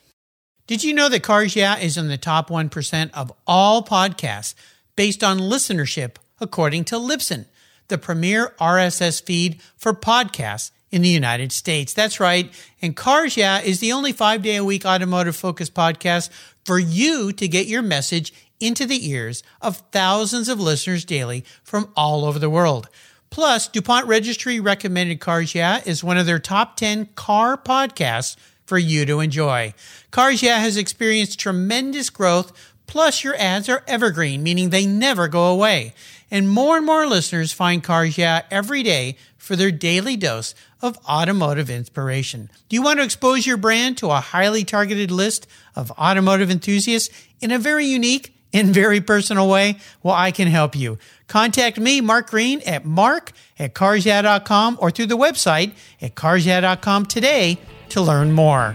Did 0.66 0.82
you 0.82 0.94
know 0.94 1.08
that 1.10 1.22
Cars 1.22 1.54
Yeah 1.54 1.76
is 1.76 1.96
in 1.96 2.08
the 2.08 2.16
top 2.16 2.48
1% 2.48 3.10
of 3.12 3.32
all 3.46 3.84
podcasts 3.84 4.54
based 4.96 5.22
on 5.22 5.38
listenership, 5.38 6.16
according 6.40 6.86
to 6.86 6.96
Libsyn, 6.96 7.44
the 7.88 7.98
premier 7.98 8.54
RSS 8.58 9.22
feed 9.22 9.60
for 9.76 9.92
podcasts 9.92 10.70
in 10.90 11.02
the 11.02 11.08
United 11.08 11.52
States? 11.52 11.92
That's 11.92 12.18
right. 12.18 12.50
And 12.80 12.96
Cars 12.96 13.36
Yeah 13.36 13.60
is 13.60 13.78
the 13.78 13.92
only 13.92 14.12
five 14.12 14.42
day 14.42 14.56
a 14.56 14.64
week 14.64 14.86
automotive 14.86 15.36
focused 15.36 15.74
podcast 15.74 16.30
for 16.64 16.78
you 16.78 17.32
to 17.32 17.46
get 17.46 17.66
your 17.66 17.82
message 17.82 18.32
into 18.58 18.86
the 18.86 19.10
ears 19.10 19.42
of 19.60 19.82
thousands 19.92 20.48
of 20.48 20.58
listeners 20.58 21.04
daily 21.04 21.44
from 21.62 21.92
all 21.94 22.24
over 22.24 22.38
the 22.38 22.50
world. 22.50 22.88
Plus, 23.30 23.68
DuPont 23.68 24.06
Registry 24.06 24.60
recommended 24.60 25.20
Cars 25.20 25.54
Yeah 25.54 25.82
is 25.84 26.02
one 26.02 26.16
of 26.16 26.26
their 26.26 26.38
top 26.38 26.76
10 26.76 27.10
car 27.14 27.56
podcasts 27.56 28.36
for 28.64 28.78
you 28.78 29.06
to 29.06 29.20
enjoy. 29.20 29.74
Cars 30.10 30.42
Yeah 30.42 30.58
has 30.58 30.76
experienced 30.76 31.38
tremendous 31.38 32.10
growth, 32.10 32.52
plus, 32.86 33.24
your 33.24 33.36
ads 33.36 33.68
are 33.68 33.84
evergreen, 33.86 34.42
meaning 34.42 34.70
they 34.70 34.86
never 34.86 35.28
go 35.28 35.46
away. 35.46 35.94
And 36.30 36.50
more 36.50 36.76
and 36.76 36.86
more 36.86 37.06
listeners 37.06 37.52
find 37.52 37.82
Cars 37.84 38.18
Yeah 38.18 38.42
every 38.50 38.82
day 38.82 39.16
for 39.36 39.54
their 39.54 39.70
daily 39.70 40.16
dose 40.16 40.54
of 40.82 40.98
automotive 41.08 41.70
inspiration. 41.70 42.50
Do 42.68 42.74
you 42.74 42.82
want 42.82 42.98
to 42.98 43.04
expose 43.04 43.46
your 43.46 43.56
brand 43.56 43.96
to 43.98 44.10
a 44.10 44.20
highly 44.20 44.64
targeted 44.64 45.10
list 45.10 45.46
of 45.76 45.92
automotive 45.92 46.50
enthusiasts 46.50 47.14
in 47.40 47.52
a 47.52 47.58
very 47.58 47.86
unique 47.86 48.35
in 48.52 48.72
very 48.72 49.00
personal 49.00 49.48
way? 49.48 49.76
Well, 50.02 50.14
I 50.14 50.30
can 50.30 50.48
help 50.48 50.74
you. 50.76 50.98
Contact 51.28 51.78
me, 51.78 52.00
Mark 52.00 52.30
Green, 52.30 52.60
at 52.66 52.84
mark 52.84 53.32
at 53.58 53.74
carsyeah.com 53.74 54.78
or 54.80 54.90
through 54.90 55.06
the 55.06 55.16
website 55.16 55.72
at 56.00 56.14
carsyeah.com 56.14 57.06
today 57.06 57.58
to 57.90 58.00
learn 58.00 58.32
more. 58.32 58.74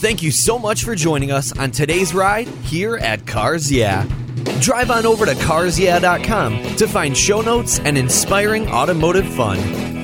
Thank 0.00 0.22
you 0.22 0.30
so 0.30 0.58
much 0.58 0.84
for 0.84 0.94
joining 0.94 1.30
us 1.30 1.56
on 1.58 1.70
today's 1.70 2.12
ride 2.12 2.46
here 2.46 2.96
at 2.96 3.26
Cars 3.26 3.72
Yeah. 3.72 4.06
Drive 4.60 4.90
on 4.90 5.06
over 5.06 5.24
to 5.24 5.32
carsyeah.com 5.32 6.76
to 6.76 6.86
find 6.86 7.16
show 7.16 7.40
notes 7.40 7.78
and 7.78 7.96
inspiring 7.96 8.68
automotive 8.68 9.26
fun. 9.34 9.93